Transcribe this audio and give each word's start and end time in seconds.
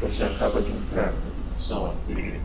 você 0.00 0.24
acaba 0.24 0.60
de 0.60 0.70
entrar 0.70 1.12
na 1.12 1.30
dimensão 1.30 1.90
anterior. 1.90 2.40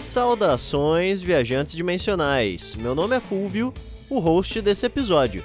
Saudações, 0.00 1.22
viajantes 1.22 1.74
dimensionais. 1.74 2.74
Meu 2.74 2.94
nome 2.94 3.16
é 3.16 3.20
Fulvio, 3.20 3.72
o 4.10 4.18
host 4.18 4.60
desse 4.60 4.84
episódio. 4.84 5.44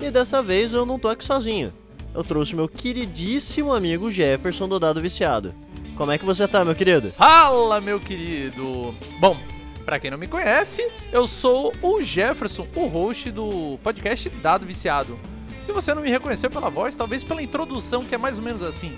E 0.00 0.10
dessa 0.10 0.42
vez 0.42 0.72
eu 0.72 0.84
não 0.84 0.98
tô 0.98 1.08
aqui 1.08 1.24
sozinho. 1.24 1.72
Eu 2.14 2.22
trouxe 2.22 2.54
meu 2.54 2.68
queridíssimo 2.68 3.72
amigo 3.72 4.10
Jefferson 4.10 4.68
do 4.68 4.78
Dado 4.78 5.00
Viciado. 5.00 5.54
Como 5.96 6.10
é 6.10 6.18
que 6.18 6.24
você 6.24 6.46
tá, 6.48 6.64
meu 6.64 6.74
querido? 6.74 7.10
Fala, 7.12 7.80
meu 7.80 8.00
querido! 8.00 8.94
Bom, 9.18 9.38
pra 9.84 9.98
quem 9.98 10.10
não 10.10 10.18
me 10.18 10.26
conhece, 10.26 10.86
eu 11.10 11.26
sou 11.26 11.72
o 11.80 12.02
Jefferson, 12.02 12.66
o 12.74 12.86
host 12.86 13.30
do 13.30 13.78
podcast 13.82 14.28
Dado 14.28 14.66
Viciado. 14.66 15.18
Se 15.62 15.72
você 15.72 15.94
não 15.94 16.02
me 16.02 16.10
reconheceu 16.10 16.50
pela 16.50 16.68
voz, 16.68 16.96
talvez 16.96 17.22
pela 17.22 17.42
introdução, 17.42 18.02
que 18.02 18.14
é 18.14 18.18
mais 18.18 18.38
ou 18.38 18.44
menos 18.44 18.62
assim. 18.62 18.92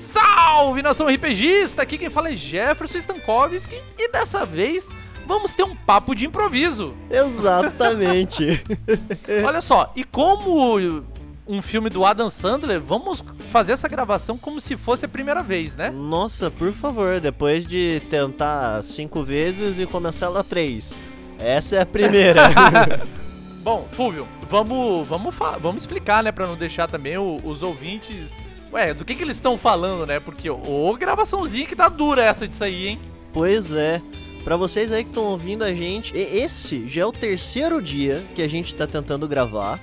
Salve, 0.00 0.82
nação 0.82 1.06
RPGista! 1.06 1.82
Aqui 1.82 1.96
quem 1.96 2.10
fala 2.10 2.30
é 2.30 2.36
Jefferson 2.36 2.98
Stankovski 2.98 3.80
e 3.96 4.10
dessa 4.10 4.44
vez 4.44 4.90
vamos 5.26 5.54
ter 5.54 5.62
um 5.62 5.76
papo 5.76 6.14
de 6.14 6.26
improviso. 6.26 6.94
Exatamente. 7.08 8.62
Olha 9.46 9.60
só, 9.60 9.92
e 9.94 10.02
como 10.02 11.04
um 11.46 11.62
filme 11.62 11.88
do 11.88 12.04
Adam 12.04 12.30
Sandler, 12.30 12.80
vamos 12.80 13.22
fazer 13.50 13.72
essa 13.72 13.88
gravação 13.88 14.36
como 14.36 14.60
se 14.60 14.76
fosse 14.76 15.04
a 15.04 15.08
primeira 15.08 15.42
vez, 15.42 15.76
né? 15.76 15.90
Nossa, 15.90 16.50
por 16.50 16.72
favor, 16.72 17.20
depois 17.20 17.66
de 17.66 18.02
tentar 18.10 18.82
cinco 18.82 19.22
vezes 19.22 19.78
e 19.78 19.86
começar 19.86 20.26
ela 20.26 20.42
três. 20.42 20.98
Essa 21.38 21.76
é 21.76 21.80
a 21.80 21.86
primeira. 21.86 22.50
Bom, 23.62 23.86
Fúvio, 23.92 24.26
vamos, 24.50 25.06
vamos, 25.06 25.34
vamos 25.60 25.82
explicar, 25.82 26.22
né, 26.24 26.32
pra 26.32 26.48
não 26.48 26.56
deixar 26.56 26.90
também 26.90 27.16
o, 27.16 27.36
os 27.44 27.62
ouvintes... 27.62 28.32
Ué, 28.72 28.92
do 28.94 29.04
que 29.04 29.14
que 29.14 29.22
eles 29.22 29.36
estão 29.36 29.58
falando, 29.58 30.06
né? 30.06 30.18
Porque, 30.18 30.48
ô, 30.48 30.96
gravaçãozinha 30.98 31.66
que 31.66 31.76
tá 31.76 31.90
dura 31.90 32.24
essa 32.24 32.48
disso 32.48 32.64
aí, 32.64 32.88
hein? 32.88 32.98
Pois 33.32 33.74
é. 33.74 34.00
Pra 34.42 34.56
vocês 34.56 34.90
aí 34.90 35.04
que 35.04 35.10
estão 35.10 35.24
ouvindo 35.24 35.62
a 35.62 35.74
gente, 35.74 36.16
esse 36.16 36.88
já 36.88 37.02
é 37.02 37.06
o 37.06 37.12
terceiro 37.12 37.80
dia 37.82 38.24
que 38.34 38.42
a 38.42 38.48
gente 38.48 38.74
tá 38.74 38.86
tentando 38.86 39.28
gravar. 39.28 39.78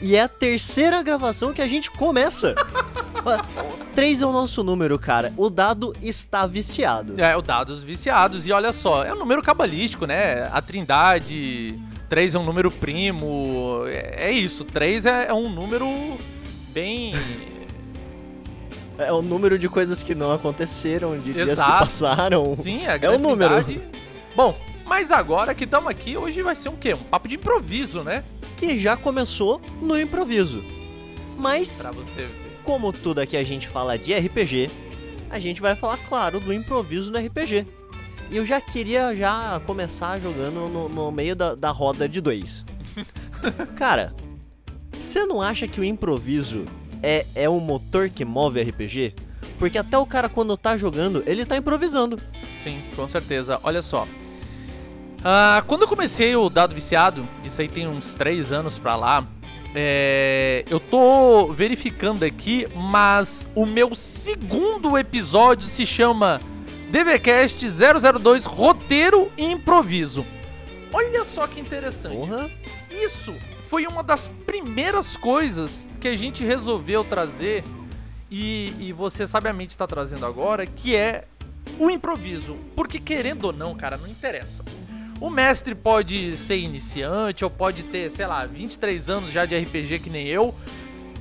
E 0.00 0.16
é 0.16 0.22
a 0.22 0.28
terceira 0.28 1.02
gravação 1.02 1.52
que 1.52 1.60
a 1.60 1.66
gente 1.66 1.90
começa. 1.90 2.54
Três 3.94 4.22
é 4.22 4.26
o 4.26 4.32
nosso 4.32 4.62
número, 4.62 4.98
cara. 4.98 5.32
O 5.36 5.50
dado 5.50 5.94
está 6.00 6.46
viciado. 6.46 7.20
É, 7.20 7.36
o 7.36 7.42
dados 7.42 7.82
viciados. 7.82 8.46
E 8.46 8.52
olha 8.52 8.72
só, 8.72 9.04
é 9.04 9.12
um 9.12 9.18
número 9.18 9.42
cabalístico, 9.42 10.06
né? 10.06 10.48
A 10.52 10.62
trindade, 10.62 11.78
três 12.08 12.34
é 12.34 12.38
um 12.38 12.44
número 12.44 12.70
primo. 12.70 13.82
É, 13.86 14.28
é 14.28 14.30
isso, 14.30 14.64
três 14.64 15.04
é, 15.04 15.26
é 15.28 15.34
um 15.34 15.48
número 15.48 15.86
bem 16.72 17.14
é 18.98 19.12
o 19.12 19.22
número 19.22 19.58
de 19.58 19.68
coisas 19.68 20.02
que 20.02 20.14
não 20.14 20.32
aconteceram, 20.32 21.16
de 21.16 21.30
Exato. 21.30 21.44
dias 21.44 21.58
que 21.60 21.78
passaram. 21.78 22.56
Sim, 22.58 22.84
é, 22.86 22.98
é 23.00 23.10
o 23.10 23.18
número. 23.18 23.64
Bom, 24.34 24.58
mas 24.84 25.12
agora 25.12 25.54
que 25.54 25.64
estamos 25.64 25.88
aqui, 25.88 26.16
hoje 26.16 26.42
vai 26.42 26.56
ser 26.56 26.68
um 26.68 26.76
quê? 26.76 26.94
Um 26.94 27.04
papo 27.04 27.28
de 27.28 27.36
improviso, 27.36 28.02
né? 28.02 28.24
Que 28.58 28.78
já 28.78 28.96
começou 28.96 29.60
no 29.80 29.98
improviso. 29.98 30.64
Mas, 31.38 31.82
como 32.64 32.92
tudo 32.92 33.20
aqui 33.20 33.36
a 33.36 33.44
gente 33.44 33.68
fala 33.68 33.96
de 33.96 34.12
RPG, 34.12 34.68
a 35.30 35.38
gente 35.38 35.60
vai 35.60 35.76
falar, 35.76 35.96
claro, 36.08 36.40
do 36.40 36.52
improviso 36.52 37.10
no 37.10 37.18
RPG. 37.18 37.66
E 38.30 38.36
eu 38.36 38.44
já 38.44 38.60
queria 38.60 39.14
já 39.14 39.60
começar 39.64 40.18
jogando 40.18 40.68
no, 40.68 40.88
no 40.88 41.10
meio 41.10 41.34
da, 41.34 41.54
da 41.54 41.70
roda 41.70 42.08
de 42.08 42.20
dois. 42.20 42.64
Cara, 43.76 44.12
você 44.92 45.24
não 45.24 45.40
acha 45.40 45.68
que 45.68 45.80
o 45.80 45.84
improviso 45.84 46.64
é, 47.02 47.24
é 47.34 47.48
o 47.48 47.60
motor 47.60 48.10
que 48.10 48.24
move 48.24 48.60
RPG? 48.60 49.14
Porque 49.58 49.78
até 49.78 49.96
o 49.96 50.06
cara, 50.06 50.28
quando 50.28 50.56
tá 50.56 50.76
jogando, 50.76 51.22
ele 51.26 51.44
tá 51.44 51.56
improvisando. 51.56 52.18
Sim, 52.62 52.82
com 52.94 53.08
certeza. 53.08 53.58
Olha 53.62 53.82
só. 53.82 54.06
Uh, 55.18 55.64
quando 55.66 55.82
eu 55.82 55.88
comecei 55.88 56.34
o 56.36 56.48
Dado 56.48 56.74
Viciado, 56.74 57.28
isso 57.44 57.60
aí 57.60 57.68
tem 57.68 57.86
uns 57.88 58.14
3 58.14 58.52
anos 58.52 58.78
pra 58.78 58.94
lá, 58.94 59.26
é, 59.74 60.64
eu 60.70 60.80
tô 60.80 61.52
verificando 61.52 62.24
aqui, 62.24 62.66
mas 62.74 63.46
o 63.54 63.66
meu 63.66 63.94
segundo 63.94 64.96
episódio 64.96 65.66
se 65.66 65.84
chama 65.84 66.40
DVCast 66.90 67.66
002 67.68 68.44
Roteiro 68.44 69.30
e 69.36 69.44
Improviso. 69.44 70.24
Olha 70.92 71.24
só 71.24 71.46
que 71.46 71.60
interessante. 71.60 72.16
Porra. 72.16 72.50
Isso 72.90 73.34
foi 73.68 73.86
uma 73.86 74.02
das 74.02 74.28
primeiras 74.46 75.16
coisas 75.16 75.86
que 76.00 76.08
a 76.08 76.16
gente 76.16 76.42
resolveu 76.42 77.04
trazer 77.04 77.62
e, 78.30 78.74
e 78.80 78.92
você 78.92 79.26
sabiamente 79.26 79.70
está 79.70 79.86
trazendo 79.86 80.24
agora, 80.24 80.66
que 80.66 80.96
é 80.96 81.26
o 81.78 81.90
improviso. 81.90 82.56
Porque 82.74 82.98
querendo 82.98 83.44
ou 83.44 83.52
não, 83.52 83.74
cara, 83.74 83.98
não 83.98 84.08
interessa. 84.08 84.64
O 85.20 85.30
mestre 85.30 85.74
pode 85.74 86.36
ser 86.36 86.58
iniciante 86.58 87.44
ou 87.44 87.50
pode 87.50 87.82
ter, 87.84 88.10
sei 88.10 88.26
lá, 88.26 88.46
23 88.46 89.08
anos 89.08 89.32
já 89.32 89.44
de 89.44 89.58
RPG 89.58 89.98
que 89.98 90.10
nem 90.10 90.26
eu. 90.26 90.54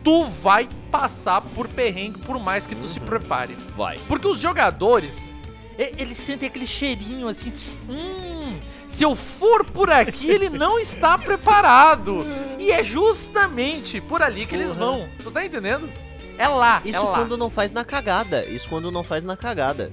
Tu 0.03 0.25
vai 0.25 0.69
passar 0.91 1.41
por 1.41 1.67
perrengue 1.67 2.19
por 2.19 2.39
mais 2.39 2.67
que 2.67 2.75
tu 2.75 2.83
uhum. 2.83 2.87
se 2.87 2.99
prepare. 2.99 3.55
Vai. 3.75 3.99
Porque 4.07 4.27
os 4.27 4.39
jogadores, 4.39 5.31
eles 5.77 6.17
sentem 6.17 6.47
aquele 6.47 6.67
cheirinho 6.67 7.27
assim. 7.27 7.51
Hum, 7.89 8.59
se 8.87 9.03
eu 9.03 9.15
for 9.15 9.65
por 9.65 9.89
aqui, 9.89 10.29
ele 10.31 10.49
não 10.49 10.79
está 10.79 11.17
preparado. 11.17 12.25
E 12.59 12.71
é 12.71 12.83
justamente 12.83 13.99
por 13.99 14.21
ali 14.21 14.45
que 14.45 14.55
eles 14.55 14.75
vão. 14.75 15.09
Tu 15.23 15.31
tá 15.31 15.43
entendendo? 15.43 15.89
É 16.37 16.47
lá. 16.47 16.81
Isso 16.85 16.97
é 16.97 16.99
lá. 16.99 17.15
quando 17.15 17.35
não 17.35 17.49
faz 17.49 17.71
na 17.71 17.83
cagada. 17.83 18.45
Isso 18.45 18.69
quando 18.69 18.91
não 18.91 19.03
faz 19.03 19.23
na 19.23 19.35
cagada. 19.35 19.91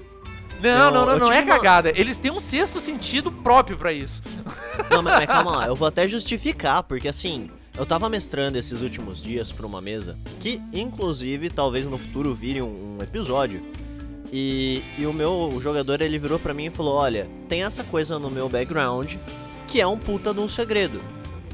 Não, 0.62 0.70
eu, 0.70 0.90
não, 0.92 1.06
não, 1.06 1.18
não 1.18 1.32
é 1.32 1.40
uma... 1.40 1.54
cagada. 1.54 1.92
Eles 1.94 2.18
têm 2.18 2.30
um 2.30 2.40
sexto 2.40 2.80
sentido 2.80 3.30
próprio 3.30 3.76
para 3.76 3.92
isso. 3.92 4.22
Não, 4.90 5.02
mas, 5.02 5.18
mas 5.18 5.26
calma 5.26 5.50
lá, 5.50 5.66
eu 5.68 5.76
vou 5.76 5.88
até 5.88 6.08
justificar, 6.08 6.82
porque 6.82 7.08
assim, 7.08 7.50
eu 7.76 7.84
tava 7.84 8.08
mestrando 8.08 8.56
esses 8.56 8.82
últimos 8.82 9.22
dias 9.22 9.52
pra 9.52 9.66
uma 9.66 9.80
mesa, 9.80 10.16
que 10.40 10.60
inclusive 10.72 11.50
talvez 11.50 11.86
no 11.86 11.98
futuro 11.98 12.34
vire 12.34 12.62
um, 12.62 12.98
um 12.98 13.02
episódio 13.02 13.62
e, 14.32 14.82
e 14.98 15.06
o 15.06 15.12
meu 15.12 15.58
jogador 15.62 16.00
ele 16.00 16.18
virou 16.18 16.38
para 16.38 16.54
mim 16.54 16.66
e 16.66 16.70
falou: 16.70 16.94
Olha, 16.94 17.28
tem 17.48 17.62
essa 17.62 17.84
coisa 17.84 18.18
no 18.18 18.30
meu 18.30 18.48
background 18.48 19.14
que 19.68 19.80
é 19.80 19.86
um 19.86 19.98
puta 19.98 20.32
de 20.32 20.40
um 20.40 20.48
segredo. 20.48 21.00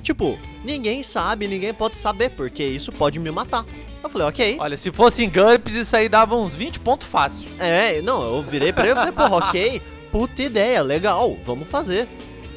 Tipo, 0.02 0.38
ninguém 0.64 1.02
sabe, 1.02 1.46
ninguém 1.46 1.72
pode 1.72 1.98
saber, 1.98 2.30
porque 2.30 2.64
isso 2.64 2.90
pode 2.92 3.18
me 3.18 3.30
matar. 3.30 3.64
Eu 4.02 4.08
falei, 4.08 4.26
ok. 4.28 4.56
Olha, 4.58 4.76
se 4.76 4.90
fosse 4.90 5.22
em 5.22 5.28
GURPS, 5.28 5.74
isso 5.74 5.96
aí 5.96 6.08
dava 6.08 6.34
uns 6.34 6.54
20 6.54 6.80
pontos 6.80 7.06
fácil. 7.06 7.46
É, 7.58 8.00
não, 8.00 8.22
eu 8.22 8.42
virei 8.42 8.72
pra 8.72 8.84
ele 8.84 8.92
e 8.92 8.94
falei, 8.94 9.12
porra, 9.12 9.36
ok, 9.36 9.82
puta 10.10 10.42
ideia, 10.42 10.82
legal, 10.82 11.36
vamos 11.42 11.68
fazer. 11.68 12.08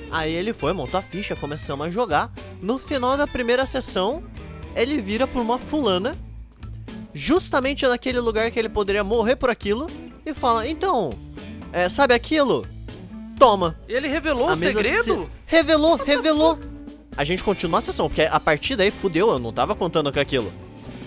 Aí 0.09 0.31
ele 0.31 0.53
foi, 0.53 0.73
montou 0.73 0.99
a 0.99 1.01
ficha, 1.03 1.35
começamos 1.35 1.87
a 1.87 1.89
jogar. 1.89 2.31
No 2.61 2.77
final 2.77 3.17
da 3.17 3.27
primeira 3.27 3.65
sessão, 3.65 4.23
ele 4.75 5.01
vira 5.01 5.25
pra 5.25 5.41
uma 5.41 5.57
fulana, 5.57 6.15
justamente 7.13 7.85
naquele 7.87 8.19
lugar 8.19 8.49
que 8.51 8.59
ele 8.59 8.69
poderia 8.69 9.03
morrer 9.03 9.35
por 9.35 9.49
aquilo, 9.49 9.87
e 10.25 10.33
fala: 10.33 10.67
Então, 10.67 11.13
é, 11.71 11.89
sabe 11.89 12.13
aquilo? 12.13 12.65
Toma. 13.37 13.75
Ele 13.87 14.07
revelou 14.07 14.49
a 14.49 14.53
o 14.53 14.57
segredo? 14.57 15.23
Se... 15.23 15.29
Revelou, 15.47 15.95
revelou. 15.95 16.59
A 17.17 17.23
gente 17.23 17.43
continua 17.43 17.79
a 17.79 17.81
sessão, 17.81 18.07
porque 18.07 18.21
a 18.21 18.39
partir 18.39 18.75
daí 18.75 18.91
fudeu, 18.91 19.29
eu 19.29 19.39
não 19.39 19.51
tava 19.51 19.75
contando 19.75 20.11
com 20.11 20.19
aquilo. 20.19 20.51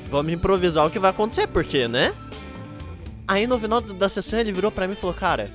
Vamos 0.09 0.33
improvisar 0.33 0.87
o 0.87 0.91
que 0.91 0.99
vai 0.99 1.11
acontecer, 1.11 1.47
porque, 1.47 1.89
né? 1.89 2.15
Aí 3.27 3.47
no 3.47 3.59
final 3.59 3.81
da 3.81 4.09
sessão 4.09 4.39
ele 4.39 4.53
virou 4.53 4.71
para 4.71 4.87
mim 4.87 4.93
e 4.93 4.97
falou: 4.97 5.15
Cara, 5.15 5.51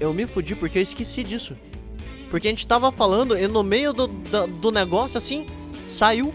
eu 0.00 0.12
me 0.14 0.26
fudi 0.26 0.54
porque 0.54 0.78
eu 0.78 0.82
esqueci 0.82 1.22
disso. 1.22 1.56
Porque 2.30 2.48
a 2.48 2.50
gente 2.50 2.66
tava 2.66 2.90
falando 2.90 3.36
e 3.36 3.46
no 3.46 3.62
meio 3.62 3.92
do, 3.92 4.06
do, 4.06 4.46
do 4.46 4.72
negócio 4.72 5.18
assim, 5.18 5.46
saiu. 5.86 6.34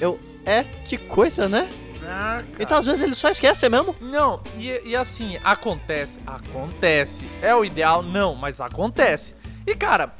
Eu, 0.00 0.18
é, 0.44 0.64
que 0.64 0.96
coisa, 0.96 1.48
né? 1.48 1.68
Ah, 2.04 2.42
então 2.58 2.78
às 2.78 2.86
vezes 2.86 3.02
ele 3.02 3.14
só 3.14 3.28
esquece 3.28 3.68
mesmo? 3.68 3.94
Não, 4.00 4.40
e, 4.56 4.80
e 4.88 4.96
assim, 4.96 5.38
acontece. 5.44 6.18
Acontece. 6.26 7.28
É 7.42 7.54
o 7.54 7.64
ideal? 7.64 8.02
Não, 8.02 8.34
mas 8.34 8.60
acontece. 8.60 9.34
E 9.66 9.74
cara, 9.74 10.14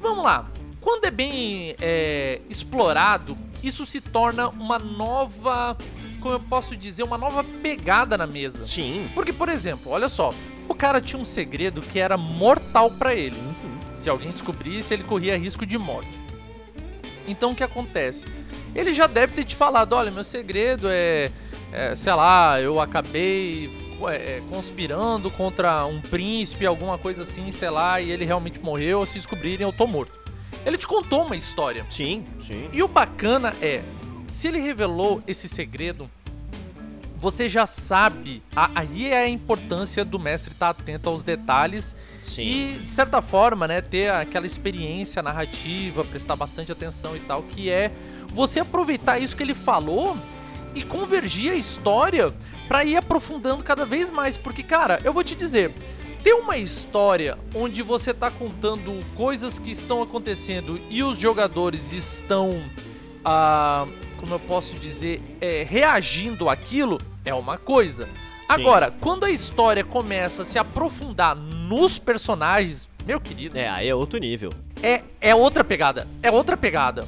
vamos 0.00 0.22
lá. 0.22 0.48
Quando 0.80 1.04
é 1.04 1.10
bem 1.10 1.74
é, 1.80 2.40
explorado, 2.48 3.36
isso 3.62 3.86
se 3.86 4.00
torna 4.00 4.48
uma 4.48 4.78
nova. 4.78 5.76
Como 6.20 6.34
eu 6.34 6.40
posso 6.40 6.76
dizer, 6.76 7.02
uma 7.02 7.18
nova 7.18 7.42
pegada 7.42 8.16
na 8.16 8.26
mesa. 8.26 8.64
Sim. 8.64 9.06
Porque, 9.14 9.32
por 9.32 9.48
exemplo, 9.48 9.90
olha 9.90 10.08
só. 10.08 10.32
O 10.68 10.74
cara 10.74 11.00
tinha 11.00 11.20
um 11.20 11.24
segredo 11.24 11.80
que 11.80 11.98
era 11.98 12.16
mortal 12.16 12.90
para 12.90 13.14
ele. 13.14 13.36
Uhum. 13.36 13.78
Se 13.96 14.08
alguém 14.08 14.30
descobrisse, 14.30 14.94
ele 14.94 15.02
corria 15.04 15.36
risco 15.36 15.66
de 15.66 15.76
morte. 15.76 16.10
Então 17.26 17.52
o 17.52 17.54
que 17.54 17.62
acontece? 17.62 18.26
Ele 18.74 18.92
já 18.94 19.06
deve 19.06 19.34
ter 19.34 19.44
te 19.44 19.54
falado: 19.54 19.92
olha, 19.92 20.10
meu 20.10 20.24
segredo 20.24 20.88
é, 20.88 21.30
é 21.72 21.94
sei 21.94 22.12
lá, 22.14 22.60
eu 22.60 22.80
acabei 22.80 23.70
é, 24.08 24.42
conspirando 24.50 25.30
contra 25.30 25.84
um 25.84 26.00
príncipe, 26.00 26.66
alguma 26.66 26.98
coisa 26.98 27.22
assim, 27.22 27.50
sei 27.50 27.70
lá, 27.70 28.00
e 28.00 28.10
ele 28.10 28.24
realmente 28.24 28.60
morreu. 28.60 29.04
Se 29.06 29.14
descobrirem, 29.14 29.66
eu 29.66 29.72
tô 29.72 29.86
morto. 29.86 30.21
Ele 30.64 30.78
te 30.78 30.86
contou 30.86 31.26
uma 31.26 31.36
história. 31.36 31.84
Sim, 31.90 32.24
sim. 32.40 32.68
E 32.72 32.82
o 32.82 32.88
bacana 32.88 33.52
é, 33.60 33.82
se 34.28 34.48
ele 34.48 34.60
revelou 34.60 35.22
esse 35.26 35.48
segredo, 35.48 36.08
você 37.22 37.48
já 37.48 37.66
sabe. 37.66 38.42
Aí 38.54 39.08
é 39.08 39.22
a 39.22 39.28
importância 39.28 40.04
do 40.04 40.18
mestre 40.18 40.52
estar 40.52 40.70
atento 40.70 41.08
aos 41.08 41.22
detalhes 41.22 41.94
Sim. 42.20 42.42
e, 42.42 42.78
de 42.78 42.90
certa 42.90 43.22
forma, 43.22 43.68
né, 43.68 43.80
ter 43.80 44.10
aquela 44.10 44.44
experiência 44.44 45.22
narrativa, 45.22 46.04
prestar 46.04 46.34
bastante 46.34 46.72
atenção 46.72 47.16
e 47.16 47.20
tal, 47.20 47.44
que 47.44 47.70
é 47.70 47.92
você 48.34 48.58
aproveitar 48.58 49.20
isso 49.20 49.36
que 49.36 49.42
ele 49.44 49.54
falou 49.54 50.16
e 50.74 50.82
convergir 50.82 51.52
a 51.52 51.54
história 51.54 52.34
para 52.66 52.84
ir 52.84 52.96
aprofundando 52.96 53.62
cada 53.62 53.84
vez 53.84 54.10
mais. 54.10 54.36
Porque, 54.36 54.64
cara, 54.64 54.98
eu 55.04 55.12
vou 55.12 55.22
te 55.22 55.36
dizer, 55.36 55.72
ter 56.22 56.34
uma 56.34 56.56
história 56.56 57.38
onde 57.54 57.82
você 57.82 58.14
tá 58.14 58.30
contando 58.30 59.00
coisas 59.16 59.58
que 59.58 59.70
estão 59.70 60.02
acontecendo 60.02 60.80
e 60.88 61.02
os 61.02 61.18
jogadores 61.18 61.92
estão, 61.92 62.62
ah, 63.24 63.86
como 64.18 64.34
eu 64.34 64.40
posso 64.40 64.76
dizer, 64.76 65.20
é, 65.40 65.64
reagindo 65.68 66.48
àquilo, 66.48 67.00
é 67.24 67.34
uma 67.34 67.58
coisa. 67.58 68.04
Sim. 68.04 68.10
Agora, 68.48 68.92
quando 69.00 69.24
a 69.24 69.30
história 69.30 69.82
começa 69.82 70.42
a 70.42 70.44
se 70.44 70.58
aprofundar 70.58 71.34
nos 71.34 71.98
personagens, 71.98 72.88
meu 73.04 73.20
querido. 73.20 73.58
É, 73.58 73.68
aí 73.68 73.88
é 73.88 73.94
outro 73.94 74.18
nível. 74.18 74.52
É, 74.82 75.02
é 75.20 75.34
outra 75.34 75.64
pegada. 75.64 76.06
É 76.22 76.30
outra 76.30 76.56
pegada. 76.56 77.06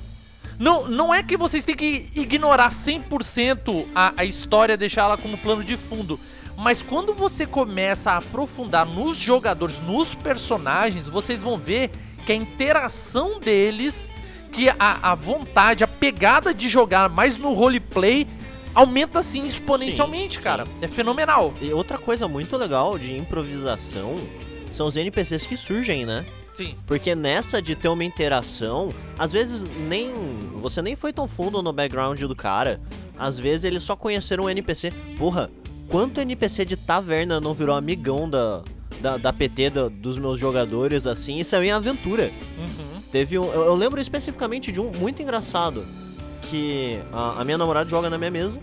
Não, 0.58 0.88
não 0.88 1.12
é 1.12 1.22
que 1.22 1.36
vocês 1.36 1.64
têm 1.64 1.74
que 1.74 2.10
ignorar 2.14 2.70
100% 2.70 3.86
a, 3.94 4.14
a 4.16 4.24
história, 4.24 4.76
deixar 4.76 5.02
ela 5.02 5.16
como 5.16 5.36
plano 5.36 5.64
de 5.64 5.76
fundo. 5.76 6.18
Mas 6.56 6.82
quando 6.82 7.14
você 7.14 7.46
começa 7.46 8.12
a 8.12 8.18
aprofundar 8.18 8.86
nos 8.86 9.16
jogadores, 9.16 9.80
nos 9.80 10.14
personagens, 10.14 11.06
vocês 11.06 11.42
vão 11.42 11.58
ver 11.58 11.90
que 12.24 12.32
a 12.32 12.36
interação 12.36 13.38
deles, 13.40 14.08
que 14.52 14.68
a, 14.68 15.10
a 15.10 15.14
vontade, 15.14 15.84
a 15.84 15.88
pegada 15.88 16.54
de 16.54 16.68
jogar 16.68 17.08
mais 17.08 17.36
no 17.36 17.52
roleplay 17.52 18.26
aumenta 18.74 19.20
assim 19.20 19.44
exponencialmente, 19.44 20.36
sim, 20.36 20.42
cara. 20.42 20.66
Sim. 20.66 20.72
É 20.80 20.88
fenomenal. 20.88 21.54
E 21.60 21.72
outra 21.72 21.98
coisa 21.98 22.26
muito 22.26 22.56
legal 22.56 22.98
de 22.98 23.16
improvisação 23.16 24.16
são 24.70 24.86
os 24.86 24.96
NPCs 24.96 25.46
que 25.46 25.56
surgem, 25.56 26.04
né? 26.04 26.24
Sim. 26.54 26.76
Porque 26.86 27.14
nessa 27.14 27.60
de 27.60 27.74
ter 27.74 27.88
uma 27.88 28.04
interação, 28.04 28.94
às 29.18 29.32
vezes 29.32 29.68
nem. 29.88 30.12
Você 30.60 30.80
nem 30.80 30.94
foi 30.94 31.12
tão 31.12 31.26
fundo 31.26 31.60
no 31.62 31.72
background 31.72 32.20
do 32.20 32.36
cara. 32.36 32.80
Às 33.18 33.38
vezes 33.38 33.64
eles 33.64 33.82
só 33.82 33.96
conheceram 33.96 34.44
o 34.44 34.50
NPC. 34.50 34.92
Porra, 35.18 35.50
quanto 35.88 36.20
NPC 36.20 36.64
de 36.64 36.76
taverna 36.76 37.40
não 37.40 37.54
virou 37.54 37.74
amigão 37.74 38.28
da, 38.28 38.62
da, 39.00 39.16
da 39.16 39.32
PT 39.32 39.70
da, 39.70 39.88
dos 39.88 40.18
meus 40.18 40.38
jogadores 40.38 41.06
assim 41.06 41.38
e 41.40 41.44
saiu 41.44 41.64
em 41.64 41.70
aventura. 41.72 42.32
Uhum. 42.58 43.00
Teve 43.10 43.38
um. 43.38 43.44
Eu, 43.44 43.62
eu, 43.64 43.74
lembro 43.74 44.00
especificamente 44.00 44.72
de 44.72 44.80
um 44.80 44.90
muito 44.90 45.22
engraçado. 45.22 45.84
Que 46.42 47.00
a, 47.12 47.40
a 47.40 47.44
minha 47.44 47.56
namorada 47.56 47.88
joga 47.88 48.10
na 48.10 48.18
minha 48.18 48.30
mesa. 48.30 48.60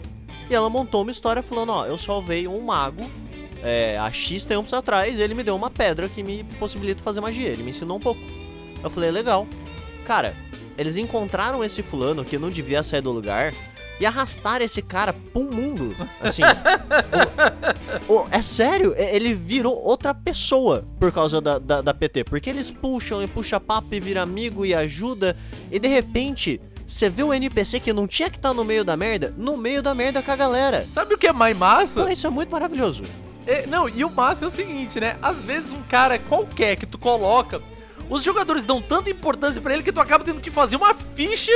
E 0.50 0.54
ela 0.54 0.70
montou 0.70 1.02
uma 1.02 1.12
história 1.12 1.42
falando, 1.42 1.72
ó, 1.72 1.86
eu 1.86 1.98
salvei 1.98 2.48
um 2.48 2.60
mago 2.62 3.02
é, 3.64 3.98
há 3.98 4.12
X 4.12 4.46
tempos 4.46 4.74
atrás, 4.74 5.20
ele 5.20 5.34
me 5.34 5.44
deu 5.44 5.56
uma 5.56 5.70
pedra 5.70 6.10
que 6.10 6.24
me 6.24 6.44
possibilita 6.60 7.02
fazer 7.02 7.22
magia. 7.22 7.50
Ele 7.50 7.64
me 7.64 7.70
ensinou 7.70 7.98
um 7.98 8.00
pouco. 8.00 8.20
Eu 8.84 8.90
falei, 8.90 9.12
legal. 9.12 9.48
Cara, 10.06 10.36
eles 10.78 10.98
encontraram 10.98 11.64
esse 11.64 11.84
fulano 11.84 12.26
que 12.26 12.38
não 12.38 12.50
devia 12.50 12.82
sair 12.82 13.02
do 13.02 13.12
lugar 13.12 13.54
e 14.02 14.06
arrastaram 14.06 14.66
esse 14.66 14.82
cara 14.82 15.16
um 15.36 15.44
mundo. 15.44 15.96
Assim. 16.20 16.42
o, 18.10 18.14
o, 18.14 18.28
é 18.32 18.42
sério, 18.42 18.96
ele 18.98 19.32
virou 19.32 19.80
outra 19.80 20.12
pessoa 20.12 20.84
por 21.00 21.12
causa 21.12 21.40
da, 21.40 21.60
da, 21.60 21.82
da 21.82 21.94
PT. 21.94 22.24
Porque 22.24 22.50
eles 22.50 22.72
puxam 22.72 23.22
e 23.22 23.28
puxa 23.28 23.60
papo 23.60 23.94
e 23.94 24.00
vira 24.00 24.24
amigo 24.24 24.66
e 24.66 24.74
ajuda. 24.74 25.38
E 25.72 25.78
de 25.78 25.88
repente, 25.88 26.60
você 26.88 27.12
vê 27.12 27.22
um 27.22 27.32
NPC 27.32 27.80
que 27.80 27.94
não 27.94 28.08
tinha 28.08 28.28
que 28.28 28.38
estar 28.38 28.50
tá 28.50 28.56
no 28.56 28.66
meio 28.66 28.84
da 28.84 28.98
merda, 28.98 29.36
no 29.38 29.56
meio 29.56 29.84
da 29.84 29.94
merda 29.94 30.24
com 30.24 30.32
a 30.32 30.36
galera. 30.36 30.88
Sabe 30.92 31.14
o 31.14 31.18
que 31.18 31.28
é 31.28 31.32
mais 31.32 31.56
massa? 31.56 32.04
Pô, 32.04 32.10
isso 32.10 32.26
é 32.26 32.30
muito 32.32 32.50
maravilhoso. 32.50 33.04
É, 33.46 33.68
não, 33.68 33.88
e 33.88 34.04
o 34.04 34.10
massa 34.10 34.46
é 34.46 34.48
o 34.48 34.52
seguinte, 34.52 35.00
né? 35.00 35.16
Às 35.22 35.44
vezes 35.44 35.74
um 35.74 35.84
cara 35.84 36.18
qualquer 36.18 36.76
que 36.76 36.88
tu 36.88 36.98
coloca, 36.98 37.62
os 38.10 38.24
jogadores 38.24 38.66
dão 38.66 38.82
tanta 38.82 39.12
importância 39.12 39.62
para 39.62 39.76
ele 39.76 39.84
que 39.84 39.92
tu 39.92 40.02
acaba 40.02 40.24
tendo 40.24 40.42
que 40.42 40.50
fazer 40.50 40.76
uma 40.76 40.96
ficha 40.96 41.52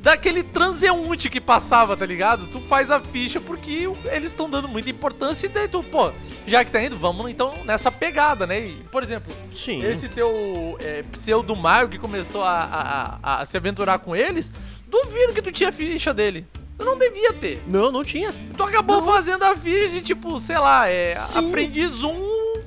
daquele 0.00 0.42
transeunte 0.42 1.28
que 1.28 1.40
passava, 1.40 1.96
tá 1.96 2.06
ligado? 2.06 2.46
Tu 2.46 2.60
faz 2.60 2.90
a 2.90 3.00
ficha 3.00 3.40
porque 3.40 3.88
eles 4.06 4.28
estão 4.28 4.48
dando 4.48 4.68
muita 4.68 4.90
importância 4.90 5.46
e 5.46 5.48
daí 5.48 5.68
tu, 5.68 5.82
pô, 5.82 6.12
já 6.46 6.64
que 6.64 6.70
tá 6.70 6.82
indo, 6.82 6.96
vamos 6.96 7.30
então 7.30 7.64
nessa 7.64 7.90
pegada, 7.90 8.46
né? 8.46 8.60
E, 8.60 8.74
por 8.90 9.02
exemplo, 9.02 9.32
Sim. 9.52 9.84
esse 9.84 10.08
teu 10.08 10.76
é, 10.80 11.02
pseudo 11.10 11.54
Mario 11.56 11.88
que 11.88 11.98
começou 11.98 12.42
a, 12.42 13.18
a, 13.22 13.42
a, 13.42 13.46
se 13.46 13.56
aventurar 13.56 13.98
com 13.98 14.14
eles, 14.14 14.52
duvido 14.86 15.32
que 15.32 15.42
tu 15.42 15.52
tinha 15.52 15.72
ficha 15.72 16.14
dele. 16.14 16.46
Tu 16.78 16.84
não 16.84 16.98
devia 16.98 17.32
ter. 17.32 17.62
Não, 17.66 17.90
não 17.90 18.04
tinha. 18.04 18.32
Tu 18.56 18.62
acabou 18.62 19.00
não. 19.00 19.12
fazendo 19.12 19.42
a 19.44 19.56
ficha, 19.56 20.00
tipo, 20.02 20.38
sei 20.38 20.58
lá, 20.58 20.88
é 20.88 21.14
Sim. 21.14 21.48
aprendiz 21.48 22.02
um 22.02 22.62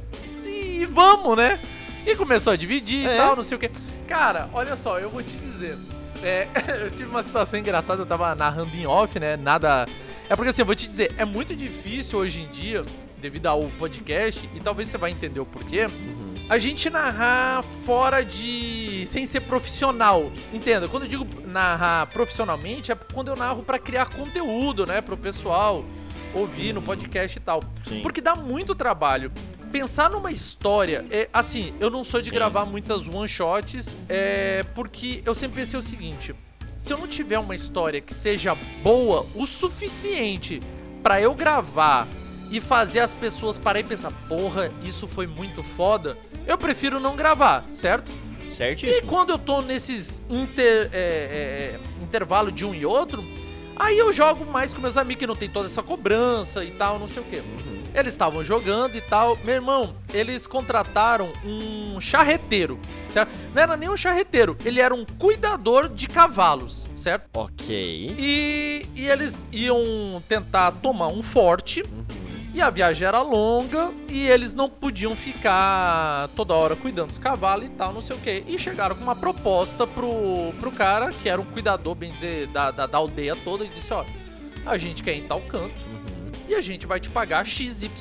e 0.45 0.85
vamos, 0.85 1.37
né? 1.37 1.59
E 2.05 2.15
começou 2.15 2.53
a 2.53 2.55
dividir 2.55 3.07
é. 3.07 3.13
e 3.13 3.17
tal, 3.17 3.35
não 3.35 3.43
sei 3.43 3.55
o 3.55 3.59
que. 3.59 3.69
Cara, 4.07 4.49
olha 4.51 4.75
só, 4.75 4.97
eu 4.99 5.09
vou 5.09 5.21
te 5.21 5.35
dizer. 5.37 5.77
É, 6.23 6.47
eu 6.83 6.91
tive 6.91 7.09
uma 7.09 7.23
situação 7.23 7.59
engraçada, 7.59 8.01
eu 8.01 8.05
tava 8.05 8.33
narrando 8.35 8.75
em 8.75 8.85
off, 8.85 9.19
né? 9.19 9.37
Nada. 9.37 9.85
É 10.29 10.35
porque 10.35 10.49
assim, 10.49 10.61
eu 10.61 10.65
vou 10.65 10.75
te 10.75 10.87
dizer, 10.87 11.13
é 11.17 11.25
muito 11.25 11.55
difícil 11.55 12.19
hoje 12.19 12.43
em 12.43 12.47
dia, 12.47 12.85
devido 13.17 13.47
ao 13.47 13.63
podcast, 13.79 14.47
e 14.53 14.59
talvez 14.59 14.89
você 14.89 14.97
vai 14.97 15.11
entender 15.11 15.39
o 15.39 15.45
porquê. 15.45 15.85
Uhum 15.85 16.29
a 16.49 16.57
gente 16.57 16.89
narrar 16.89 17.63
fora 17.85 18.25
de. 18.25 19.05
sem 19.07 19.25
ser 19.27 19.41
profissional. 19.41 20.31
Entenda, 20.51 20.87
quando 20.87 21.03
eu 21.03 21.09
digo 21.09 21.27
narrar 21.45 22.07
profissionalmente, 22.07 22.91
é 22.91 22.95
quando 22.95 23.27
eu 23.27 23.35
narro 23.35 23.61
para 23.61 23.77
criar 23.77 24.07
conteúdo, 24.07 24.85
né, 24.85 24.99
pro 24.99 25.15
pessoal 25.15 25.85
ouvir 26.33 26.73
no 26.73 26.81
podcast 26.81 27.37
e 27.37 27.41
tal. 27.41 27.63
Sim. 27.87 28.01
Porque 28.01 28.19
dá 28.19 28.35
muito 28.35 28.73
trabalho. 28.73 29.31
Pensar 29.71 30.09
numa 30.09 30.31
história, 30.31 31.05
é 31.11 31.29
assim, 31.31 31.73
eu 31.79 31.89
não 31.89 32.03
sou 32.03 32.19
de 32.19 32.29
Sim. 32.29 32.35
gravar 32.35 32.65
muitas 32.65 33.07
one 33.07 33.27
shots, 33.27 33.95
é 34.07 34.63
porque 34.73 35.21
eu 35.25 35.35
sempre 35.35 35.61
pensei 35.61 35.77
o 35.77 35.83
seguinte: 35.83 36.33
se 36.77 36.91
eu 36.91 36.97
não 36.97 37.07
tiver 37.07 37.37
uma 37.37 37.53
história 37.55 38.01
que 38.01 38.13
seja 38.13 38.55
boa 38.81 39.25
o 39.35 39.45
suficiente 39.45 40.59
para 41.03 41.21
eu 41.21 41.33
gravar 41.35 42.07
e 42.49 42.59
fazer 42.59 42.99
as 42.99 43.13
pessoas 43.13 43.57
pararem 43.57 43.85
e 43.85 43.89
pensar, 43.89 44.11
porra, 44.27 44.71
isso 44.83 45.07
foi 45.07 45.27
muito 45.27 45.63
foda, 45.63 46.17
eu 46.47 46.57
prefiro 46.57 46.99
não 46.99 47.15
gravar, 47.15 47.63
certo? 47.71 48.11
Certíssimo. 48.57 48.97
E 48.97 49.01
quando 49.03 49.29
eu 49.29 49.37
tô 49.37 49.61
nesses 49.61 50.19
inter, 50.29 50.89
é, 50.91 50.97
é, 50.97 50.99
é, 50.99 51.79
intervalo 52.03 52.51
de 52.51 52.65
um 52.65 52.73
e 52.73 52.85
outro, 52.85 53.23
aí 53.79 53.97
eu 53.97 54.11
jogo 54.11 54.45
mais 54.45 54.73
com 54.73 54.81
meus 54.81 54.97
amigos 54.97 55.19
que 55.19 55.27
não 55.27 55.35
tem 55.35 55.49
toda 55.49 55.65
essa 55.65 55.81
cobrança 55.81 56.63
e 56.63 56.71
tal, 56.71 56.99
não 56.99 57.07
sei 57.07 57.23
o 57.23 57.25
que. 57.25 57.37
Uhum. 57.37 57.79
Eles 57.95 58.13
estavam 58.13 58.43
jogando 58.43 58.95
e 58.95 59.01
tal. 59.01 59.37
Meu 59.43 59.55
irmão, 59.55 59.95
eles 60.13 60.45
contrataram 60.45 61.31
um 61.43 61.99
charreteiro, 61.99 62.77
certo? 63.09 63.31
Não 63.53 63.61
era 63.61 63.75
nem 63.75 63.89
um 63.89 63.97
charreteiro, 63.97 64.55
ele 64.63 64.79
era 64.79 64.93
um 64.93 65.05
cuidador 65.05 65.89
de 65.89 66.07
cavalos, 66.07 66.85
certo? 66.95 67.27
Ok. 67.33 68.15
E, 68.17 68.85
e 68.95 69.07
eles 69.07 69.47
iam 69.51 70.21
tentar 70.27 70.71
tomar 70.73 71.07
um 71.07 71.23
forte. 71.23 71.81
Uhum 71.81 72.28
e 72.53 72.61
a 72.61 72.69
viagem 72.69 73.07
era 73.07 73.21
longa 73.21 73.91
e 74.07 74.27
eles 74.27 74.55
não 74.55 74.69
podiam 74.69 75.15
ficar 75.15 76.27
toda 76.35 76.53
hora 76.53 76.75
cuidando 76.75 77.09
dos 77.09 77.17
cavalos 77.17 77.65
e 77.65 77.69
tal, 77.69 77.93
não 77.93 78.01
sei 78.01 78.15
o 78.15 78.19
que. 78.19 78.43
E 78.47 78.57
chegaram 78.57 78.95
com 78.95 79.03
uma 79.03 79.15
proposta 79.15 79.85
pro, 79.85 80.51
pro 80.59 80.71
cara, 80.71 81.11
que 81.11 81.29
era 81.29 81.39
um 81.39 81.45
cuidador, 81.45 81.93
bem 81.93 82.11
dizer, 82.11 82.47
da, 82.47 82.71
da, 82.71 82.87
da 82.87 82.97
aldeia 82.97 83.35
toda, 83.35 83.63
e 83.65 83.69
disse: 83.69 83.93
Ó, 83.93 84.03
a 84.65 84.77
gente 84.77 85.03
quer 85.03 85.15
ir 85.15 85.19
em 85.19 85.27
tal 85.27 85.41
canto. 85.41 85.73
E 86.49 86.55
a 86.55 86.61
gente 86.61 86.87
vai 86.87 86.99
te 86.99 87.11
pagar 87.11 87.45
XYZ 87.45 87.91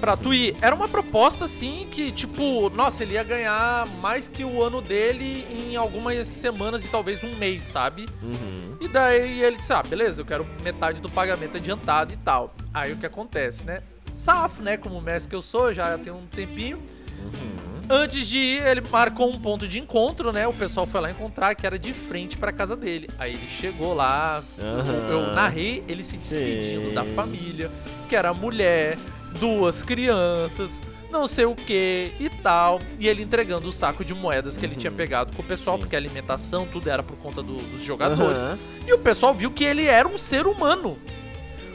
pra 0.00 0.16
tu 0.16 0.32
ir. 0.32 0.56
Era 0.62 0.74
uma 0.74 0.88
proposta 0.88 1.44
assim 1.44 1.86
que, 1.90 2.10
tipo, 2.10 2.70
nossa, 2.70 3.02
ele 3.02 3.12
ia 3.12 3.22
ganhar 3.22 3.86
mais 4.00 4.26
que 4.26 4.42
o 4.42 4.62
ano 4.62 4.80
dele 4.80 5.46
em 5.50 5.76
algumas 5.76 6.26
semanas 6.26 6.82
e 6.82 6.88
talvez 6.88 7.22
um 7.22 7.36
mês, 7.36 7.62
sabe? 7.62 8.08
Uhum. 8.22 8.78
E 8.80 8.88
daí 8.88 9.42
ele 9.42 9.56
disse: 9.56 9.74
Ah, 9.74 9.82
beleza, 9.82 10.22
eu 10.22 10.24
quero 10.24 10.46
metade 10.62 11.02
do 11.02 11.10
pagamento 11.10 11.58
adiantado 11.58 12.14
e 12.14 12.16
tal. 12.16 12.54
Aí 12.72 12.90
o 12.90 12.96
que 12.96 13.04
acontece, 13.04 13.64
né? 13.64 13.82
Safo, 14.14 14.62
né? 14.62 14.78
Como 14.78 14.98
mestre 15.02 15.28
que 15.28 15.36
eu 15.36 15.42
sou, 15.42 15.74
já 15.74 15.98
tem 15.98 16.10
um 16.10 16.26
tempinho. 16.26 16.78
Uhum. 16.78 17.69
Antes 17.92 18.28
de 18.28 18.36
ir, 18.38 18.64
ele 18.64 18.82
marcou 18.88 19.28
um 19.28 19.36
ponto 19.36 19.66
de 19.66 19.80
encontro, 19.80 20.30
né? 20.30 20.46
O 20.46 20.52
pessoal 20.52 20.86
foi 20.86 21.00
lá 21.00 21.10
encontrar, 21.10 21.56
que 21.56 21.66
era 21.66 21.76
de 21.76 21.92
frente 21.92 22.38
pra 22.38 22.52
casa 22.52 22.76
dele. 22.76 23.10
Aí 23.18 23.32
ele 23.32 23.48
chegou 23.48 23.94
lá, 23.94 24.44
uhum. 24.56 25.10
eu 25.10 25.34
narrei 25.34 25.82
ele 25.88 26.04
se 26.04 26.16
despedindo 26.16 26.90
Sim. 26.90 26.94
da 26.94 27.02
família, 27.02 27.68
que 28.08 28.14
era 28.14 28.32
mulher, 28.32 28.96
duas 29.40 29.82
crianças, 29.82 30.80
não 31.10 31.26
sei 31.26 31.46
o 31.46 31.56
que 31.56 32.12
e 32.20 32.28
tal. 32.28 32.78
E 32.96 33.08
ele 33.08 33.24
entregando 33.24 33.66
o 33.66 33.72
saco 33.72 34.04
de 34.04 34.14
moedas 34.14 34.56
que 34.56 34.64
uhum. 34.64 34.70
ele 34.70 34.80
tinha 34.80 34.92
uhum. 34.92 34.96
pegado 34.96 35.34
com 35.34 35.42
o 35.42 35.44
pessoal, 35.44 35.74
Sim. 35.76 35.80
porque 35.80 35.96
a 35.96 35.98
alimentação, 35.98 36.68
tudo 36.68 36.88
era 36.88 37.02
por 37.02 37.16
conta 37.16 37.42
do, 37.42 37.56
dos 37.56 37.82
jogadores. 37.82 38.40
Uhum. 38.40 38.86
E 38.86 38.92
o 38.92 38.98
pessoal 39.00 39.34
viu 39.34 39.50
que 39.50 39.64
ele 39.64 39.86
era 39.86 40.06
um 40.06 40.16
ser 40.16 40.46
humano. 40.46 40.96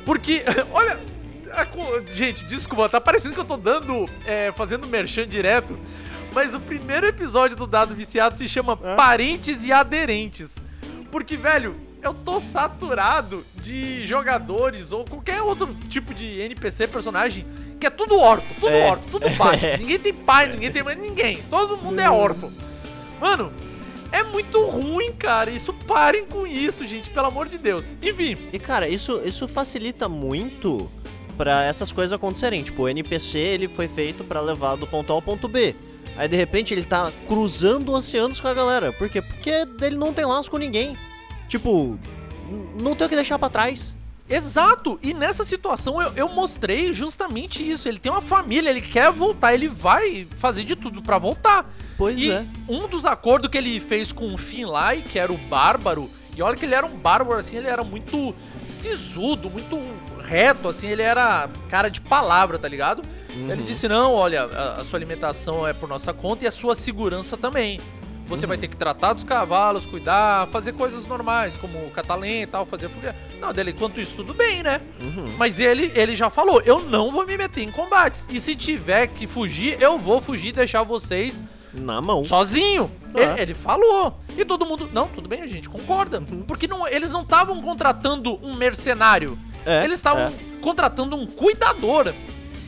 Porque, 0.06 0.46
olha, 0.72 0.98
gente, 2.08 2.46
desculpa, 2.46 2.90
tá 2.90 3.00
parecendo 3.02 3.34
que 3.34 3.40
eu 3.40 3.46
tô 3.46 3.58
dando, 3.58 4.10
é, 4.26 4.52
fazendo 4.52 4.88
merchan 4.88 5.28
direto, 5.28 5.78
mas 6.34 6.54
o 6.54 6.60
primeiro 6.60 7.08
episódio 7.08 7.56
do 7.56 7.66
Dado 7.66 7.96
Viciado 7.96 8.38
se 8.38 8.48
chama 8.48 8.78
é? 8.84 8.96
Parentes 8.96 9.66
e 9.66 9.72
Aderentes. 9.72 10.56
Porque, 11.10 11.38
velho, 11.38 11.76
eu 12.02 12.14
tô 12.14 12.40
saturado 12.40 13.44
de 13.56 14.06
jogadores 14.06 14.92
ou 14.92 15.06
qualquer 15.06 15.42
outro 15.42 15.74
tipo 15.90 16.14
de 16.14 16.40
NPC 16.42 16.88
personagem 16.88 17.46
que 17.80 17.88
é 17.88 17.90
tudo 17.90 18.20
órfão, 18.20 18.56
tudo 18.60 18.74
é. 18.74 18.86
órfão, 18.86 19.08
tudo 19.12 19.30
baixo. 19.32 19.66
ninguém 19.80 20.00
tem 20.00 20.14
pai, 20.14 20.48
ninguém 20.48 20.72
tem 20.72 20.84
mãe, 20.84 20.96
ninguém. 20.96 21.38
Todo 21.50 21.78
mundo 21.78 22.00
é 22.00 22.10
órfão. 22.10 22.52
Mano, 23.20 23.52
é 24.12 24.24
muito 24.24 24.64
ruim, 24.66 25.12
cara. 25.14 25.50
Isso 25.50 25.74
parem 25.74 26.26
com 26.26 26.46
isso, 26.46 26.86
gente, 26.86 27.10
pelo 27.10 27.28
amor 27.28 27.48
de 27.48 27.58
Deus. 27.58 27.92
Enfim. 28.02 28.38
E 28.54 28.60
cara, 28.60 28.88
isso 28.88 29.22
isso 29.26 29.48
facilita 29.48 30.08
muito 30.08 30.90
para 31.38 31.64
essas 31.64 31.92
coisas 31.92 32.14
acontecerem. 32.14 32.64
Tipo, 32.64 32.84
o 32.84 32.90
NPC 32.90 33.38
ele 33.38 33.68
foi 33.68 33.88
feito 33.88 34.24
para 34.24 34.42
levar 34.42 34.76
do 34.76 34.88
ponto 34.88 35.12
A 35.12 35.16
ao 35.16 35.22
ponto 35.22 35.48
B. 35.48 35.76
Aí 36.18 36.28
de 36.28 36.36
repente 36.36 36.74
ele 36.74 36.84
tá 36.84 37.12
cruzando 37.28 37.92
oceanos 37.92 38.40
com 38.40 38.48
a 38.48 38.54
galera. 38.54 38.94
Por 38.94 39.10
quê? 39.10 39.22
Porque 39.22 39.50
ele 39.82 39.96
não 39.96 40.14
tem 40.14 40.26
laço 40.26 40.50
com 40.50 40.58
ninguém. 40.58 40.98
Tipo, 41.48 42.00
não 42.80 42.96
tem 42.96 43.08
o 43.08 43.10
que 43.10 43.16
deixar 43.16 43.38
para 43.38 43.50
trás. 43.50 43.96
Exato! 44.28 44.98
E 45.04 45.14
nessa 45.14 45.44
situação 45.46 46.02
eu, 46.02 46.12
eu, 46.16 46.30
mostrei 46.30 46.92
justamente 46.94 47.68
isso. 47.70 47.88
Ele 47.88 48.00
tem 48.00 48.12
uma 48.12 48.22
família, 48.22 48.70
ele 48.70 48.82
quer 48.82 49.12
voltar, 49.12 49.54
ele 49.54 49.68
vai 49.68 50.26
fazer 50.40 50.64
de 50.64 50.76
tudo 50.76 51.02
para 51.02 51.20
voltar. 51.20 51.72
Pois 51.98 52.18
e 52.18 52.32
é. 52.32 52.46
Um 52.68 52.88
dos 52.88 53.06
acordos 53.06 53.50
que 53.50 53.58
ele 53.58 53.80
fez 53.80 54.12
com 54.12 54.34
o 54.34 54.38
Finlay, 54.38 55.04
que 55.04 55.20
era 55.20 55.32
o 55.32 55.38
bárbaro, 55.38 56.10
e 56.36 56.42
olha 56.42 56.56
que 56.56 56.66
ele 56.66 56.74
era 56.74 56.86
um 56.86 56.98
bárbaro 56.98 57.40
assim, 57.40 57.56
ele 57.56 57.68
era 57.68 57.84
muito 57.84 58.34
sisudo, 58.66 59.50
muito 59.50 59.80
reto, 60.20 60.68
assim, 60.68 60.88
ele 60.88 61.02
era 61.02 61.50
cara 61.70 61.90
de 61.90 62.02
palavra, 62.02 62.58
tá 62.58 62.68
ligado? 62.68 63.02
Uhum. 63.36 63.52
Ele 63.52 63.64
disse: 63.64 63.88
não, 63.88 64.14
olha, 64.14 64.44
a, 64.44 64.76
a, 64.78 64.86
sua 64.86 64.98
alimentação 64.98 65.68
é 65.68 65.74
por 65.74 65.88
nossa 65.88 66.14
conta 66.14 66.46
e 66.46 66.48
a 66.48 66.52
sua 66.52 66.76
segurança 66.76 67.38
também. 67.38 67.80
Você 68.28 68.46
uhum. 68.46 68.50
vai 68.50 68.58
ter 68.58 68.68
que 68.68 68.76
tratar 68.76 69.14
dos 69.14 69.24
cavalos, 69.24 69.86
cuidar, 69.86 70.48
fazer 70.48 70.74
coisas 70.74 71.06
normais, 71.06 71.56
como 71.58 71.92
catalém 71.92 72.42
e 72.42 72.48
tal, 72.48 72.66
fazer 72.66 72.90
fogueira. 72.90 73.16
Não, 73.40 73.54
dele, 73.54 73.70
enquanto 73.70 74.02
isso, 74.02 74.16
tudo 74.16 74.34
bem, 74.34 74.64
né? 74.64 74.82
Uhum. 75.00 75.30
Mas 75.38 75.60
ele, 75.60 75.92
ele 75.96 76.16
já 76.16 76.30
falou: 76.30 76.62
eu 76.62 76.80
não 76.80 77.12
vou 77.12 77.26
me 77.26 77.38
meter 77.38 77.62
em 77.62 77.72
combates. 77.72 78.28
E 78.30 78.42
se 78.42 78.56
tiver 78.56 79.08
que 79.08 79.28
fugir, 79.28 79.80
eu 79.80 80.00
vou 80.00 80.22
fugir 80.22 80.50
e 80.50 80.54
deixar 80.54 80.84
vocês 80.84 81.44
na 81.76 82.02
mão. 82.02 82.24
Sozinho. 82.24 82.92
Ah. 83.14 83.40
Ele, 83.42 83.54
falou. 83.54 84.20
E 84.38 84.44
todo 84.44 84.66
mundo. 84.66 84.90
Não, 84.92 85.08
tudo 85.08 85.30
bem, 85.30 85.42
a 85.42 85.48
gente 85.48 85.70
concorda. 85.70 86.20
Uhum. 86.20 86.44
Porque 86.44 86.68
não, 86.68 86.88
eles 86.88 87.12
não 87.12 87.22
estavam 87.22 87.62
contratando 87.62 88.40
um 88.44 88.54
mercenário. 88.56 89.38
É, 89.66 89.84
eles 89.84 89.98
estavam 89.98 90.28
é. 90.28 90.34
contratando 90.62 91.16
um 91.16 91.26
cuidador. 91.26 92.14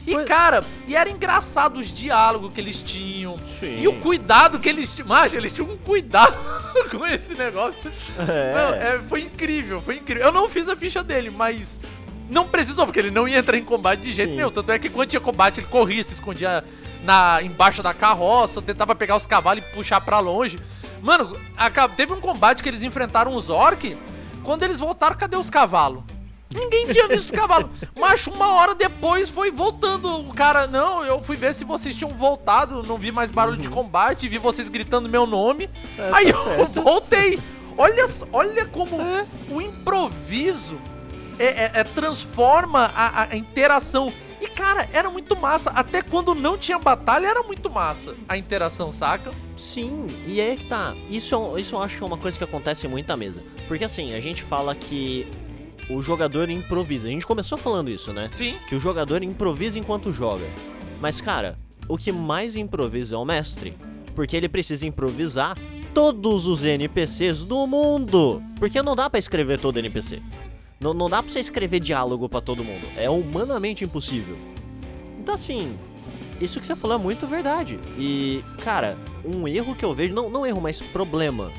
E, 0.07 0.13
pois... 0.13 0.25
cara, 0.25 0.63
e 0.87 0.95
era 0.95 1.09
engraçado 1.09 1.77
os 1.79 1.91
diálogos 1.91 2.53
que 2.53 2.61
eles 2.61 2.81
tinham. 2.81 3.37
Sim. 3.59 3.81
E 3.81 3.87
o 3.89 3.99
cuidado 3.99 4.57
que 4.57 4.69
eles 4.69 4.93
tinham. 4.93 5.09
Mas 5.09 5.33
eles 5.33 5.51
tinham 5.51 5.69
um 5.69 5.77
cuidado 5.77 6.37
com 6.89 7.05
esse 7.05 7.33
negócio. 7.33 7.79
É. 8.17 8.53
Não, 8.53 8.73
é, 8.73 8.99
foi 9.07 9.21
incrível, 9.21 9.81
foi 9.81 9.97
incrível. 9.97 10.27
Eu 10.27 10.31
não 10.31 10.49
fiz 10.49 10.69
a 10.69 10.75
ficha 10.75 11.03
dele, 11.03 11.29
mas. 11.29 11.79
Não 12.29 12.45
precisou, 12.45 12.85
porque 12.85 12.99
ele 12.99 13.11
não 13.11 13.25
ia 13.25 13.37
entrar 13.37 13.57
em 13.57 13.63
combate 13.63 14.01
de 14.01 14.11
jeito 14.11 14.31
Sim. 14.31 14.35
nenhum. 14.35 14.49
Tanto 14.49 14.69
é 14.69 14.77
que 14.77 14.89
quando 14.89 15.09
tinha 15.09 15.19
combate, 15.19 15.61
ele 15.61 15.67
corria, 15.67 16.03
se 16.03 16.11
escondia 16.11 16.61
na 17.07 17.41
embaixo 17.41 17.81
da 17.81 17.93
carroça, 17.93 18.61
tentava 18.61 18.93
pegar 18.93 19.15
os 19.15 19.25
cavalos 19.25 19.63
e 19.63 19.73
puxar 19.73 20.01
para 20.01 20.19
longe. 20.19 20.59
Mano, 21.01 21.37
teve 21.95 22.11
um 22.11 22.19
combate 22.19 22.61
que 22.61 22.67
eles 22.67 22.83
enfrentaram 22.83 23.33
os 23.33 23.49
orc. 23.49 23.97
Quando 24.43 24.63
eles 24.63 24.77
voltaram, 24.77 25.15
cadê 25.15 25.37
os 25.37 25.49
cavalos? 25.49 26.03
Ninguém 26.53 26.85
tinha 26.87 27.07
visto 27.07 27.29
o 27.29 27.33
cavalo. 27.33 27.69
Mas 27.95 28.27
uma 28.27 28.53
hora 28.53 28.75
depois 28.75 29.29
foi 29.29 29.51
voltando. 29.51 30.19
O 30.19 30.33
cara, 30.33 30.67
não, 30.67 31.05
eu 31.05 31.23
fui 31.23 31.37
ver 31.37 31.53
se 31.53 31.63
vocês 31.63 31.95
tinham 31.95 32.11
voltado. 32.11 32.83
Não 32.83 32.97
vi 32.97 33.09
mais 33.09 33.31
barulho 33.31 33.55
uhum. 33.55 33.61
de 33.61 33.69
combate. 33.69 34.27
Vi 34.27 34.37
vocês 34.37 34.67
gritando 34.67 35.07
meu 35.07 35.25
nome. 35.25 35.69
É, 35.97 36.09
Aí 36.11 36.33
tá 36.33 36.39
eu 36.39 36.43
certo. 36.43 36.81
voltei. 36.81 37.39
Olha, 37.77 38.05
olha 38.33 38.65
como 38.65 39.01
é. 39.01 39.25
o 39.49 39.61
improviso 39.61 40.77
é, 41.39 41.45
é, 41.45 41.71
é 41.73 41.83
transforma 41.85 42.91
a, 42.93 43.29
a 43.31 43.35
interação. 43.35 44.11
Cara, 44.57 44.89
era 44.91 45.07
muito 45.07 45.35
massa. 45.35 45.69
Até 45.69 46.01
quando 46.01 46.33
não 46.33 46.57
tinha 46.57 46.79
batalha, 46.79 47.27
era 47.27 47.43
muito 47.43 47.69
massa 47.69 48.15
a 48.27 48.35
interação, 48.35 48.91
saca? 48.91 49.29
Sim, 49.55 50.07
e 50.25 50.41
aí 50.41 50.57
que 50.57 50.65
tá. 50.65 50.95
Isso, 51.07 51.55
isso 51.59 51.75
eu 51.75 51.83
acho 51.83 51.95
que 51.95 52.03
é 52.03 52.05
uma 52.07 52.17
coisa 52.17 52.35
que 52.35 52.43
acontece 52.43 52.87
muito 52.87 53.07
na 53.07 53.15
mesa. 53.15 53.43
Porque 53.67 53.83
assim, 53.83 54.15
a 54.15 54.19
gente 54.19 54.41
fala 54.41 54.73
que 54.73 55.27
o 55.87 56.01
jogador 56.01 56.49
improvisa. 56.49 57.07
A 57.07 57.11
gente 57.11 57.27
começou 57.27 57.55
falando 57.55 57.91
isso, 57.91 58.11
né? 58.11 58.31
Sim. 58.33 58.57
Que 58.67 58.75
o 58.75 58.79
jogador 58.79 59.21
improvisa 59.21 59.77
enquanto 59.77 60.11
joga. 60.11 60.47
Mas, 60.99 61.21
cara, 61.21 61.59
o 61.87 61.95
que 61.95 62.11
mais 62.11 62.55
improvisa 62.55 63.15
é 63.15 63.19
o 63.19 63.25
mestre. 63.25 63.77
Porque 64.15 64.35
ele 64.35 64.49
precisa 64.49 64.87
improvisar 64.87 65.55
todos 65.93 66.47
os 66.47 66.63
NPCs 66.63 67.43
do 67.43 67.67
mundo. 67.67 68.41
Porque 68.57 68.81
não 68.81 68.95
dá 68.95 69.07
para 69.07 69.19
escrever 69.19 69.59
todo 69.59 69.77
NPC. 69.77 70.19
Não, 70.79 70.93
não 70.93 71.09
dá 71.09 71.23
pra 71.23 71.31
você 71.31 71.39
escrever 71.39 71.79
diálogo 71.79 72.29
para 72.29 72.41
todo 72.41 72.63
mundo. 72.63 72.87
É 72.95 73.09
humanamente 73.09 73.83
impossível. 73.83 74.37
Então, 75.19 75.33
assim, 75.33 75.77
isso 76.39 76.59
que 76.59 76.67
você 76.67 76.75
falou 76.75 76.97
é 76.97 76.99
muito 76.99 77.25
verdade. 77.25 77.79
E, 77.97 78.43
cara, 78.63 78.97
um 79.25 79.47
erro 79.47 79.75
que 79.75 79.83
eu 79.83 79.93
vejo, 79.93 80.13
não, 80.13 80.29
não 80.29 80.45
erro, 80.45 80.61
mas 80.61 80.81
problema, 80.81 81.51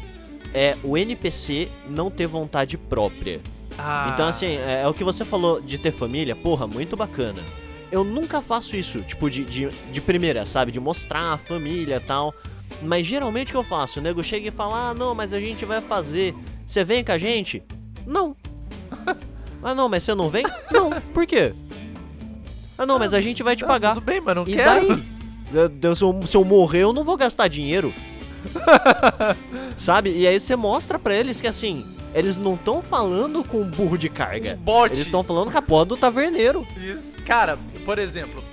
é 0.55 0.77
o 0.85 0.97
NPC 0.97 1.69
não 1.89 2.11
ter 2.11 2.27
vontade 2.27 2.79
própria. 2.79 3.41
Ah. 3.77 4.11
Então, 4.13 4.27
assim, 4.27 4.47
é, 4.47 4.83
é, 4.83 4.89
o 4.89 4.95
que 4.95 5.05
você 5.05 5.25
falou 5.25 5.61
de 5.61 5.79
ter 5.79 5.93
família, 5.93 6.35
porra, 6.35 6.67
muito 6.67 6.97
bacana. 6.97 7.43
Eu 7.91 8.05
nunca 8.05 8.41
faço 8.41 8.77
isso, 8.77 9.01
tipo, 9.01 9.31
de, 9.31 9.45
de, 9.45 9.71
de 9.71 10.01
primeira, 10.01 10.45
sabe? 10.45 10.71
De 10.71 10.79
mostrar 10.79 11.33
a 11.33 11.39
família 11.39 11.97
e 11.97 12.01
tal. 12.01 12.35
Mas 12.83 13.07
geralmente 13.07 13.49
o 13.49 13.51
que 13.53 13.57
eu 13.57 13.65
faço? 13.65 13.99
O 13.99 14.03
nego 14.03 14.23
chega 14.23 14.49
e 14.49 14.51
fala: 14.51 14.91
Ah, 14.91 14.95
não, 14.95 15.15
mas 15.15 15.33
a 15.33 15.41
gente 15.41 15.65
vai 15.65 15.81
fazer. 15.81 16.35
Você 16.67 16.85
vem 16.85 17.03
com 17.03 17.13
a 17.13 17.19
gente? 17.19 17.63
Não. 18.07 18.37
ah, 19.62 19.75
não, 19.75 19.88
mas 19.88 20.02
você 20.02 20.14
não 20.14 20.28
vem? 20.30 20.45
Não. 20.71 20.90
Por 21.12 21.26
quê? 21.26 21.52
Ah, 22.76 22.87
não, 22.87 22.99
mas 22.99 23.12
a 23.12 23.21
gente 23.21 23.42
vai 23.42 23.57
te 23.57 23.64
ah, 23.64 23.66
pagar. 23.66 23.95
Tudo 23.95 24.04
bem, 24.04 24.21
mas 24.21 24.37
não 24.37 24.45
e 24.47 24.54
quero. 24.54 24.87
daí? 24.87 25.97
Se 25.97 26.04
eu, 26.04 26.23
se 26.25 26.37
eu 26.37 26.45
morrer, 26.45 26.85
eu 26.85 26.92
não 26.92 27.02
vou 27.02 27.16
gastar 27.16 27.49
dinheiro. 27.49 27.92
Sabe? 29.76 30.11
E 30.11 30.28
aí 30.28 30.38
você 30.38 30.54
mostra 30.54 30.97
pra 30.97 31.12
eles 31.12 31.40
que 31.40 31.49
assim, 31.49 31.85
eles 32.14 32.37
não 32.37 32.54
estão 32.54 32.80
falando 32.80 33.42
com 33.42 33.62
um 33.62 33.68
burro 33.68 33.99
de 33.99 34.09
carga. 34.09 34.54
Um 34.54 34.64
bote. 34.64 34.95
Eles 34.95 35.07
estão 35.07 35.23
falando 35.25 35.50
com 35.50 35.59
a 35.59 35.62
porra 35.62 35.87
do 35.87 35.97
taverneiro. 35.97 36.66
Isso. 36.76 37.21
Cara, 37.25 37.59
por 37.85 37.99
exemplo, 37.99 38.45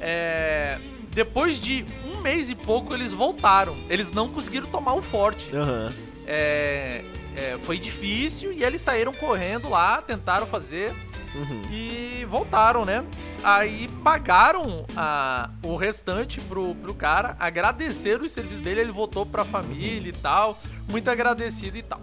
é... 0.00 0.78
depois 1.10 1.60
de 1.60 1.84
um 2.04 2.20
mês 2.20 2.50
e 2.50 2.54
pouco 2.54 2.94
eles 2.94 3.12
voltaram. 3.12 3.76
Eles 3.88 4.10
não 4.10 4.28
conseguiram 4.28 4.66
tomar 4.66 4.94
o 4.94 5.02
forte. 5.02 5.50
Uhum. 5.54 5.90
É... 6.26 7.02
É, 7.36 7.58
foi 7.62 7.78
difícil 7.78 8.52
e 8.52 8.62
eles 8.62 8.80
saíram 8.80 9.12
correndo 9.12 9.68
lá, 9.68 10.02
tentaram 10.02 10.46
fazer 10.46 10.94
uhum. 11.34 11.62
e 11.70 12.26
voltaram, 12.28 12.84
né? 12.84 13.04
Aí 13.42 13.88
pagaram 14.04 14.84
a, 14.96 15.50
o 15.62 15.76
restante 15.76 16.40
pro, 16.40 16.74
pro 16.74 16.94
cara, 16.94 17.36
agradeceram 17.40 18.24
os 18.24 18.32
serviços 18.32 18.60
dele, 18.60 18.82
ele 18.82 18.92
voltou 18.92 19.24
pra 19.24 19.44
família 19.44 20.10
e 20.10 20.12
tal, 20.12 20.58
muito 20.88 21.10
agradecido 21.10 21.76
e 21.76 21.82
tal. 21.82 22.00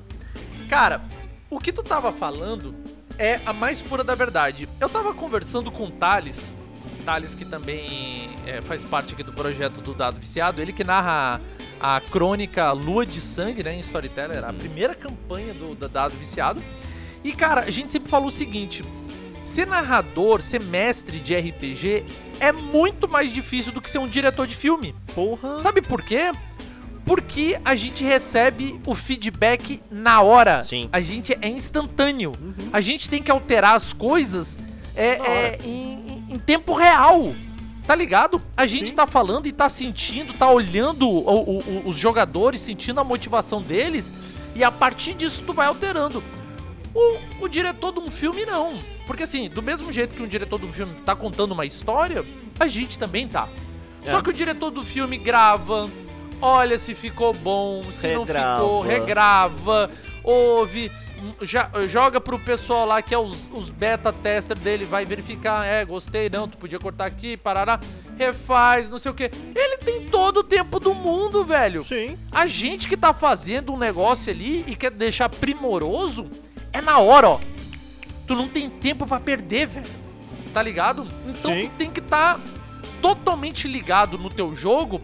Cara, 0.70 1.02
o 1.50 1.60
que 1.60 1.72
tu 1.72 1.84
tava 1.84 2.12
falando 2.12 2.76
é 3.18 3.40
a 3.46 3.54
mais 3.54 3.82
pura 3.82 4.04
da 4.04 4.16
verdade. 4.16 4.68
Eu 4.80 4.90
tava 4.90 5.14
conversando 5.14 5.72
com 5.72 5.86
o 5.86 5.92
Thales, 5.92 6.52
Thales 7.00 7.34
que 7.34 7.46
também 7.46 8.30
é, 8.46 8.62
faz 8.62 8.84
parte 8.84 9.14
aqui 9.14 9.24
do 9.24 9.34
projeto 9.34 9.82
do 9.82 9.94
Dado 9.94 10.20
Viciado, 10.20 10.62
ele 10.62 10.74
que 10.74 10.84
narra 10.84 11.42
a, 11.80 11.96
a 11.96 12.02
crônica 12.02 12.72
Lua 12.72 13.06
de 13.06 13.22
Sangue, 13.22 13.64
né, 13.64 13.76
em 13.76 13.80
Storyteller, 13.80 14.44
a 14.44 14.50
uhum. 14.50 14.58
primeira 14.58 14.94
campanha 14.94 15.54
do, 15.54 15.76
do 15.76 15.90
Dado 15.90 16.16
Viciado. 16.16 16.62
E 17.24 17.32
cara, 17.32 17.62
a 17.62 17.72
gente 17.72 17.92
sempre 17.92 18.10
falou 18.10 18.28
o 18.28 18.32
seguinte: 18.32 18.84
ser 19.46 19.66
narrador, 19.66 20.42
ser 20.42 20.62
mestre 20.62 21.20
de 21.20 21.36
RPG 21.36 22.06
é 22.40 22.52
muito 22.52 23.08
mais 23.08 23.34
difícil 23.34 23.72
do 23.72 23.82
que 23.82 23.90
ser 23.90 23.98
um 23.98 24.08
diretor 24.08 24.48
de 24.48 24.56
filme. 24.56 24.96
Porra. 25.14 25.60
Sabe 25.60 25.82
por 25.82 26.02
quê? 26.02 26.32
porque 27.10 27.60
a 27.66 27.74
gente 27.74 28.04
recebe 28.04 28.80
o 28.86 28.94
feedback 28.94 29.82
na 29.90 30.22
hora. 30.22 30.62
Sim. 30.64 30.88
A 30.92 31.02
gente 31.02 31.36
é 31.42 31.48
instantâneo. 31.48 32.34
Uhum. 32.40 32.70
A 32.72 32.80
gente 32.82 33.10
tem 33.10 33.20
que 33.20 33.32
alterar 33.32 33.76
as 33.76 33.92
coisas 33.92 34.56
é, 34.96 35.18
é 35.18 35.60
em, 35.64 36.19
em, 36.30 36.38
tempo 36.38 36.74
real. 36.74 37.34
Tá 37.86 37.96
ligado? 37.96 38.42
A 38.56 38.68
gente 38.68 38.90
Sim. 38.90 38.96
tá 38.96 39.08
falando 39.08 39.48
e 39.48 39.52
tá 39.52 39.68
sentindo, 39.68 40.34
tá 40.34 40.50
olhando 40.50 41.10
o, 41.10 41.58
o, 41.58 41.88
os 41.88 41.96
jogadores, 41.96 42.62
sentindo 42.62 43.00
a 43.00 43.04
motivação 43.04 43.62
deles, 43.64 44.14
e 44.54 44.64
a 44.64 44.72
partir 44.72 45.16
disso 45.16 45.44
tu 45.44 45.54
vai 45.54 45.66
alterando. 45.66 46.24
O, 46.94 47.46
o 47.46 47.48
diretor 47.48 47.92
de 47.92 48.00
um 48.00 48.12
filme 48.12 48.46
não. 48.46 48.78
Porque 49.08 49.24
assim, 49.24 49.50
do 49.50 49.64
mesmo 49.64 49.92
jeito 49.92 50.14
que 50.14 50.22
um 50.22 50.28
diretor 50.28 50.60
de 50.60 50.68
um 50.68 50.72
filme 50.72 50.94
tá 51.04 51.16
contando 51.16 51.52
uma 51.52 51.66
história, 51.66 52.24
a 52.60 52.68
gente 52.68 53.00
também 53.00 53.28
tá. 53.28 53.50
É. 54.06 54.12
Só 54.12 54.22
que 54.22 54.30
o 54.30 54.34
diretor 54.34 54.70
do 54.70 54.84
filme 54.84 55.18
grava, 55.18 55.90
olha 56.40 56.78
se 56.78 56.94
ficou 56.94 57.34
bom, 57.34 57.92
se 57.92 58.08
regrava. 58.08 58.60
não 58.60 58.68
ficou, 58.68 58.82
regrava, 58.82 59.92
ouve, 60.24 60.92
já, 61.42 61.70
joga 61.88 62.20
pro 62.20 62.40
pessoal 62.40 62.86
lá 62.86 63.02
que 63.02 63.14
é 63.14 63.18
os, 63.18 63.50
os 63.54 63.70
beta 63.70 64.12
tester 64.12 64.58
dele, 64.58 64.86
vai 64.86 65.06
verificar, 65.06 65.66
é, 65.66 65.84
gostei, 65.86 66.30
não, 66.30 66.48
tu 66.48 66.58
podia 66.58 66.80
cortar 66.80 67.06
aqui, 67.06 67.38
parará, 67.38 67.80
refaz, 68.18 68.90
não 68.90 68.98
sei 68.98 69.12
o 69.12 69.14
que. 69.14 69.32
Ele 69.56 69.78
tem 69.78 70.06
todo 70.06 70.38
o 70.38 70.44
tempo 70.44 70.80
do 70.80 70.94
mundo, 70.94 71.44
velho. 71.44 71.84
Sim. 71.84 72.18
A 72.32 72.46
gente 72.46 72.88
que 72.88 72.98
tá 72.98 73.14
fazendo 73.14 73.74
um 73.74 73.78
negócio 73.78 74.32
ali 74.32 74.66
e 74.68 74.76
quer 74.76 74.92
deixar 74.92 75.30
primoroso, 75.30 76.28
é 76.74 76.82
na 76.82 77.00
hora, 77.00 77.30
ó. 77.30 77.40
Tu 78.28 78.36
não 78.36 78.48
tem 78.48 78.70
tempo 78.70 79.08
para 79.08 79.20
perder, 79.20 79.68
velho. 79.68 80.10
Tá 80.54 80.62
ligado? 80.62 81.08
Então 81.28 81.54
Sim. 81.54 81.70
tu 81.70 81.78
tem 81.78 81.92
que 81.92 82.00
estar 82.00 82.36
tá 82.36 82.42
totalmente 83.02 83.68
ligado 83.68 84.18
no 84.18 84.30
teu 84.30 84.56
jogo 84.56 85.02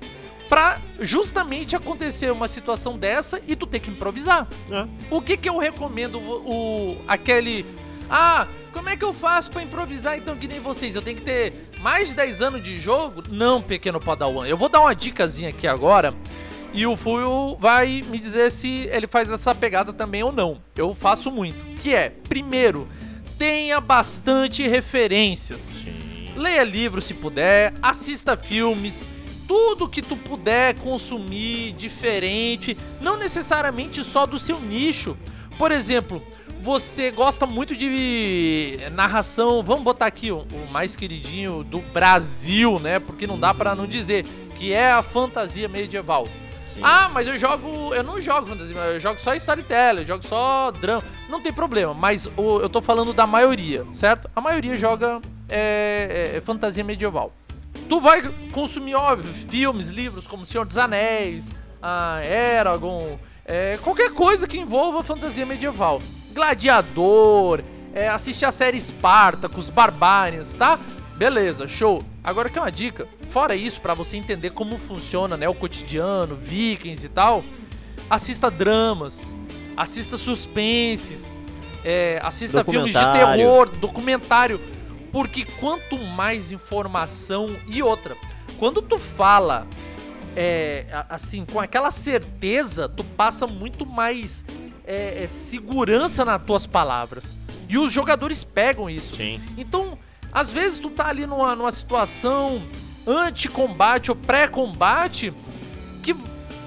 pra 0.49 0.79
justamente 0.99 1.75
acontecer 1.75 2.31
uma 2.31 2.47
situação 2.47 2.97
dessa 2.97 3.41
e 3.47 3.55
tu 3.55 3.65
ter 3.65 3.79
que 3.79 3.89
improvisar. 3.89 4.47
É. 4.71 4.87
O 5.09 5.21
que 5.21 5.37
que 5.37 5.49
eu 5.49 5.57
recomendo 5.57 6.19
o, 6.19 6.51
o 6.51 7.01
aquele 7.07 7.65
ah, 8.09 8.47
como 8.71 8.89
é 8.89 8.97
que 8.97 9.03
eu 9.03 9.13
faço 9.13 9.49
para 9.49 9.63
improvisar 9.63 10.17
então 10.17 10.35
que 10.35 10.47
nem 10.47 10.59
vocês? 10.59 10.95
Eu 10.95 11.01
tenho 11.01 11.17
que 11.17 11.23
ter 11.23 11.69
mais 11.79 12.09
de 12.09 12.13
10 12.13 12.41
anos 12.41 12.63
de 12.63 12.79
jogo? 12.79 13.23
Não, 13.29 13.61
pequeno 13.61 13.99
padawan. 13.99 14.45
Eu 14.45 14.57
vou 14.57 14.69
dar 14.69 14.81
uma 14.81 14.93
dicasinha 14.93 15.49
aqui 15.49 15.67
agora 15.67 16.13
e 16.73 16.85
o 16.85 16.97
Fuyo 16.97 17.55
vai 17.57 18.03
me 18.07 18.19
dizer 18.19 18.51
se 18.51 18.89
ele 18.91 19.07
faz 19.07 19.29
essa 19.29 19.55
pegada 19.55 19.93
também 19.93 20.23
ou 20.23 20.31
não. 20.31 20.61
Eu 20.75 20.93
faço 20.93 21.31
muito. 21.31 21.57
Que 21.79 21.95
é, 21.95 22.09
primeiro, 22.09 22.87
tenha 23.37 23.79
bastante 23.79 24.67
referências. 24.67 25.61
Sim. 25.61 26.33
Leia 26.35 26.63
livros 26.65 27.05
se 27.05 27.13
puder, 27.13 27.73
assista 27.81 28.35
filmes, 28.35 29.05
tudo 29.47 29.89
que 29.89 30.01
tu 30.01 30.15
puder 30.15 30.75
consumir 30.79 31.73
diferente, 31.73 32.77
não 32.99 33.17
necessariamente 33.17 34.03
só 34.03 34.25
do 34.25 34.39
seu 34.39 34.59
nicho. 34.59 35.17
Por 35.57 35.71
exemplo, 35.71 36.21
você 36.61 37.11
gosta 37.11 37.45
muito 37.45 37.75
de 37.75 38.77
narração, 38.91 39.63
vamos 39.63 39.83
botar 39.83 40.07
aqui 40.07 40.31
o, 40.31 40.39
o 40.39 40.71
mais 40.71 40.95
queridinho 40.95 41.63
do 41.63 41.79
Brasil, 41.79 42.79
né? 42.79 42.99
Porque 42.99 43.27
não 43.27 43.39
dá 43.39 43.53
para 43.53 43.75
não 43.75 43.85
dizer 43.85 44.25
que 44.57 44.73
é 44.73 44.91
a 44.91 45.03
fantasia 45.03 45.67
medieval. 45.67 46.27
Sim. 46.67 46.81
Ah, 46.83 47.09
mas 47.13 47.27
eu 47.27 47.39
jogo. 47.39 47.93
Eu 47.93 48.03
não 48.03 48.19
jogo 48.19 48.47
fantasia, 48.47 48.75
eu 48.75 48.99
jogo 48.99 49.21
só 49.21 49.33
storytelling, 49.35 50.01
eu 50.01 50.05
jogo 50.05 50.27
só 50.27 50.71
drama. 50.71 51.03
Não 51.29 51.39
tem 51.39 51.53
problema, 51.53 51.93
mas 51.93 52.25
o, 52.35 52.59
eu 52.59 52.67
tô 52.67 52.81
falando 52.81 53.13
da 53.13 53.25
maioria, 53.25 53.85
certo? 53.93 54.29
A 54.35 54.41
maioria 54.41 54.75
joga 54.75 55.21
é, 55.47 56.31
é, 56.33 56.37
é 56.37 56.41
fantasia 56.41 56.83
medieval. 56.83 57.31
Tu 57.87 57.99
vai 57.99 58.21
consumir, 58.51 58.95
óbvio, 58.95 59.31
filmes, 59.49 59.89
livros 59.89 60.25
como 60.25 60.45
Senhor 60.45 60.65
dos 60.65 60.77
Anéis, 60.77 61.45
a 61.81 62.21
Eragon, 62.25 63.19
é, 63.45 63.77
qualquer 63.81 64.11
coisa 64.11 64.47
que 64.47 64.57
envolva 64.57 65.03
fantasia 65.03 65.45
medieval. 65.45 66.01
Gladiador, 66.33 67.63
é, 67.93 68.09
assistir 68.09 68.45
a 68.45 68.51
série 68.51 68.79
Spartacus, 68.79 69.69
Barbarians, 69.69 70.53
tá? 70.53 70.79
Beleza, 71.15 71.67
show. 71.67 72.03
Agora 72.23 72.49
que 72.49 72.57
é 72.57 72.61
uma 72.61 72.71
dica, 72.71 73.07
fora 73.29 73.55
isso, 73.55 73.79
para 73.79 73.93
você 73.93 74.17
entender 74.17 74.49
como 74.49 74.77
funciona, 74.77 75.37
né, 75.37 75.47
o 75.47 75.53
cotidiano, 75.53 76.35
vikings 76.35 77.05
e 77.05 77.09
tal, 77.09 77.43
assista 78.09 78.49
dramas, 78.49 79.33
assista 79.77 80.17
suspenses, 80.17 81.37
é, 81.83 82.19
assista 82.23 82.63
filmes 82.63 82.93
de 82.93 82.99
terror, 82.99 83.69
documentário, 83.69 84.59
porque 85.15 85.45
quanto 85.45 85.97
mais 85.97 86.51
informação 86.51 87.55
e 87.67 87.81
outra, 87.81 88.17
quando 88.59 88.81
tu 88.81 88.99
fala 88.99 89.65
é, 90.35 90.85
assim, 91.07 91.45
com 91.45 91.57
aquela 91.57 91.89
certeza, 91.89 92.89
tu 92.89 93.01
passa 93.01 93.47
muito 93.47 93.85
mais 93.85 94.43
é, 94.85 95.23
é, 95.23 95.27
segurança 95.27 96.25
nas 96.25 96.43
tuas 96.43 96.67
palavras. 96.67 97.37
E 97.69 97.77
os 97.77 97.93
jogadores 97.93 98.43
pegam 98.43 98.89
isso. 98.89 99.15
Sim. 99.15 99.41
Então, 99.57 99.97
às 100.33 100.49
vezes 100.49 100.79
tu 100.79 100.89
tá 100.89 101.07
ali 101.07 101.25
numa, 101.25 101.55
numa 101.55 101.71
situação 101.71 102.61
anti-combate 103.07 104.11
ou 104.11 104.17
pré-combate 104.17 105.33
que, 106.03 106.13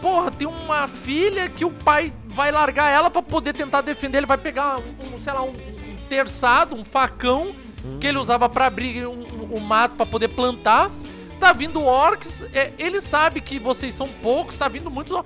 porra, 0.01 0.31
tem 0.31 0.49
uma 0.49 0.89
filha 0.89 1.51
que 1.51 1.67
o 1.67 1.71
pai 1.71 2.15
vai 2.29 2.51
largar 2.51 2.91
ela 2.91 3.11
para 3.11 3.21
poder 3.21 3.53
tentar 3.53 3.83
defender. 3.83 4.17
Ele 4.17 4.27
vai 4.27 4.39
pegar 4.39 4.79
um, 4.81 5.17
um 5.17 5.21
sei 5.21 5.35
lá, 5.35 5.43
um, 5.43 5.51
um, 5.51 5.97
terçado, 6.09 6.75
um 6.75 6.83
facão 6.83 7.55
que 8.01 8.07
ele 8.07 8.19
usava 8.19 8.49
para 8.49 8.67
abrir 8.67 9.07
o 9.07 9.13
um, 9.13 9.57
um, 9.57 9.61
mato 9.61 9.97
para 9.97 10.07
poder 10.07 10.29
plantar. 10.29 10.91
Tá 11.39 11.53
vindo 11.53 11.85
orcs, 11.85 12.43
é, 12.53 12.73
ele 12.79 13.01
sabe 13.01 13.41
que 13.41 13.61
vocês 13.61 13.95
são 13.95 14.09
poucos, 14.09 14.57
tá 14.57 14.67
vindo 14.67 14.91
muitos 14.91 15.17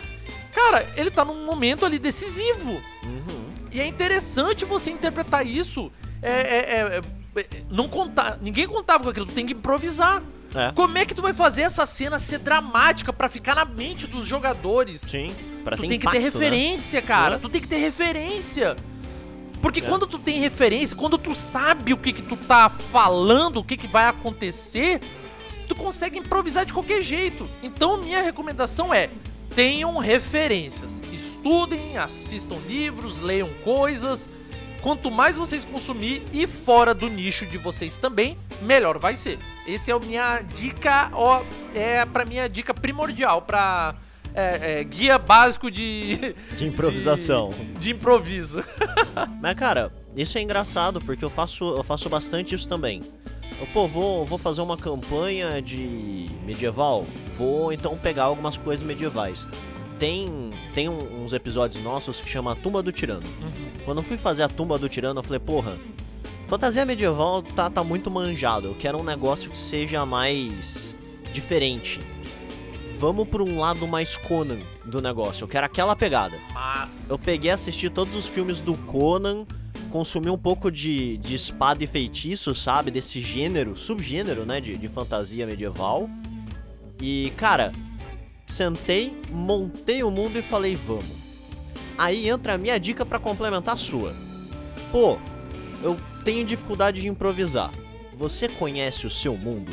Cara, 0.53 0.87
ele 0.95 1.11
tá 1.11 1.25
num 1.25 1.47
momento 1.47 1.87
ali 1.87 1.99
decisivo. 1.99 2.73
Uhum. 3.03 3.53
E 3.71 3.81
é 3.81 3.87
interessante 3.87 4.67
você 4.67 4.91
interpretar 4.91 5.47
isso. 5.47 5.91
É, 6.21 6.31
é, 6.31 6.59
é, 6.59 6.99
é 6.99 7.03
não 7.71 7.89
contar, 7.89 8.39
ninguém 8.43 8.67
contava 8.67 9.05
com 9.05 9.11
aquilo, 9.11 9.25
tu 9.25 9.35
tem 9.35 9.47
que 9.47 9.55
improvisar. 9.55 10.23
É. 10.55 10.71
Como 10.73 10.99
é 10.99 11.07
que 11.07 11.15
tu 11.15 11.23
vai 11.23 11.33
fazer 11.33 11.63
essa 11.63 11.87
cena 11.87 12.19
ser 12.19 12.39
dramática 12.39 13.13
para 13.13 13.29
ficar 13.29 13.55
na 13.55 13.65
mente 13.65 14.07
dos 14.07 14.27
jogadores? 14.27 15.01
Sim, 15.01 15.35
pra 15.65 15.77
tu 15.77 15.83
ter 15.83 15.89
tem 15.89 15.97
impacto, 15.97 16.13
que 16.13 16.19
ter 16.19 16.19
né? 16.19 16.25
referência, 16.25 17.01
né? 17.01 17.07
cara. 17.07 17.39
Tu 17.39 17.49
tem 17.49 17.61
que 17.61 17.69
ter 17.69 17.79
referência. 17.79 18.77
Porque 19.63 19.79
é. 19.79 19.83
quando 19.83 20.07
tu 20.07 20.19
tem 20.19 20.41
referência, 20.41 20.97
quando 20.97 21.17
tu 21.17 21.35
sabe 21.35 21.95
o 21.95 21.97
que 21.97 22.13
que 22.13 22.23
tu 22.23 22.37
tá 22.37 22.69
falando, 22.69 23.59
o 23.59 23.65
que 23.65 23.77
que 23.77 23.87
vai 23.87 24.07
acontecer, 24.07 25.01
tu 25.69 25.75
consegue 25.77 26.19
improvisar 26.19 26.67
de 26.67 26.73
qualquer 26.73 27.01
jeito. 27.01 27.49
Então 27.63 27.97
minha 27.97 28.21
recomendação 28.21 28.93
é: 28.93 29.09
tenham 29.55 29.97
referências. 29.99 31.01
Estudem, 31.13 31.97
assistam 31.97 32.57
livros, 32.67 33.21
leiam 33.21 33.49
coisas. 33.65 34.29
Quanto 34.83 35.13
mais 35.13 35.37
vocês 35.37 35.63
consumir 35.63 36.25
e 36.33 36.45
fora 36.45 36.93
do 36.93 37.09
nicho 37.09 37.47
de 37.47 37.57
vocês 37.57 37.99
também, 37.99 38.37
melhor 38.61 38.99
vai 38.99 39.15
ser. 39.15 39.39
Esse 39.65 39.93
é 39.93 39.95
a 39.95 39.99
minha 40.01 40.41
dica, 40.41 41.09
ó, 41.13 41.45
é 41.73 42.05
para 42.05 42.25
minha 42.25 42.49
dica 42.49 42.75
primordial 42.75 43.43
para 43.43 43.95
é, 44.35 44.81
é, 44.81 44.85
guia 44.85 45.19
básico 45.19 45.71
de 45.71 46.35
de 46.57 46.67
improvisação, 46.67 47.51
de, 47.51 47.65
de 47.79 47.91
improviso. 47.91 48.65
Mas 49.41 49.57
cara, 49.57 49.93
isso 50.17 50.39
é 50.39 50.43
engraçado 50.43 51.01
porque 51.01 51.25
eu 51.25 51.31
faço 51.31 51.65
eu 51.77 51.83
faço 51.83 52.09
bastante 52.09 52.55
isso 52.55 52.69
também. 52.69 53.03
Eu, 53.61 53.67
pô, 53.69 53.87
vou, 53.87 54.25
vou 54.25 54.39
fazer 54.39 54.61
uma 54.61 54.77
campanha 54.77 55.61
de 55.63 56.27
medieval, 56.45 57.07
vou 57.37 57.73
então 57.73 57.97
pegar 57.97 58.25
algumas 58.25 58.57
coisas 58.57 58.85
medievais. 58.85 59.47
Tem, 59.99 60.51
tem 60.75 60.89
uns 60.89 61.33
episódios 61.33 61.81
nossos 61.85 62.21
que 62.21 62.29
chama 62.29 62.57
Tumba 62.57 62.83
do 62.83 62.91
Tirano. 62.91 63.23
Uhum. 63.41 63.85
Quando 63.85 63.99
eu 63.99 64.03
fui 64.03 64.17
fazer 64.17 64.43
a 64.43 64.49
Tumba 64.49 64.77
do 64.77 64.89
Tirano, 64.89 65.21
eu 65.21 65.23
falei, 65.23 65.39
porra, 65.39 65.79
fantasia 66.49 66.85
medieval 66.85 67.41
tá, 67.41 67.71
tá 67.71 67.85
muito 67.85 68.11
manjado. 68.11 68.69
Eu 68.69 68.75
quero 68.75 69.01
um 69.01 69.05
negócio 69.05 69.49
que 69.49 69.57
seja 69.57 70.05
mais 70.05 70.93
diferente. 71.33 72.01
Vamos 73.03 73.27
pra 73.27 73.43
um 73.43 73.59
lado 73.59 73.85
mais 73.89 74.17
Conan 74.17 74.61
do 74.85 75.03
negócio. 75.03 75.43
Eu 75.43 75.49
quero 75.49 75.67
aquela 75.67 75.97
pegada. 75.97 76.39
Mas... 76.55 77.11
Eu 77.11 77.19
peguei 77.19 77.51
e 77.51 77.53
assisti 77.53 77.91
todos 77.91 78.15
os 78.15 78.29
filmes 78.29 78.61
do 78.61 78.79
Conan 78.79 79.45
consumir 79.91 80.31
um 80.31 80.39
pouco 80.39 80.71
de, 80.71 81.17
de 81.17 81.35
espada 81.35 81.83
e 81.83 81.87
feitiço, 81.89 82.55
sabe? 82.55 82.93
Desse 82.93 83.21
gênero, 83.21 83.77
subgênero, 83.77 84.47
né? 84.47 84.61
De, 84.61 84.77
de 84.77 84.87
fantasia 84.87 85.45
medieval. 85.45 86.09
E, 87.01 87.33
cara, 87.37 87.73
sentei, 88.47 89.21
montei 89.29 90.05
o 90.05 90.11
mundo 90.13 90.39
e 90.39 90.43
falei, 90.43 90.77
vamos. 90.77 91.17
Aí 91.99 92.29
entra 92.29 92.53
a 92.53 92.59
minha 92.59 92.79
dica 92.79 93.05
para 93.05 93.19
complementar 93.19 93.75
a 93.75 93.77
sua. 93.79 94.15
Pô, 94.93 95.19
eu 95.83 95.99
tenho 96.25 96.47
dificuldade 96.47 97.01
de 97.01 97.09
improvisar. 97.09 97.73
Você 98.15 98.49
conhece 98.49 99.09
o 99.09 99.11
seu 99.11 99.37
mundo? 99.37 99.73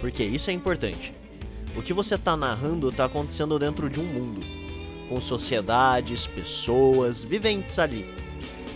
Porque 0.00 0.22
isso 0.22 0.48
é 0.48 0.52
importante. 0.52 1.15
O 1.76 1.82
que 1.82 1.92
você 1.92 2.16
tá 2.16 2.36
narrando 2.36 2.90
tá 2.90 3.04
acontecendo 3.04 3.58
dentro 3.58 3.90
de 3.90 4.00
um 4.00 4.04
mundo, 4.04 4.40
com 5.08 5.20
sociedades, 5.20 6.26
pessoas, 6.26 7.22
viventes 7.22 7.78
ali. 7.78 8.06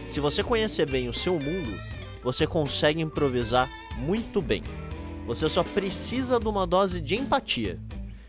Se 0.06 0.20
você 0.20 0.42
conhecer 0.42 0.86
bem 0.86 1.08
o 1.08 1.12
seu 1.12 1.38
mundo, 1.38 1.80
você 2.22 2.46
consegue 2.46 3.00
improvisar 3.00 3.70
muito 3.96 4.42
bem. 4.42 4.62
Você 5.26 5.48
só 5.48 5.62
precisa 5.62 6.38
de 6.38 6.46
uma 6.46 6.66
dose 6.66 7.00
de 7.00 7.16
empatia. 7.16 7.78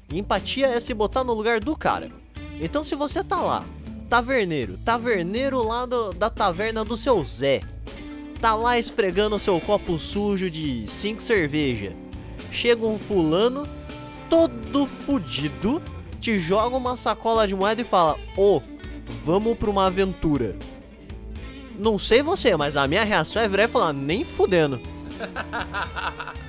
E 0.10 0.18
empatia 0.18 0.68
é 0.68 0.80
se 0.80 0.94
botar 0.94 1.24
no 1.24 1.34
lugar 1.34 1.60
do 1.60 1.76
cara. 1.76 2.10
Então 2.60 2.84
se 2.84 2.96
você 2.96 3.24
tá 3.24 3.38
lá, 3.38 3.66
taverneiro, 4.10 4.78
taverneiro 4.86 5.62
lá 5.66 5.86
do, 5.86 6.14
da 6.14 6.30
taverna 6.30 6.86
do 6.86 6.96
seu 6.96 7.24
Zé, 7.26 7.62
tá 8.40 8.56
lá 8.56 8.80
esfregando 8.80 9.38
seu 9.38 9.60
copo 9.60 10.00
sujo 10.00 10.50
de 10.50 10.86
5 10.88 11.22
cerveja. 11.22 11.94
Chega 12.52 12.86
um 12.86 13.00
fulano, 13.00 13.68
todo 14.32 14.86
fudido, 14.86 15.82
te 16.22 16.40
joga 16.40 16.78
uma 16.78 16.96
sacola 16.96 17.46
de 17.46 17.54
moeda 17.54 17.82
e 17.82 17.86
fala: 17.86 18.18
Ô, 18.38 18.58
oh, 18.58 18.62
vamos 19.26 19.58
pra 19.58 19.70
uma 19.70 19.88
aventura. 19.88 20.56
Não 21.78 22.00
sei 22.00 22.22
você, 22.22 22.56
mas 22.56 22.78
a 22.78 22.88
minha 22.88 23.04
reação 23.04 23.42
é 23.42 23.48
virar 23.50 23.66
e 23.66 23.68
falar, 23.68 23.92
nem 23.92 24.24
fudendo. 24.24 24.80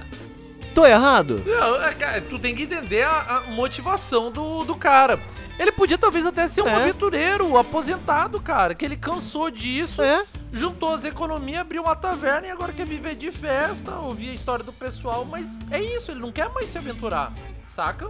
Tô 0.73 0.87
errado? 0.87 1.43
Não, 1.45 1.83
é, 1.83 1.93
cara, 1.93 2.23
tu 2.23 2.39
tem 2.39 2.55
que 2.55 2.63
entender 2.63 3.03
a, 3.03 3.11
a, 3.11 3.41
motivação 3.51 4.31
do, 4.31 4.65
do 4.65 4.75
cara. 4.75 5.21
Ele 5.59 5.73
podia 5.73 5.99
talvez 5.99 6.25
até 6.25 6.49
ser 6.49 6.63
um 6.63 6.69
é. 6.69 6.75
aventureiro, 6.75 7.59
aposentado, 7.59 8.41
cara, 8.41 8.75
que 8.75 8.85
ele 8.85 8.97
cansou 8.97 9.51
disso, 9.51 10.01
é. 10.01 10.25
juntou 10.51 10.95
as 10.95 11.05
economias, 11.05 11.61
abriu 11.61 11.83
uma 11.83 11.95
taverna 11.95 12.47
e 12.47 12.51
agora 12.51 12.73
quer 12.73 12.87
viver 12.87 13.17
de 13.17 13.31
festa, 13.31 13.97
ouvir 13.97 14.31
a 14.31 14.35
história 14.35 14.65
do 14.65 14.73
pessoal, 14.73 15.27
mas 15.27 15.55
é 15.71 15.83
isso, 15.83 16.11
ele 16.11 16.21
não 16.21 16.33
quer 16.33 16.49
mais 16.49 16.71
se 16.71 16.79
aventurar, 16.79 17.33
saca? 17.75 18.09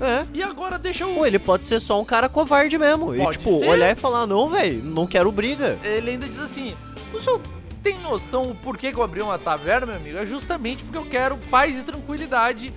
É. 0.00 0.26
E 0.34 0.42
agora 0.42 0.78
deixa 0.78 1.06
o. 1.06 1.14
Pô, 1.14 1.26
ele 1.26 1.38
pode 1.38 1.66
ser 1.66 1.80
só 1.80 2.00
um 2.00 2.04
cara 2.04 2.28
covarde 2.28 2.76
mesmo. 2.76 3.06
Pode 3.06 3.20
e, 3.20 3.38
tipo, 3.38 3.58
ser. 3.60 3.68
olhar 3.68 3.90
e 3.90 3.94
falar, 3.94 4.26
não, 4.26 4.48
velho, 4.48 4.82
não 4.82 5.06
quero 5.06 5.30
briga. 5.32 5.78
Ele 5.82 6.10
ainda 6.10 6.26
diz 6.26 6.38
assim: 6.38 6.74
O 7.12 7.20
senhor 7.20 7.40
tem 7.82 7.98
noção 8.00 8.50
o 8.50 8.54
porquê 8.54 8.92
que 8.92 8.98
eu 8.98 9.02
abri 9.02 9.22
uma 9.22 9.38
taverna, 9.38 9.86
meu 9.86 9.96
amigo? 9.96 10.18
É 10.18 10.26
justamente 10.26 10.84
porque 10.84 10.98
eu 10.98 11.06
quero 11.06 11.38
paz 11.50 11.80
e 11.80 11.84
tranquilidade 11.84 12.74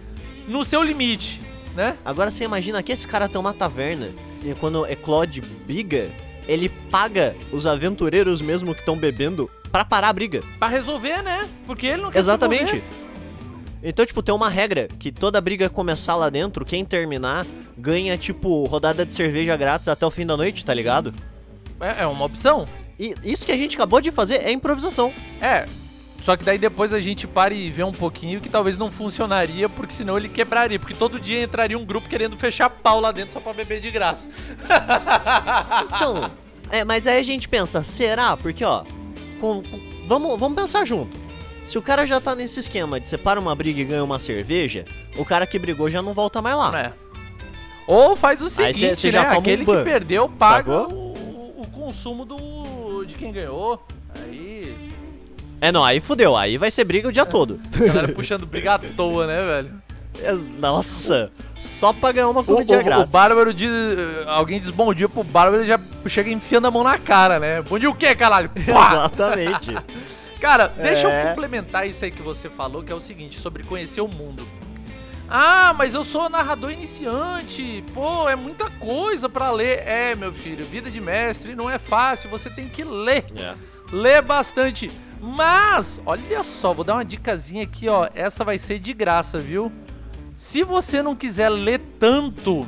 no 0.47 0.63
seu 0.63 0.81
limite, 0.81 1.41
né? 1.75 1.97
Agora 2.05 2.31
você 2.31 2.45
imagina 2.45 2.81
que 2.81 2.91
esse 2.91 3.07
cara 3.07 3.27
tem 3.27 3.39
uma 3.39 3.53
taverna 3.53 4.09
e 4.43 4.53
quando 4.53 4.85
eclode 4.85 5.41
briga, 5.41 6.09
ele 6.47 6.69
paga 6.69 7.35
os 7.51 7.65
aventureiros 7.65 8.41
mesmo 8.41 8.73
que 8.73 8.81
estão 8.81 8.97
bebendo 8.97 9.49
para 9.71 9.83
parar 9.83 10.09
a 10.09 10.13
briga. 10.13 10.41
Para 10.57 10.69
resolver, 10.69 11.21
né? 11.21 11.47
Porque 11.65 11.87
ele 11.87 12.01
não 12.01 12.11
quer 12.11 12.19
Exatamente. 12.19 12.83
Então, 13.81 14.05
tipo, 14.05 14.21
tem 14.21 14.35
uma 14.35 14.49
regra 14.49 14.87
que 14.99 15.11
toda 15.11 15.39
briga 15.39 15.69
começar 15.69 16.15
lá 16.15 16.29
dentro, 16.29 16.65
quem 16.65 16.83
terminar 16.83 17.45
ganha, 17.77 18.17
tipo, 18.17 18.65
rodada 18.65 19.05
de 19.05 19.13
cerveja 19.13 19.55
grátis 19.55 19.87
até 19.87 20.05
o 20.05 20.11
fim 20.11 20.25
da 20.25 20.35
noite, 20.35 20.65
tá 20.65 20.73
ligado? 20.73 21.13
É, 21.79 22.03
é 22.03 22.07
uma 22.07 22.25
opção. 22.25 22.67
E 22.99 23.15
isso 23.23 23.45
que 23.45 23.51
a 23.51 23.57
gente 23.57 23.75
acabou 23.75 24.01
de 24.01 24.11
fazer 24.11 24.35
é 24.43 24.51
improvisação. 24.51 25.13
É. 25.41 25.65
Só 26.21 26.35
que 26.35 26.43
daí 26.43 26.57
depois 26.57 26.91
a 26.91 26.99
gente 26.99 27.25
para 27.25 27.53
e 27.53 27.71
vê 27.71 27.81
um 27.81 27.93
pouquinho 27.93 28.41
que 28.41 28.49
talvez 28.49 28.77
não 28.77 28.91
funcionaria, 28.91 29.69
porque 29.69 29.93
senão 29.93 30.17
ele 30.17 30.27
quebraria. 30.27 30.77
Porque 30.77 30.93
todo 30.93 31.17
dia 31.17 31.41
entraria 31.41 31.77
um 31.77 31.85
grupo 31.85 32.09
querendo 32.09 32.37
fechar 32.37 32.69
pau 32.69 32.99
lá 32.99 33.13
dentro 33.13 33.31
só 33.31 33.39
pra 33.39 33.53
beber 33.53 33.79
de 33.79 33.89
graça. 33.89 34.29
Então, 35.95 36.29
é, 36.69 36.83
mas 36.83 37.07
aí 37.07 37.17
a 37.17 37.23
gente 37.23 37.47
pensa, 37.47 37.81
será? 37.81 38.35
Porque, 38.37 38.63
ó, 38.63 38.83
com, 39.39 39.63
com, 39.63 39.79
vamos, 40.07 40.39
vamos 40.39 40.61
pensar 40.61 40.85
junto. 40.85 41.28
Se 41.69 41.77
o 41.77 41.83
cara 41.83 42.03
já 42.07 42.19
tá 42.19 42.33
nesse 42.33 42.59
esquema 42.59 42.99
de 42.99 43.07
separa 43.07 43.39
uma 43.39 43.53
briga 43.53 43.79
e 43.79 43.83
ganha 43.83 44.03
uma 44.03 44.17
cerveja, 44.17 44.85
o 45.15 45.23
cara 45.23 45.45
que 45.45 45.59
brigou 45.59 45.87
já 45.87 46.01
não 46.01 46.15
volta 46.15 46.41
mais 46.41 46.57
lá. 46.57 46.79
É. 46.79 46.93
Ou 47.85 48.15
faz 48.15 48.41
o 48.41 48.49
seguinte, 48.49 48.79
cê, 48.79 48.95
cê 48.95 49.11
né? 49.11 49.19
Aquele 49.19 49.61
um 49.61 49.65
que 49.65 49.83
perdeu 49.83 50.27
paga 50.27 50.87
o, 50.87 51.61
o, 51.61 51.67
consumo 51.71 52.25
do 52.25 53.05
de 53.05 53.13
quem 53.13 53.31
ganhou. 53.31 53.85
Aí. 54.19 54.75
É, 55.61 55.71
não, 55.71 55.85
aí 55.85 55.99
fudeu. 55.99 56.35
Aí 56.35 56.57
vai 56.57 56.71
ser 56.71 56.85
briga 56.85 57.07
o 57.07 57.11
dia 57.11 57.21
é. 57.21 57.25
todo. 57.25 57.59
A 57.75 57.85
galera 57.85 58.07
puxando 58.07 58.47
briga 58.47 58.73
à 58.73 58.79
toa, 58.79 59.27
né, 59.27 59.39
velho? 59.45 60.49
Nossa, 60.57 61.31
só 61.59 61.93
pra 61.93 62.11
ganhar 62.11 62.29
uma 62.29 62.43
comida 62.43 62.79
o, 62.79 62.83
grátis. 62.83 63.03
O 63.03 63.07
Bárbaro 63.07 63.53
diz. 63.53 63.69
Alguém 64.25 64.59
diz 64.59 64.71
bom 64.71 64.91
dia 64.91 65.07
pro 65.07 65.23
Bárbaro, 65.23 65.61
ele 65.61 65.67
já 65.67 65.79
chega 66.07 66.31
enfiando 66.31 66.65
a 66.65 66.71
mão 66.71 66.83
na 66.83 66.97
cara, 66.97 67.37
né? 67.37 67.61
Bom 67.61 67.77
dia 67.77 67.91
o 67.91 67.95
quê, 67.95 68.15
caralho? 68.15 68.49
Exatamente. 68.57 69.71
cara, 70.39 70.73
é... 70.77 70.83
deixa 70.83 71.07
eu 71.07 71.11
é. 71.11 71.29
complementar 71.29 71.87
isso 71.87 72.03
aí 72.03 72.11
que 72.11 72.21
você 72.21 72.49
falou, 72.49 72.83
que 72.83 72.91
é 72.91 72.95
o 72.95 73.01
seguinte, 73.01 73.39
sobre 73.39 73.63
conhecer 73.63 74.01
o 74.01 74.07
mundo. 74.07 74.47
Ah, 75.29 75.75
mas 75.77 75.93
eu 75.93 76.03
sou 76.03 76.27
narrador 76.27 76.71
iniciante. 76.71 77.83
Pô, 77.93 78.27
é 78.27 78.35
muita 78.35 78.67
coisa 78.71 79.29
para 79.29 79.51
ler. 79.51 79.87
É, 79.87 80.15
meu 80.15 80.33
filho, 80.33 80.65
vida 80.65 80.89
de 80.89 80.99
mestre 80.99 81.55
não 81.55 81.69
é 81.69 81.77
fácil, 81.77 82.31
você 82.31 82.49
tem 82.49 82.67
que 82.67 82.83
ler. 82.83 83.25
É. 83.35 83.53
Ler 83.91 84.23
bastante. 84.23 84.89
Mas, 85.21 86.01
olha 86.03 86.43
só, 86.43 86.73
vou 86.73 86.83
dar 86.83 86.95
uma 86.95 87.05
dicasinha 87.05 87.63
aqui, 87.63 87.87
ó. 87.87 88.09
Essa 88.15 88.43
vai 88.43 88.57
ser 88.57 88.79
de 88.79 88.91
graça, 88.91 89.37
viu? 89.37 89.71
Se 90.35 90.63
você 90.63 91.03
não 91.03 91.15
quiser 91.15 91.49
ler 91.49 91.79
tanto, 91.99 92.67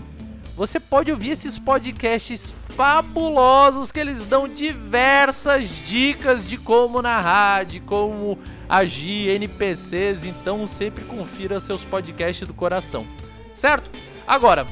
você 0.56 0.80
pode 0.80 1.10
ouvir 1.12 1.32
esses 1.32 1.58
podcasts 1.58 2.52
fabulosos 2.82 3.91
que 3.91 4.00
eles 4.00 4.26
dão 4.26 4.48
diversas 4.48 5.70
dicas 5.86 6.48
de 6.48 6.58
como 6.58 7.00
narrar, 7.00 7.63
de 7.63 7.80
como 7.80 8.39
agir, 8.67 9.30
NPCs. 9.36 10.24
Então 10.24 10.65
sempre 10.65 11.06
confira 11.06 11.60
seus 11.60 11.84
podcasts 11.84 12.48
do 12.48 12.56
coração, 12.56 13.06
certo? 13.54 13.91
Agora, 14.26 14.65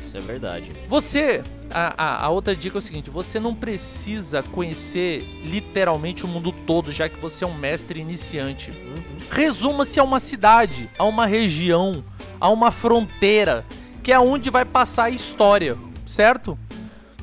isso 0.00 0.16
é 0.16 0.20
verdade. 0.20 0.70
Você, 0.88 1.42
a, 1.68 1.94
a, 1.98 2.26
a, 2.26 2.28
outra 2.28 2.54
dica 2.54 2.76
é 2.76 2.78
o 2.78 2.82
seguinte: 2.82 3.10
você 3.10 3.40
não 3.40 3.52
precisa 3.56 4.40
conhecer 4.40 5.24
literalmente 5.44 6.24
o 6.24 6.28
mundo 6.28 6.52
todo, 6.52 6.92
já 6.92 7.08
que 7.08 7.18
você 7.18 7.42
é 7.42 7.46
um 7.48 7.58
mestre 7.58 7.98
iniciante. 7.98 8.70
Uhum. 8.70 9.18
Resuma-se 9.32 9.98
a 9.98 10.04
uma 10.04 10.20
cidade, 10.20 10.88
a 10.96 11.02
uma 11.02 11.26
região 11.26 12.04
a 12.40 12.48
uma 12.50 12.70
fronteira, 12.70 13.64
que 14.00 14.12
é 14.12 14.20
onde 14.20 14.48
vai 14.48 14.64
passar 14.64 15.04
a 15.06 15.10
história, 15.10 15.76
certo? 16.06 16.56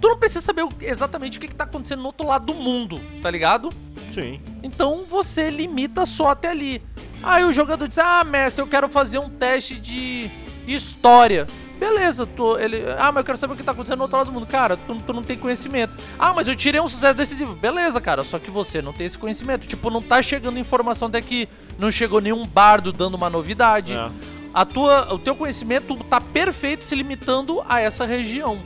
Tu 0.05 0.09
não 0.09 0.17
precisa 0.19 0.41
saber 0.41 0.63
exatamente 0.81 1.39
o 1.39 1.41
que, 1.41 1.47
está 1.47 1.63
acontecendo 1.63 2.01
no 2.01 2.05
outro 2.05 2.27
lado 2.27 2.45
do 2.45 2.53
mundo, 2.53 3.01
tá 3.23 3.31
ligado? 3.31 3.71
Sim. 4.13 4.39
Então 4.61 5.03
você 5.03 5.49
limita 5.49 6.05
só 6.05 6.27
até 6.27 6.49
ali. 6.49 6.79
Aí 7.23 7.43
o 7.43 7.51
jogador 7.51 7.87
diz: 7.87 7.97
Ah, 7.97 8.23
mestre, 8.23 8.61
eu 8.61 8.67
quero 8.67 8.87
fazer 8.87 9.17
um 9.17 9.31
teste 9.31 9.73
de 9.79 10.29
história. 10.67 11.47
Beleza, 11.79 12.27
tu, 12.27 12.55
ele. 12.59 12.83
Ah, 12.99 13.11
mas 13.11 13.21
eu 13.21 13.23
quero 13.23 13.37
saber 13.39 13.53
o 13.53 13.57
que 13.57 13.63
tá 13.63 13.71
acontecendo 13.71 13.97
no 13.97 14.03
outro 14.03 14.19
lado 14.19 14.27
do 14.27 14.33
mundo. 14.33 14.45
Cara, 14.45 14.77
tu, 14.77 14.93
tu, 15.01 15.11
não 15.11 15.23
tem 15.23 15.39
conhecimento. 15.39 15.93
Ah, 16.19 16.33
mas 16.35 16.47
eu 16.47 16.55
tirei 16.55 16.79
um 16.79 16.87
sucesso 16.87 17.15
decisivo. 17.15 17.55
Beleza, 17.55 17.99
cara, 17.99 18.21
só 18.23 18.37
que 18.37 18.51
você 18.51 18.83
não 18.83 18.93
tem 18.93 19.07
esse 19.07 19.17
conhecimento. 19.17 19.65
Tipo, 19.65 19.89
não 19.89 20.03
tá 20.03 20.21
chegando 20.21 20.59
informação 20.59 21.09
daqui. 21.09 21.49
Não 21.79 21.91
chegou 21.91 22.21
nenhum 22.21 22.45
bardo 22.45 22.93
dando 22.93 23.15
uma 23.15 23.27
novidade. 23.27 23.93
É 23.93 24.11
a 24.55 24.63
tua, 24.63 25.13
o 25.13 25.19
teu 25.19 25.35
conhecimento 25.35 25.97
tá 26.09 26.21
perfeito 26.21 26.85
se 26.85 26.95
limitando 26.95 27.61
a 27.67 27.81
essa 27.81 28.05
região. 28.05 28.57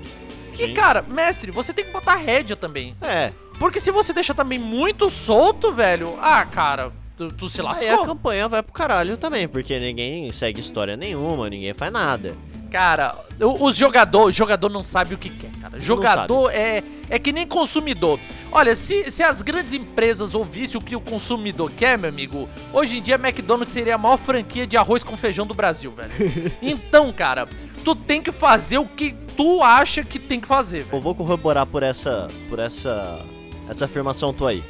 E 0.64 0.74
cara, 0.74 1.02
mestre, 1.02 1.52
você 1.52 1.74
tem 1.74 1.86
que 1.86 1.92
botar 1.92 2.16
rédea 2.16 2.56
também. 2.56 2.96
É. 3.02 3.32
Porque 3.58 3.80
se 3.80 3.92
você 3.92 4.14
deixa 4.14 4.34
também 4.34 4.58
muito 4.58 5.10
solto, 5.10 5.74
velho, 5.74 6.18
ah, 6.22 6.46
cara, 6.46 6.92
tu, 7.18 7.28
tu 7.30 7.50
se 7.50 7.62
lascou. 7.62 7.88
Aí 7.88 7.94
a 7.94 8.06
campanha 8.06 8.48
vai 8.48 8.64
pro 8.64 8.72
caralho 8.74 9.18
também, 9.18 9.48
porque 9.48 9.78
ninguém 9.78 10.32
segue 10.32 10.62
história 10.62 10.96
nenhuma, 10.96 11.50
ninguém 11.50 11.74
faz 11.74 11.92
nada. 11.92 12.36
Cara, 12.70 13.16
os 13.40 13.76
jogador, 13.76 14.32
jogador 14.32 14.70
não 14.70 14.84
sabe 14.84 15.16
o 15.16 15.18
que 15.18 15.30
quer, 15.30 15.52
cara. 15.60 15.80
Jogador 15.80 16.52
é, 16.52 16.84
é 17.10 17.18
que 17.18 17.32
nem 17.32 17.48
consumidor. 17.48 18.20
Olha, 18.52 18.76
se, 18.76 19.10
se 19.12 19.24
as 19.24 19.42
grandes 19.42 19.74
empresas 19.74 20.36
ouvissem 20.36 20.78
o 20.78 20.84
que 20.84 20.96
o 20.96 21.02
consumidor 21.02 21.72
quer, 21.72 21.98
meu 21.98 22.10
amigo, 22.10 22.48
hoje 22.72 22.98
em 22.98 23.02
dia 23.02 23.16
McDonald's 23.16 23.74
seria 23.74 23.96
a 23.96 23.98
maior 23.98 24.18
franquia 24.18 24.68
de 24.68 24.78
arroz 24.78 25.04
com 25.04 25.18
feijão 25.18 25.48
do 25.48 25.54
Brasil, 25.54 25.92
velho. 25.92 26.12
então, 26.62 27.12
cara, 27.12 27.48
tu 27.84 27.96
tem 27.96 28.22
que 28.22 28.32
fazer 28.32 28.78
o 28.78 28.86
que 28.86 29.16
tu 29.36 29.64
acha 29.64 30.04
que 30.04 30.20
tem 30.20 30.40
que 30.40 30.48
fazer, 30.48 30.84
velho. 30.84 30.98
Eu 30.98 31.02
vou 31.02 31.16
corroborar 31.16 31.66
por 31.66 31.82
essa 31.82 32.28
por 32.50 32.60
essa 32.60 33.20
essa 33.68 33.86
afirmação 33.86 34.32
tua 34.34 34.52
aí. 34.52 34.64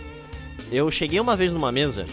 Eu 0.71 0.89
cheguei 0.89 1.19
uma 1.19 1.35
vez 1.35 1.51
numa 1.51 1.71
mesa 1.71 2.05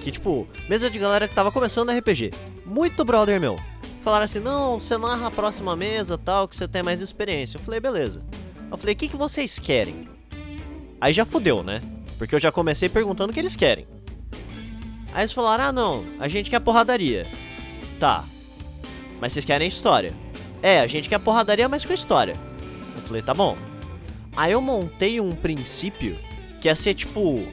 que 0.00 0.10
tipo, 0.10 0.46
mesa 0.68 0.90
de 0.90 0.98
galera 0.98 1.26
que 1.26 1.34
tava 1.34 1.50
começando 1.50 1.90
RPG. 1.90 2.30
Muito 2.66 3.04
brother 3.06 3.40
meu 3.40 3.58
falaram 4.04 4.26
assim: 4.26 4.38
não, 4.38 4.78
você 4.78 4.98
narra 4.98 5.28
a 5.28 5.30
próxima 5.30 5.74
mesa 5.74 6.18
tal, 6.18 6.46
que 6.46 6.54
você 6.54 6.68
tem 6.68 6.82
mais 6.82 7.00
experiência. 7.00 7.56
Eu 7.56 7.62
falei: 7.62 7.80
beleza. 7.80 8.22
Eu 8.70 8.76
falei: 8.76 8.94
o 8.94 8.98
que, 8.98 9.08
que 9.08 9.16
vocês 9.16 9.58
querem? 9.58 10.08
Aí 11.00 11.12
já 11.12 11.24
fudeu, 11.24 11.62
né? 11.62 11.80
Porque 12.18 12.34
eu 12.34 12.40
já 12.40 12.52
comecei 12.52 12.88
perguntando 12.88 13.30
o 13.30 13.34
que 13.34 13.40
eles 13.40 13.56
querem. 13.56 13.88
Aí 15.12 15.22
eles 15.22 15.32
falaram: 15.32 15.64
ah, 15.64 15.72
não, 15.72 16.04
a 16.20 16.28
gente 16.28 16.50
quer 16.50 16.60
porradaria. 16.60 17.26
Tá. 17.98 18.24
Mas 19.20 19.32
vocês 19.32 19.44
querem 19.44 19.66
história? 19.66 20.14
É, 20.62 20.80
a 20.80 20.86
gente 20.86 21.08
quer 21.08 21.18
porradaria, 21.18 21.68
mas 21.68 21.84
com 21.84 21.92
história. 21.94 22.36
Eu 22.94 23.02
falei: 23.02 23.22
tá 23.22 23.32
bom. 23.32 23.56
Aí 24.36 24.52
eu 24.52 24.60
montei 24.60 25.20
um 25.20 25.34
princípio 25.34 26.18
que 26.60 26.68
ia 26.68 26.74
ser 26.74 26.92
tipo 26.94 27.46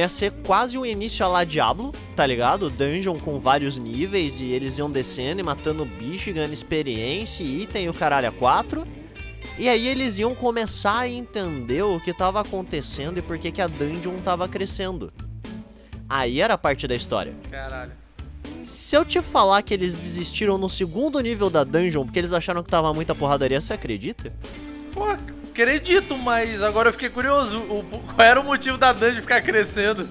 ia 0.00 0.08
ser 0.08 0.32
quase 0.44 0.78
um 0.78 0.86
início 0.86 1.24
a 1.24 1.28
lá 1.28 1.44
Diablo, 1.44 1.92
tá 2.16 2.26
ligado? 2.26 2.70
Dungeon 2.70 3.18
com 3.18 3.38
vários 3.38 3.76
níveis 3.76 4.40
e 4.40 4.46
eles 4.46 4.78
iam 4.78 4.90
descendo 4.90 5.40
e 5.40 5.44
matando 5.44 5.84
bicho 5.84 6.30
e 6.30 6.32
ganhando 6.32 6.52
experiência 6.52 7.44
e 7.44 7.62
item 7.62 7.84
e 7.84 7.88
o 7.88 7.94
caralho 7.94 8.28
a 8.28 8.32
quatro. 8.32 8.86
E 9.58 9.68
aí 9.68 9.86
eles 9.86 10.18
iam 10.18 10.34
começar 10.34 11.00
a 11.00 11.08
entender 11.08 11.82
o 11.82 12.00
que 12.00 12.14
tava 12.14 12.40
acontecendo 12.40 13.18
e 13.18 13.22
por 13.22 13.38
que, 13.38 13.52
que 13.52 13.60
a 13.60 13.66
dungeon 13.66 14.16
tava 14.18 14.48
crescendo. 14.48 15.12
Aí 16.08 16.40
era 16.40 16.54
a 16.54 16.58
parte 16.58 16.86
da 16.86 16.94
história. 16.94 17.34
Caralho. 17.50 17.92
Se 18.64 18.96
eu 18.96 19.04
te 19.04 19.20
falar 19.20 19.62
que 19.62 19.74
eles 19.74 19.94
desistiram 19.94 20.56
no 20.56 20.68
segundo 20.68 21.20
nível 21.20 21.50
da 21.50 21.64
dungeon 21.64 22.04
porque 22.04 22.18
eles 22.18 22.32
acharam 22.32 22.62
que 22.62 22.70
tava 22.70 22.92
muita 22.94 23.14
porradaria, 23.14 23.60
você 23.60 23.72
acredita? 23.72 24.32
Pô, 24.92 25.06
Acredito, 25.52 26.16
mas 26.16 26.62
agora 26.62 26.88
eu 26.88 26.92
fiquei 26.94 27.10
curioso. 27.10 27.58
O, 27.58 27.84
qual 28.14 28.26
era 28.26 28.40
o 28.40 28.44
motivo 28.44 28.78
da 28.78 28.90
dungeon 28.90 29.20
ficar 29.20 29.42
crescendo? 29.42 30.08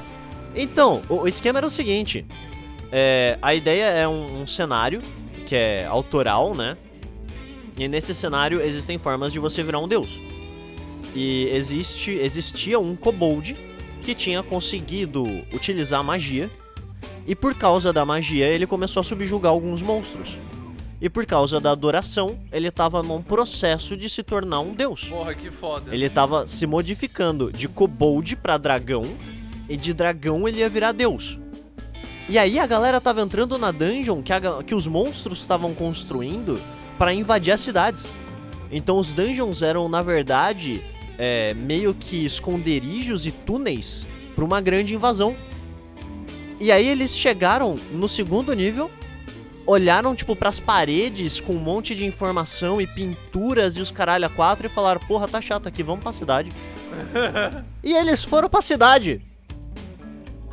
então, 0.56 1.02
o, 1.10 1.16
o, 1.16 1.28
esquema 1.28 1.58
era 1.58 1.66
o 1.66 1.70
seguinte: 1.70 2.24
é, 2.90 3.38
a 3.42 3.54
ideia 3.54 3.84
é 3.84 4.08
um, 4.08 4.40
um 4.40 4.46
cenário 4.46 5.02
que 5.44 5.54
é 5.54 5.84
autoral, 5.84 6.54
né? 6.54 6.74
E 7.76 7.86
nesse 7.86 8.14
cenário 8.14 8.62
existem 8.62 8.96
formas 8.96 9.30
de 9.30 9.38
você 9.38 9.62
virar 9.62 9.78
um 9.78 9.86
deus. 9.86 10.08
E 11.14 11.50
existe, 11.52 12.12
existia 12.12 12.80
um 12.80 12.96
kobold 12.96 13.54
que 14.02 14.14
tinha 14.14 14.42
conseguido 14.42 15.22
utilizar 15.52 16.02
magia. 16.02 16.50
E 17.26 17.34
por 17.34 17.54
causa 17.54 17.92
da 17.92 18.06
magia, 18.06 18.46
ele 18.46 18.66
começou 18.66 19.02
a 19.02 19.04
subjugar 19.04 19.52
alguns 19.52 19.82
monstros. 19.82 20.38
E 21.00 21.08
por 21.08 21.24
causa 21.24 21.60
da 21.60 21.70
adoração, 21.70 22.38
ele 22.50 22.70
tava 22.70 23.02
num 23.02 23.22
processo 23.22 23.96
de 23.96 24.08
se 24.10 24.22
tornar 24.22 24.60
um 24.60 24.74
deus. 24.74 25.04
Porra, 25.04 25.34
que 25.34 25.50
foda. 25.50 25.94
Ele 25.94 26.10
tava 26.10 26.48
se 26.48 26.66
modificando 26.66 27.52
de 27.52 27.68
kobold 27.68 28.34
para 28.36 28.58
dragão, 28.58 29.04
e 29.68 29.76
de 29.76 29.92
dragão 29.92 30.48
ele 30.48 30.58
ia 30.58 30.68
virar 30.68 30.92
deus. 30.92 31.38
E 32.28 32.38
aí 32.38 32.58
a 32.58 32.66
galera 32.66 33.00
tava 33.00 33.20
entrando 33.20 33.56
na 33.58 33.70
dungeon 33.70 34.22
que, 34.22 34.32
a, 34.32 34.62
que 34.62 34.74
os 34.74 34.86
monstros 34.86 35.40
estavam 35.40 35.74
construindo 35.74 36.60
para 36.98 37.12
invadir 37.12 37.52
as 37.52 37.60
cidades. 37.60 38.08
Então 38.70 38.98
os 38.98 39.12
dungeons 39.12 39.62
eram, 39.62 39.88
na 39.88 40.02
verdade, 40.02 40.82
é, 41.16 41.54
meio 41.54 41.94
que 41.94 42.26
esconderijos 42.26 43.26
e 43.26 43.32
túneis 43.32 44.06
para 44.34 44.44
uma 44.44 44.60
grande 44.60 44.94
invasão. 44.94 45.36
E 46.60 46.72
aí 46.72 46.86
eles 46.86 47.16
chegaram 47.16 47.76
no 47.92 48.08
segundo 48.08 48.52
nível, 48.52 48.90
olharam 49.68 50.14
tipo 50.14 50.34
pras 50.34 50.58
paredes 50.58 51.40
com 51.40 51.52
um 51.52 51.58
monte 51.58 51.94
de 51.94 52.06
informação 52.06 52.80
e 52.80 52.86
pinturas 52.86 53.76
e 53.76 53.80
os 53.80 53.90
caralho 53.90 54.24
a 54.24 54.28
quatro 54.30 54.66
e 54.66 54.70
falaram: 54.70 55.00
"Porra, 55.06 55.28
tá 55.28 55.40
chato 55.40 55.68
aqui, 55.68 55.82
vamos 55.82 56.02
pra 56.02 56.12
cidade". 56.12 56.50
e 57.84 57.92
eles 57.92 58.24
foram 58.24 58.48
pra 58.48 58.62
cidade. 58.62 59.20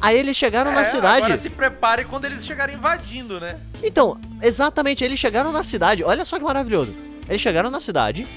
Aí 0.01 0.19
eles 0.19 0.35
chegaram 0.35 0.71
é, 0.71 0.75
na 0.75 0.85
cidade. 0.85 1.23
Agora 1.23 1.37
se 1.37 1.49
prepare 1.49 2.03
quando 2.03 2.25
eles 2.25 2.45
chegarem 2.45 2.75
invadindo, 2.75 3.39
né? 3.39 3.57
Então, 3.81 4.19
exatamente, 4.41 5.03
eles 5.03 5.17
chegaram 5.17 5.51
na 5.51 5.63
cidade. 5.63 6.03
Olha 6.03 6.25
só 6.25 6.37
que 6.37 6.43
maravilhoso. 6.43 6.93
Eles 7.27 7.41
chegaram 7.41 7.71
na 7.71 7.79
cidade 7.79 8.27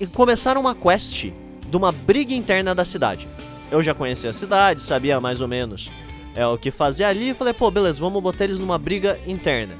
e 0.00 0.06
começaram 0.06 0.60
uma 0.60 0.74
quest 0.74 1.30
de 1.66 1.76
uma 1.76 1.92
briga 1.92 2.34
interna 2.34 2.74
da 2.74 2.84
cidade. 2.84 3.28
Eu 3.70 3.82
já 3.82 3.94
conhecia 3.94 4.30
a 4.30 4.32
cidade, 4.32 4.82
sabia 4.82 5.20
mais 5.20 5.40
ou 5.40 5.48
menos 5.48 5.90
é 6.34 6.46
o 6.46 6.58
que 6.58 6.70
fazer 6.70 7.04
ali 7.04 7.30
e 7.30 7.34
falei, 7.34 7.52
pô, 7.52 7.70
beleza, 7.70 8.00
vamos 8.00 8.22
botar 8.22 8.44
eles 8.44 8.58
numa 8.58 8.78
briga 8.78 9.18
interna. 9.26 9.76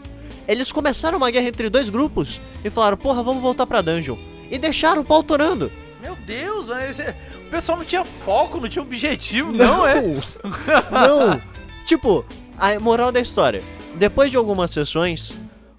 Eles 0.47 0.73
começaram 0.73 1.19
uma 1.19 1.31
guerra 1.31 1.49
entre 1.49 1.69
dois 1.69 1.91
grupos 1.91 2.41
e 2.65 2.71
falaram, 2.71 2.97
porra, 2.97 3.23
vamos 3.23 3.43
voltar 3.43 3.67
pra 3.67 3.83
dungeon. 3.83 4.17
E 4.51 4.59
deixaram 4.59 5.03
o 5.03 5.05
pau 5.05 5.23
torando. 5.23 5.71
Meu 6.01 6.17
Deus, 6.17 6.69
esse... 6.89 7.03
o 7.47 7.51
pessoal 7.51 7.79
não 7.79 7.85
tinha 7.85 8.05
foco, 8.05 8.61
não 8.61 8.69
tinha 8.69 8.83
objetivo, 8.83 9.53
não, 9.53 9.79
não 9.79 9.87
é? 9.87 10.03
não. 10.91 11.43
Tipo, 11.85 12.25
a 12.57 12.79
moral 12.81 13.13
da 13.13 13.21
história. 13.21 13.63
Depois 13.95 14.31
de 14.31 14.37
algumas 14.37 14.71
sessões, 14.71 15.37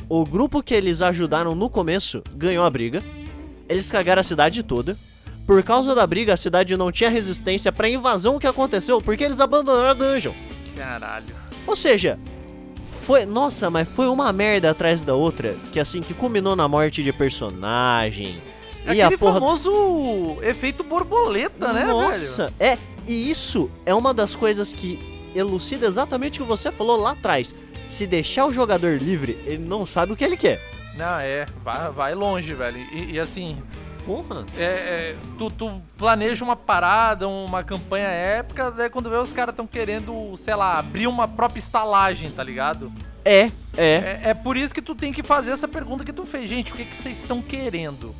o 0.07 0.23
grupo 0.25 0.61
que 0.61 0.73
eles 0.73 1.01
ajudaram 1.01 1.55
no 1.55 1.69
começo 1.69 2.21
ganhou 2.35 2.65
a 2.65 2.69
briga. 2.69 3.03
Eles 3.67 3.91
cagaram 3.91 4.19
a 4.19 4.23
cidade 4.23 4.63
toda. 4.63 4.97
Por 5.47 5.63
causa 5.63 5.95
da 5.95 6.05
briga, 6.05 6.33
a 6.33 6.37
cidade 6.37 6.77
não 6.77 6.91
tinha 6.91 7.09
resistência 7.09 7.71
pra 7.71 7.89
invasão 7.89 8.37
que 8.37 8.45
aconteceu 8.45 9.01
porque 9.01 9.23
eles 9.23 9.39
abandonaram 9.39 9.89
a 9.89 9.93
dungeon. 9.93 10.33
Caralho. 10.79 11.35
Ou 11.67 11.75
seja, 11.75 12.17
foi. 13.01 13.25
Nossa, 13.25 13.69
mas 13.69 13.87
foi 13.87 14.07
uma 14.07 14.31
merda 14.31 14.69
atrás 14.69 15.03
da 15.03 15.13
outra. 15.13 15.55
Que 15.73 15.79
assim, 15.79 16.01
que 16.01 16.13
culminou 16.13 16.55
na 16.55 16.69
morte 16.69 17.03
de 17.03 17.11
personagem. 17.11 18.41
É 18.85 18.93
e 18.93 19.01
aquele 19.01 19.17
porra... 19.17 19.33
famoso 19.33 20.37
efeito 20.41 20.83
borboleta, 20.83 21.73
né, 21.73 21.83
Nossa, 21.83 22.51
é. 22.57 22.77
E 23.05 23.29
isso 23.29 23.69
é 23.85 23.93
uma 23.93 24.13
das 24.13 24.35
coisas 24.35 24.71
que 24.71 24.97
elucida 25.35 25.85
exatamente 25.85 26.39
o 26.39 26.43
que 26.45 26.47
você 26.47 26.71
falou 26.71 26.95
lá 26.95 27.11
atrás. 27.11 27.53
Se 27.89 28.07
deixar 28.07 28.45
o 28.45 28.53
jogador 28.53 28.97
livre, 28.97 29.37
ele 29.45 29.57
não 29.57 29.85
sabe 29.85 30.13
o 30.13 30.15
que 30.15 30.23
ele 30.23 30.37
quer. 30.37 30.61
Não, 30.95 31.19
é. 31.19 31.45
Vai, 31.63 31.91
vai 31.91 32.15
longe, 32.15 32.53
velho. 32.53 32.77
E, 32.77 33.15
e 33.15 33.19
assim, 33.19 33.61
Porra. 34.05 34.45
É, 34.57 34.63
é, 34.63 35.15
tu, 35.37 35.49
tu, 35.51 35.81
planeja 35.97 36.43
uma 36.43 36.55
parada, 36.55 37.27
uma 37.27 37.63
campanha 37.63 38.07
épica, 38.07 38.71
daí 38.71 38.89
quando 38.89 39.09
vê 39.09 39.17
os 39.17 39.31
caras 39.31 39.53
estão 39.53 39.67
querendo, 39.67 40.35
sei 40.37 40.55
lá, 40.55 40.79
abrir 40.79 41.07
uma 41.07 41.27
própria 41.27 41.59
estalagem, 41.59 42.31
tá 42.31 42.43
ligado? 42.43 42.91
É, 43.23 43.41
é, 43.41 43.51
é. 43.77 44.21
É 44.23 44.33
por 44.33 44.57
isso 44.57 44.73
que 44.73 44.81
tu 44.81 44.95
tem 44.95 45.11
que 45.11 45.21
fazer 45.21 45.51
essa 45.51 45.67
pergunta 45.67 46.03
que 46.03 46.13
tu 46.13 46.25
fez. 46.25 46.49
Gente, 46.49 46.73
o 46.73 46.75
que, 46.75 46.85
que 46.85 46.97
vocês 46.97 47.17
estão 47.17 47.41
querendo? 47.41 48.15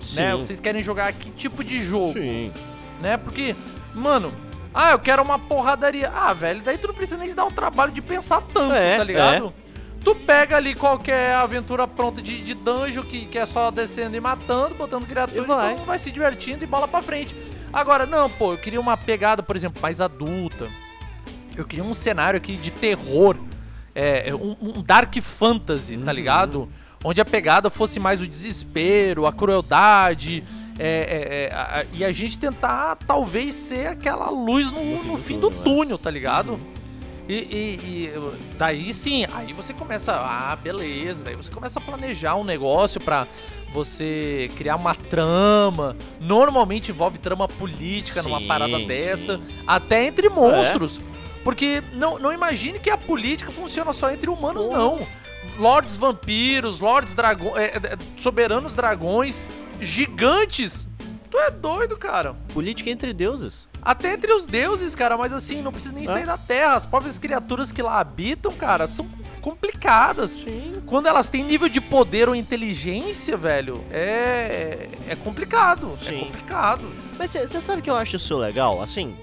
Sim. 0.00 0.16
Né? 0.16 0.36
Vocês 0.36 0.58
querem 0.58 0.82
jogar 0.82 1.12
que 1.12 1.30
tipo 1.30 1.62
de 1.62 1.80
jogo? 1.80 2.14
Sim. 2.14 2.52
Né? 3.00 3.16
Porque, 3.16 3.54
mano, 3.94 4.32
ah, 4.72 4.92
eu 4.92 4.98
quero 4.98 5.22
uma 5.22 5.38
porradaria. 5.38 6.10
Ah, 6.14 6.32
velho, 6.32 6.62
daí 6.62 6.78
tu 6.78 6.88
não 6.88 6.94
precisa 6.94 7.18
nem 7.18 7.28
se 7.28 7.36
dar 7.36 7.44
o 7.44 7.52
trabalho 7.52 7.92
de 7.92 8.02
pensar 8.02 8.42
tanto, 8.42 8.74
é, 8.74 8.96
tá 8.96 9.04
ligado? 9.04 9.54
É. 9.64 9.67
Tu 10.08 10.14
pega 10.14 10.56
ali 10.56 10.74
qualquer 10.74 11.34
aventura 11.34 11.86
pronta 11.86 12.22
de, 12.22 12.40
de 12.42 12.54
dungeon 12.54 13.02
que, 13.02 13.26
que 13.26 13.36
é 13.36 13.44
só 13.44 13.70
descendo 13.70 14.16
e 14.16 14.20
matando, 14.20 14.74
botando 14.74 15.04
criatura, 15.04 15.42
e 15.42 15.44
vai. 15.44 15.72
então 15.74 15.84
vai 15.84 15.98
se 15.98 16.10
divertindo 16.10 16.64
e 16.64 16.66
bola 16.66 16.88
pra 16.88 17.02
frente. 17.02 17.36
Agora, 17.70 18.06
não, 18.06 18.30
pô, 18.30 18.54
eu 18.54 18.56
queria 18.56 18.80
uma 18.80 18.96
pegada, 18.96 19.42
por 19.42 19.54
exemplo, 19.54 19.82
mais 19.82 20.00
adulta. 20.00 20.70
Eu 21.54 21.66
queria 21.66 21.84
um 21.84 21.92
cenário 21.92 22.38
aqui 22.38 22.56
de 22.56 22.70
terror. 22.70 23.36
É, 23.94 24.34
um, 24.34 24.56
um 24.78 24.82
dark 24.82 25.14
fantasy, 25.20 25.98
tá 25.98 26.10
uhum. 26.10 26.16
ligado? 26.16 26.68
Onde 27.04 27.20
a 27.20 27.24
pegada 27.26 27.68
fosse 27.68 28.00
mais 28.00 28.18
o 28.18 28.26
desespero, 28.26 29.26
a 29.26 29.32
crueldade. 29.32 30.42
É, 30.78 30.88
é, 30.88 31.44
é 31.44 31.54
a, 31.54 31.84
e 31.92 32.02
a 32.02 32.12
gente 32.12 32.38
tentar, 32.38 32.96
talvez, 33.06 33.54
ser 33.54 33.88
aquela 33.88 34.30
luz 34.30 34.70
no, 34.70 34.82
no, 34.82 35.02
fim, 35.02 35.08
no 35.08 35.16
do, 35.16 35.22
fim 35.22 35.38
do 35.38 35.50
né? 35.50 35.56
túnel, 35.62 35.98
tá 35.98 36.10
ligado? 36.10 36.52
Uhum. 36.52 36.77
E, 37.28 37.34
e, 37.34 38.06
e, 38.06 38.12
daí 38.56 38.92
sim, 38.94 39.26
aí 39.34 39.52
você 39.52 39.74
começa, 39.74 40.12
ah, 40.12 40.56
beleza, 40.56 41.22
daí 41.22 41.36
você 41.36 41.50
começa 41.50 41.78
a 41.78 41.82
planejar 41.82 42.36
um 42.36 42.44
negócio 42.44 42.98
para 42.98 43.28
você 43.70 44.50
criar 44.56 44.76
uma 44.76 44.94
trama. 44.94 45.94
Normalmente 46.18 46.90
envolve 46.90 47.18
trama 47.18 47.46
política 47.46 48.22
sim, 48.22 48.28
numa 48.30 48.40
parada 48.46 48.78
dessa, 48.86 49.36
sim. 49.36 49.44
até 49.66 50.06
entre 50.06 50.30
monstros. 50.30 50.98
É. 50.98 51.18
Porque 51.44 51.82
não, 51.92 52.18
não 52.18 52.32
imagine 52.32 52.78
que 52.78 52.88
a 52.88 52.96
política 52.96 53.52
funciona 53.52 53.92
só 53.92 54.10
entre 54.10 54.30
humanos, 54.30 54.66
Porra. 54.66 54.78
não. 54.78 55.00
Lords 55.58 55.96
vampiros, 55.96 56.80
lords 56.80 57.14
dragões, 57.14 57.56
é, 57.56 57.76
é, 57.76 57.98
soberanos 58.16 58.74
dragões, 58.74 59.44
gigantes. 59.80 60.88
Tu 61.30 61.38
é 61.38 61.50
doido, 61.50 61.96
cara. 61.96 62.34
Política 62.54 62.88
entre 62.88 63.12
deuses. 63.12 63.67
Até 63.82 64.14
entre 64.14 64.32
os 64.32 64.46
deuses, 64.46 64.94
cara, 64.94 65.16
mas 65.16 65.32
assim, 65.32 65.62
não 65.62 65.72
precisa 65.72 65.94
nem 65.94 66.06
sair 66.06 66.26
da 66.26 66.36
Terra. 66.36 66.74
As 66.74 66.86
próprias 66.86 67.18
criaturas 67.18 67.72
que 67.72 67.80
lá 67.80 68.00
habitam, 68.00 68.52
cara, 68.52 68.86
são 68.86 69.06
complicadas. 69.40 70.30
Sim. 70.32 70.82
Quando 70.86 71.06
elas 71.06 71.28
têm 71.28 71.44
nível 71.44 71.68
de 71.68 71.80
poder 71.80 72.28
ou 72.28 72.34
inteligência, 72.34 73.36
velho, 73.36 73.84
é. 73.90 74.88
É 75.08 75.16
complicado. 75.16 75.96
É 76.00 76.04
Sim. 76.04 76.20
É 76.20 76.24
complicado. 76.24 76.90
Mas 77.18 77.30
você 77.30 77.60
sabe 77.60 77.82
que 77.82 77.90
eu 77.90 77.96
acho 77.96 78.16
isso 78.16 78.36
legal? 78.36 78.82
Assim. 78.82 79.16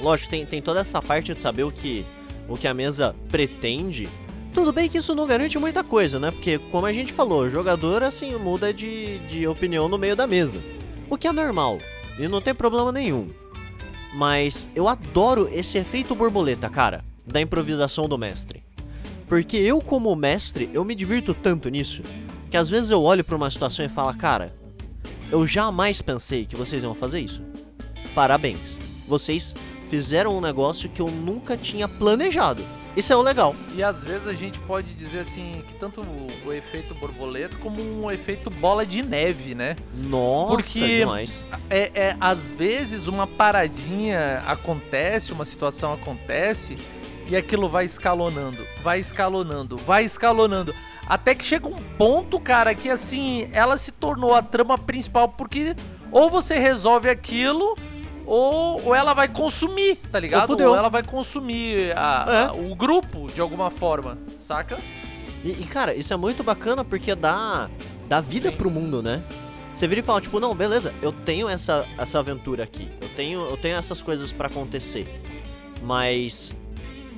Lógico, 0.00 0.30
tem, 0.30 0.46
tem 0.46 0.62
toda 0.62 0.80
essa 0.80 1.00
parte 1.02 1.34
de 1.34 1.42
saber 1.42 1.62
o 1.62 1.70
que, 1.70 2.06
o 2.48 2.56
que 2.56 2.66
a 2.66 2.74
mesa 2.74 3.14
pretende. 3.28 4.08
Tudo 4.52 4.72
bem 4.72 4.88
que 4.88 4.98
isso 4.98 5.14
não 5.14 5.26
garante 5.26 5.58
muita 5.58 5.84
coisa, 5.84 6.18
né? 6.18 6.30
Porque, 6.30 6.58
como 6.58 6.86
a 6.86 6.92
gente 6.92 7.12
falou, 7.12 7.42
o 7.42 7.50
jogador, 7.50 8.02
assim, 8.02 8.34
muda 8.36 8.72
de, 8.72 9.18
de 9.20 9.46
opinião 9.46 9.88
no 9.88 9.98
meio 9.98 10.16
da 10.16 10.26
mesa. 10.26 10.58
O 11.08 11.16
que 11.16 11.28
é 11.28 11.32
normal. 11.32 11.78
E 12.18 12.26
não 12.26 12.40
tem 12.40 12.54
problema 12.54 12.90
nenhum. 12.90 13.28
Mas 14.14 14.68
eu 14.74 14.88
adoro 14.88 15.48
esse 15.52 15.78
efeito 15.78 16.14
borboleta, 16.14 16.68
cara, 16.68 17.04
da 17.26 17.40
improvisação 17.40 18.08
do 18.08 18.18
mestre. 18.18 18.64
Porque 19.28 19.56
eu, 19.56 19.80
como 19.80 20.14
mestre, 20.16 20.68
eu 20.72 20.84
me 20.84 20.94
divirto 20.94 21.32
tanto 21.32 21.68
nisso, 21.68 22.02
que 22.50 22.56
às 22.56 22.68
vezes 22.68 22.90
eu 22.90 23.00
olho 23.02 23.22
para 23.22 23.36
uma 23.36 23.50
situação 23.50 23.84
e 23.84 23.88
falo, 23.88 24.12
cara, 24.16 24.52
eu 25.30 25.46
jamais 25.46 26.02
pensei 26.02 26.44
que 26.44 26.56
vocês 26.56 26.82
iam 26.82 26.94
fazer 26.94 27.20
isso. 27.20 27.42
Parabéns. 28.14 28.78
Vocês 29.06 29.54
fizeram 29.88 30.36
um 30.36 30.40
negócio 30.40 30.88
que 30.88 31.00
eu 31.00 31.08
nunca 31.08 31.56
tinha 31.56 31.86
planejado. 31.86 32.64
Isso 32.96 33.12
é 33.12 33.16
o 33.16 33.22
legal. 33.22 33.54
E 33.74 33.82
às 33.82 34.04
vezes 34.04 34.26
a 34.26 34.34
gente 34.34 34.58
pode 34.60 34.94
dizer 34.94 35.20
assim 35.20 35.62
que 35.66 35.74
tanto 35.74 36.00
o, 36.00 36.28
o 36.46 36.52
efeito 36.52 36.94
borboleta 36.94 37.56
como 37.58 37.80
um 37.80 38.10
efeito 38.10 38.50
bola 38.50 38.84
de 38.84 39.02
neve, 39.02 39.54
né? 39.54 39.76
Nossa, 39.94 40.56
Porque 40.56 40.98
demais. 40.98 41.44
É, 41.68 41.90
é 41.94 42.16
às 42.20 42.50
vezes 42.50 43.06
uma 43.06 43.26
paradinha 43.26 44.42
acontece, 44.46 45.32
uma 45.32 45.44
situação 45.44 45.92
acontece 45.92 46.76
e 47.28 47.36
aquilo 47.36 47.68
vai 47.68 47.84
escalonando, 47.84 48.66
vai 48.82 48.98
escalonando, 48.98 49.76
vai 49.76 50.04
escalonando. 50.04 50.74
Até 51.06 51.34
que 51.34 51.44
chega 51.44 51.68
um 51.68 51.76
ponto, 51.96 52.40
cara, 52.40 52.74
que 52.74 52.88
assim, 52.88 53.48
ela 53.52 53.76
se 53.76 53.92
tornou 53.92 54.34
a 54.34 54.42
trama 54.42 54.76
principal 54.76 55.28
porque 55.28 55.74
ou 56.10 56.28
você 56.28 56.58
resolve 56.58 57.08
aquilo 57.08 57.76
ou, 58.30 58.80
ou 58.86 58.94
ela 58.94 59.12
vai 59.12 59.26
consumir, 59.26 59.96
tá 59.96 60.20
ligado? 60.20 60.52
Ou, 60.52 60.68
ou 60.68 60.76
ela 60.76 60.88
vai 60.88 61.02
consumir 61.02 61.92
a, 61.96 62.26
é. 62.28 62.42
a, 62.44 62.52
o 62.52 62.76
grupo 62.76 63.26
de 63.26 63.40
alguma 63.40 63.70
forma, 63.70 64.16
saca? 64.38 64.78
E, 65.44 65.50
e, 65.50 65.66
cara, 65.68 65.92
isso 65.96 66.14
é 66.14 66.16
muito 66.16 66.44
bacana 66.44 66.84
porque 66.84 67.12
dá, 67.16 67.68
dá 68.08 68.20
vida 68.20 68.52
Sim. 68.52 68.56
pro 68.56 68.70
mundo, 68.70 69.02
né? 69.02 69.20
Você 69.74 69.88
vira 69.88 70.00
e 70.00 70.04
fala, 70.04 70.20
tipo, 70.20 70.38
não, 70.38 70.54
beleza, 70.54 70.94
eu 71.02 71.10
tenho 71.10 71.48
essa, 71.48 71.84
essa 71.98 72.20
aventura 72.20 72.62
aqui. 72.62 72.88
Eu 73.00 73.08
tenho, 73.16 73.40
eu 73.48 73.56
tenho 73.56 73.76
essas 73.76 74.00
coisas 74.00 74.30
para 74.30 74.46
acontecer. 74.46 75.08
Mas 75.82 76.54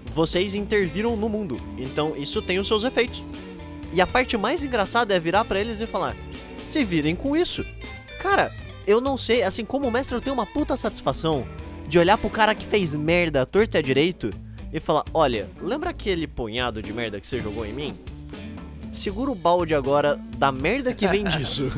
vocês 0.06 0.54
interviram 0.54 1.14
no 1.14 1.28
mundo. 1.28 1.58
Então 1.76 2.16
isso 2.16 2.40
tem 2.40 2.58
os 2.58 2.66
seus 2.66 2.84
efeitos. 2.84 3.22
E 3.92 4.00
a 4.00 4.06
parte 4.06 4.38
mais 4.38 4.64
engraçada 4.64 5.14
é 5.14 5.20
virar 5.20 5.44
para 5.44 5.60
eles 5.60 5.78
e 5.82 5.86
falar: 5.86 6.16
se 6.56 6.82
virem 6.82 7.14
com 7.14 7.36
isso. 7.36 7.66
Cara, 8.18 8.54
eu 8.86 9.00
não 9.00 9.16
sei, 9.16 9.42
assim, 9.42 9.64
como 9.64 9.90
mestre 9.90 10.16
eu 10.16 10.20
tenho 10.20 10.34
uma 10.34 10.46
puta 10.46 10.76
satisfação 10.76 11.46
de 11.86 11.98
olhar 11.98 12.16
pro 12.18 12.30
cara 12.30 12.54
que 12.54 12.66
fez 12.66 12.94
merda 12.94 13.44
torto 13.44 13.76
e 13.76 13.82
direito 13.82 14.30
e 14.72 14.80
falar: 14.80 15.04
Olha, 15.12 15.48
lembra 15.60 15.90
aquele 15.90 16.26
punhado 16.26 16.82
de 16.82 16.92
merda 16.92 17.20
que 17.20 17.26
você 17.26 17.40
jogou 17.40 17.66
em 17.66 17.72
mim? 17.72 17.94
Segura 18.92 19.30
o 19.30 19.34
balde 19.34 19.74
agora 19.74 20.18
da 20.36 20.50
merda 20.52 20.94
que 20.94 21.06
vem 21.08 21.24
disso. 21.28 21.70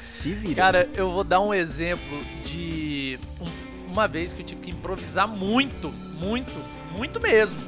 Se 0.00 0.32
vira. 0.32 0.54
Cara, 0.54 0.90
eu 0.94 1.10
vou 1.10 1.24
dar 1.24 1.40
um 1.40 1.52
exemplo 1.52 2.20
de 2.44 3.18
um, 3.40 3.92
uma 3.92 4.06
vez 4.06 4.32
que 4.32 4.42
eu 4.42 4.46
tive 4.46 4.60
que 4.60 4.70
improvisar 4.70 5.28
muito, 5.28 5.92
muito, 6.18 6.52
muito 6.96 7.20
mesmo. 7.20 7.60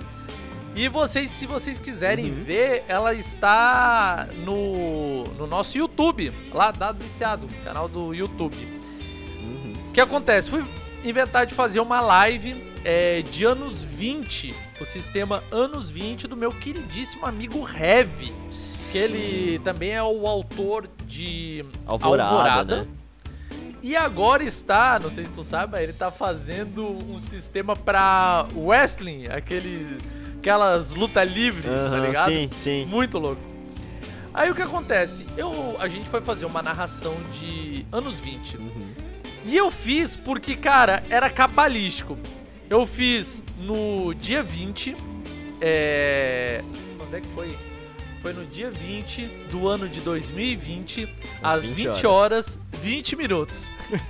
E 0.76 0.88
vocês, 0.90 1.30
se 1.30 1.46
vocês 1.46 1.78
quiserem 1.78 2.26
uhum. 2.26 2.44
ver, 2.44 2.84
ela 2.86 3.14
está 3.14 4.28
no, 4.44 5.24
no 5.24 5.46
nosso 5.46 5.78
YouTube, 5.78 6.30
lá 6.52 6.70
Dado 6.70 7.02
Viciado, 7.02 7.48
canal 7.64 7.88
do 7.88 8.12
YouTube. 8.12 8.58
Uhum. 9.40 9.72
O 9.88 9.92
que 9.92 10.00
acontece? 10.02 10.50
Fui 10.50 10.62
inventar 11.02 11.46
de 11.46 11.54
fazer 11.54 11.80
uma 11.80 12.02
live 12.02 12.62
é, 12.84 13.22
de 13.22 13.46
anos 13.46 13.82
20, 13.82 14.54
o 14.78 14.84
sistema 14.84 15.42
anos 15.50 15.88
20 15.88 16.28
do 16.28 16.36
meu 16.36 16.52
queridíssimo 16.52 17.24
amigo 17.24 17.66
Heavy. 17.66 18.34
Que 18.92 18.98
ele 18.98 19.58
também 19.60 19.92
é 19.92 20.02
o 20.02 20.26
autor 20.26 20.90
de 21.06 21.64
Alvorada. 21.86 22.28
Alvorada. 22.28 22.76
Né? 22.82 22.88
E 23.82 23.96
agora 23.96 24.42
está, 24.42 24.98
não 24.98 25.10
sei 25.10 25.24
se 25.24 25.30
tu 25.30 25.42
sabe, 25.42 25.80
ele 25.82 25.92
está 25.92 26.10
fazendo 26.10 26.86
um 26.86 27.18
sistema 27.18 27.74
para 27.74 28.46
wrestling, 28.54 29.26
aquele 29.28 29.98
aquelas 30.46 30.90
luta 30.90 31.24
livre, 31.24 31.68
uh 31.68 31.72
-huh, 31.72 31.90
tá 31.90 31.98
ligado? 31.98 32.30
Sim, 32.30 32.50
sim. 32.52 32.86
Muito 32.86 33.18
louco. 33.18 33.42
Aí 34.32 34.48
o 34.48 34.54
que 34.54 34.62
acontece? 34.62 35.26
Eu, 35.36 35.76
a 35.80 35.88
gente 35.88 36.08
foi 36.08 36.20
fazer 36.20 36.44
uma 36.46 36.62
narração 36.62 37.16
de 37.32 37.84
anos 37.90 38.20
20. 38.20 38.56
Uhum. 38.56 38.94
E 39.44 39.56
eu 39.56 39.70
fiz 39.72 40.14
porque, 40.14 40.54
cara, 40.54 41.02
era 41.10 41.28
cabalístico. 41.28 42.16
Eu 42.70 42.86
fiz 42.86 43.42
no 43.58 44.14
dia 44.14 44.42
20. 44.42 44.96
É. 45.60 46.62
Onde 47.04 47.16
é 47.16 47.20
que 47.20 47.28
foi? 47.28 47.58
Foi 48.22 48.32
no 48.32 48.44
dia 48.44 48.70
20 48.70 49.26
do 49.50 49.66
ano 49.66 49.88
de 49.88 50.00
2020, 50.00 51.08
às 51.42 51.64
20, 51.64 51.74
20 51.74 52.06
horas. 52.06 52.06
horas 52.06 52.58
20 52.82 53.16
minutos. 53.16 53.66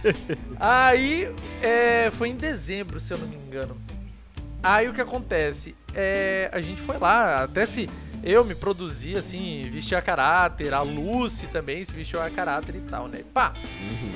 Aí 0.61 1.33
é, 1.63 2.11
foi 2.11 2.29
em 2.29 2.37
dezembro, 2.37 2.99
se 3.01 3.13
eu 3.13 3.19
não 3.19 3.27
me 3.27 3.37
engano. 3.37 3.77
Aí 4.63 4.89
o 4.89 4.93
que 4.93 5.01
acontece? 5.01 5.75
É, 5.99 6.51
a 6.53 6.61
gente 6.61 6.83
foi 6.83 6.99
lá, 6.99 7.45
até 7.45 7.65
se 7.65 7.89
eu 8.23 8.45
me 8.45 8.55
produzi 8.55 9.17
assim, 9.17 9.63
vestir 9.73 9.95
a 9.95 10.03
caráter, 10.03 10.75
a 10.75 10.83
Lucy 10.83 11.47
também 11.47 11.83
se 11.85 11.93
vestiu 11.95 12.23
a 12.23 12.29
caráter 12.29 12.75
e 12.75 12.81
tal, 12.81 13.09
né? 13.09 13.23
Pá! 13.33 13.55
Uhum. 13.81 14.13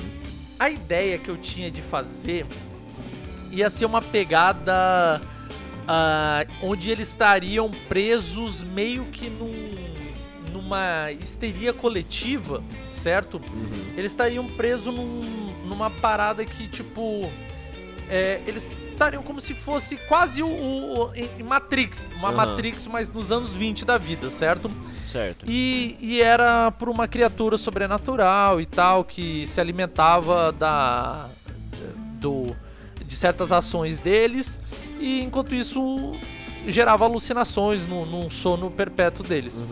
A 0.59 0.69
ideia 0.69 1.17
que 1.17 1.27
eu 1.27 1.37
tinha 1.37 1.71
de 1.71 1.81
fazer 1.81 2.45
ia 3.49 3.69
ser 3.69 3.85
uma 3.85 4.01
pegada 4.01 5.19
uh, 5.81 6.65
onde 6.65 6.91
eles 6.91 7.09
estariam 7.09 7.71
presos 7.89 8.63
meio 8.63 9.05
que 9.05 9.27
num, 9.29 9.71
numa 10.51 11.11
histeria 11.11 11.73
coletiva, 11.73 12.63
certo? 12.91 13.37
Uhum. 13.37 13.93
Eles 13.97 14.11
estariam 14.11 14.45
presos 14.45 14.93
num, 14.93 15.21
numa 15.65 15.89
parada 15.89 16.45
que, 16.45 16.67
tipo 16.67 17.29
é, 18.11 18.41
eles 18.45 18.81
estariam 18.91 19.23
como 19.23 19.39
se 19.39 19.53
fosse 19.53 19.95
quase 19.95 20.43
o, 20.43 20.47
o, 20.47 21.05
o 21.05 21.15
em 21.15 21.43
Matrix, 21.43 22.09
uma 22.17 22.29
uhum. 22.29 22.35
Matrix, 22.35 22.85
mas 22.85 23.09
nos 23.09 23.31
anos 23.31 23.55
20 23.55 23.85
da 23.85 23.97
vida, 23.97 24.29
certo? 24.29 24.69
Certo. 25.07 25.45
E, 25.47 25.97
e 26.01 26.21
era 26.21 26.71
por 26.71 26.89
uma 26.89 27.07
criatura 27.07 27.57
sobrenatural 27.57 28.59
e 28.59 28.65
tal 28.65 29.05
que 29.05 29.47
se 29.47 29.61
alimentava 29.61 30.51
da 30.51 31.29
do 32.19 32.53
de 33.05 33.15
certas 33.15 33.51
ações 33.51 33.97
deles 33.97 34.59
e 34.99 35.21
enquanto 35.21 35.55
isso 35.55 36.13
gerava 36.67 37.05
alucinações 37.05 37.79
no, 37.87 38.05
num 38.05 38.29
sono 38.29 38.69
perpétuo 38.69 39.25
deles. 39.25 39.59
Uhum. 39.59 39.67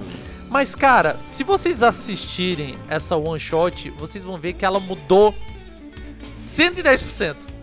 Mas 0.49 0.73
cara, 0.75 1.19
se 1.29 1.43
vocês 1.43 1.83
assistirem 1.83 2.77
essa 2.89 3.17
one 3.17 3.39
shot, 3.39 3.89
vocês 3.91 4.23
vão 4.23 4.37
ver 4.37 4.53
que 4.53 4.65
ela 4.65 4.79
mudou 4.79 5.35
110%. 6.39 7.58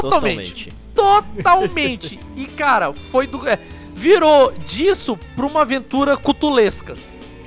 Totalmente. 0.00 0.72
Totalmente. 0.94 2.20
e, 2.36 2.46
cara, 2.46 2.92
foi 2.92 3.26
do. 3.26 3.46
É, 3.46 3.58
virou 3.94 4.52
disso 4.66 5.18
pra 5.36 5.46
uma 5.46 5.62
aventura 5.62 6.16
cutulesca. 6.16 6.96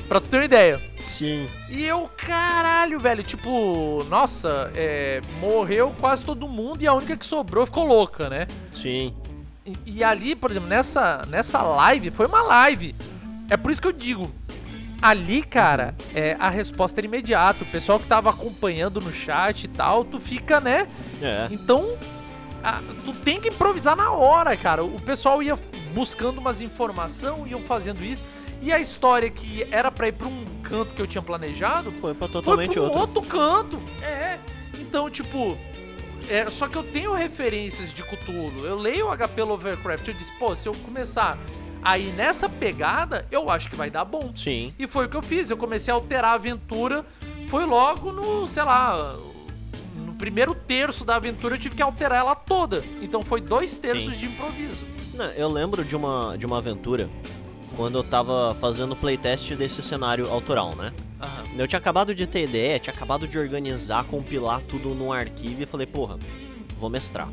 Pra 0.07 0.19
tu 0.19 0.27
ter 0.27 0.37
uma 0.37 0.45
ideia. 0.45 0.81
Sim. 1.07 1.47
E 1.69 1.83
eu, 1.85 2.09
caralho, 2.15 2.99
velho, 2.99 3.23
tipo, 3.23 4.03
nossa, 4.09 4.71
é, 4.75 5.21
morreu 5.39 5.93
quase 5.99 6.23
todo 6.23 6.47
mundo 6.47 6.81
e 6.81 6.87
a 6.87 6.93
única 6.93 7.17
que 7.17 7.25
sobrou 7.25 7.65
ficou 7.65 7.85
louca, 7.85 8.29
né? 8.29 8.47
Sim. 8.71 9.13
E, 9.65 9.73
e, 9.85 10.03
ali, 10.03 10.35
por 10.35 10.51
exemplo, 10.51 10.69
nessa, 10.69 11.25
nessa 11.27 11.61
live, 11.61 12.11
foi 12.11 12.27
uma 12.27 12.41
live. 12.43 12.95
É 13.49 13.57
por 13.57 13.71
isso 13.71 13.81
que 13.81 13.87
eu 13.87 13.91
digo, 13.91 14.31
ali, 15.01 15.43
cara, 15.43 15.95
é, 16.13 16.35
a 16.39 16.49
resposta 16.49 16.99
era 16.99 17.07
imediata. 17.07 17.63
O 17.63 17.67
pessoal 17.67 17.99
que 17.99 18.05
tava 18.05 18.29
acompanhando 18.29 19.01
no 19.01 19.13
chat 19.13 19.63
e 19.63 19.67
tal, 19.67 20.03
tu 20.03 20.19
fica, 20.19 20.59
né? 20.59 20.87
É. 21.21 21.47
Então, 21.51 21.97
a, 22.65 22.81
tu 23.05 23.13
tem 23.13 23.39
que 23.39 23.49
improvisar 23.49 23.95
na 23.95 24.11
hora, 24.11 24.57
cara. 24.57 24.83
O 24.83 24.99
pessoal 24.99 25.43
ia 25.43 25.57
buscando 25.93 26.39
umas 26.39 26.61
informações, 26.61 27.51
iam 27.51 27.61
fazendo 27.61 28.03
isso. 28.03 28.25
E 28.61 28.71
a 28.71 28.79
história 28.79 29.29
que 29.29 29.67
era 29.71 29.91
pra 29.91 30.07
ir 30.07 30.13
pra 30.13 30.27
um 30.27 30.43
canto 30.63 30.93
que 30.95 31.01
eu 31.01 31.05
tinha 31.05 31.21
planejado 31.21 31.91
foi 32.01 32.15
pra 32.15 32.27
totalmente 32.27 32.73
foi 32.73 32.89
pra 32.89 32.97
um 32.97 32.99
outro. 32.99 33.19
outro 33.19 33.29
canto. 33.29 33.79
É. 34.01 34.39
Então, 34.79 35.09
tipo. 35.09 35.57
É, 36.27 36.49
só 36.49 36.67
que 36.67 36.75
eu 36.75 36.81
tenho 36.83 37.13
referências 37.13 37.93
de 37.93 38.01
Cthulhu. 38.01 38.65
Eu 38.65 38.75
leio 38.75 39.09
o 39.09 39.15
HP 39.15 39.43
Lovecraft. 39.43 40.07
Eu 40.07 40.13
disse, 40.15 40.31
pô, 40.39 40.55
se 40.55 40.67
eu 40.67 40.73
começar 40.73 41.37
aí 41.83 42.11
nessa 42.13 42.49
pegada, 42.49 43.27
eu 43.29 43.47
acho 43.47 43.69
que 43.69 43.75
vai 43.75 43.91
dar 43.91 44.03
bom. 44.03 44.31
Sim. 44.35 44.73
E 44.79 44.87
foi 44.87 45.05
o 45.05 45.09
que 45.09 45.15
eu 45.15 45.21
fiz. 45.21 45.51
Eu 45.51 45.57
comecei 45.57 45.91
a 45.91 45.95
alterar 45.95 46.31
a 46.31 46.33
aventura. 46.33 47.05
Foi 47.47 47.63
logo 47.63 48.11
no, 48.11 48.47
sei 48.47 48.63
lá, 48.63 49.15
primeiro 50.15 50.55
terço 50.55 51.05
da 51.05 51.15
aventura 51.15 51.55
eu 51.55 51.59
tive 51.59 51.75
que 51.75 51.81
alterar 51.81 52.19
ela 52.19 52.35
toda. 52.35 52.83
Então 53.01 53.21
foi 53.23 53.41
dois 53.41 53.77
terços 53.77 54.13
Sim. 54.13 54.19
de 54.19 54.25
improviso. 54.25 54.83
Não, 55.13 55.25
eu 55.31 55.49
lembro 55.49 55.83
de 55.83 55.95
uma, 55.95 56.35
de 56.37 56.45
uma 56.45 56.57
aventura 56.57 57.09
quando 57.75 57.97
eu 57.97 58.03
tava 58.03 58.55
fazendo 58.55 58.95
playtest 58.95 59.53
desse 59.55 59.81
cenário 59.81 60.29
autoral, 60.31 60.75
né? 60.75 60.93
Uhum. 61.21 61.59
Eu 61.59 61.67
tinha 61.67 61.79
acabado 61.79 62.13
de 62.15 62.25
ter 62.25 62.43
ideia, 62.43 62.79
tinha 62.79 62.93
acabado 62.93 63.27
de 63.27 63.37
organizar, 63.37 64.03
compilar 64.05 64.61
tudo 64.61 64.89
num 64.89 65.11
arquivo 65.11 65.63
e 65.63 65.65
falei, 65.65 65.85
porra, 65.85 66.17
vou 66.79 66.89
mestrar. 66.89 67.29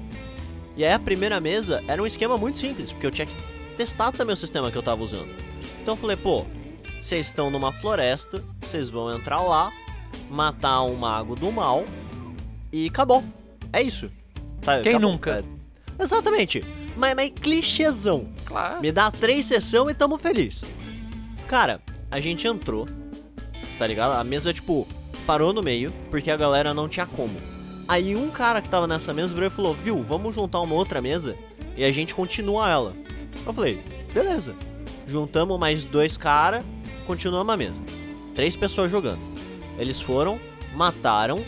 E 0.76 0.84
aí 0.84 0.92
a 0.92 0.98
primeira 0.98 1.40
mesa 1.40 1.82
era 1.86 2.02
um 2.02 2.06
esquema 2.06 2.36
muito 2.36 2.58
simples, 2.58 2.92
porque 2.92 3.06
eu 3.06 3.10
tinha 3.10 3.26
que 3.26 3.36
testar 3.76 4.12
também 4.12 4.34
o 4.34 4.36
sistema 4.36 4.70
que 4.70 4.76
eu 4.76 4.82
tava 4.82 5.02
usando. 5.02 5.28
Então 5.80 5.94
eu 5.94 5.98
falei, 5.98 6.16
pô, 6.16 6.44
vocês 7.00 7.26
estão 7.28 7.50
numa 7.50 7.72
floresta, 7.72 8.42
vocês 8.60 8.88
vão 8.88 9.14
entrar 9.14 9.42
lá, 9.42 9.72
matar 10.30 10.82
um 10.82 10.94
mago 10.94 11.34
do 11.34 11.50
mal 11.52 11.84
e 12.72 12.86
acabou. 12.86 13.22
É 13.72 13.82
isso. 13.82 14.10
Sabe? 14.62 14.82
Quem 14.82 14.94
acabou. 14.94 15.10
nunca? 15.10 15.44
É. 15.98 16.02
Exatamente. 16.02 16.64
Mas, 16.96 17.14
mas 17.14 17.30
clichêzão. 17.30 18.28
Claro. 18.44 18.80
Me 18.80 18.90
dá 18.90 19.10
três 19.10 19.46
sessão 19.46 19.90
e 19.90 19.94
tamo 19.94 20.18
feliz. 20.18 20.62
Cara, 21.46 21.80
a 22.10 22.18
gente 22.20 22.46
entrou, 22.46 22.88
tá 23.78 23.86
ligado? 23.86 24.12
A 24.12 24.24
mesa, 24.24 24.52
tipo, 24.52 24.86
parou 25.26 25.52
no 25.52 25.62
meio, 25.62 25.92
porque 26.10 26.30
a 26.30 26.36
galera 26.36 26.72
não 26.72 26.88
tinha 26.88 27.06
como. 27.06 27.34
Aí 27.88 28.16
um 28.16 28.30
cara 28.30 28.62
que 28.62 28.70
tava 28.70 28.86
nessa 28.86 29.12
mesa 29.12 29.34
virou 29.34 29.48
e 29.48 29.50
falou, 29.50 29.74
viu, 29.74 30.02
vamos 30.02 30.34
juntar 30.34 30.60
uma 30.60 30.74
outra 30.74 31.02
mesa 31.02 31.36
e 31.76 31.84
a 31.84 31.92
gente 31.92 32.14
continua 32.14 32.70
ela. 32.70 32.94
Eu 33.44 33.52
falei, 33.52 33.82
beleza. 34.12 34.54
Juntamos 35.06 35.58
mais 35.58 35.84
dois 35.84 36.16
caras, 36.16 36.64
continuamos 37.06 37.52
a 37.52 37.56
mesa. 37.56 37.82
Três 38.34 38.56
pessoas 38.56 38.90
jogando. 38.90 39.20
Eles 39.78 40.00
foram, 40.00 40.40
mataram 40.74 41.44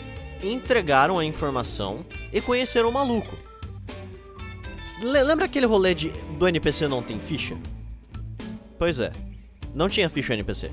entregaram 0.51 1.19
a 1.19 1.25
informação 1.25 2.05
e 2.31 2.41
conheceram 2.41 2.89
o 2.89 2.93
maluco. 2.93 3.35
Lembra 5.01 5.45
aquele 5.45 5.65
rolê 5.65 5.93
de, 5.93 6.09
do 6.37 6.47
NPC 6.47 6.87
não 6.87 7.01
tem 7.01 7.19
ficha? 7.19 7.57
Pois 8.77 8.99
é, 8.99 9.11
não 9.73 9.89
tinha 9.89 10.09
ficha 10.09 10.33
NPC. 10.33 10.71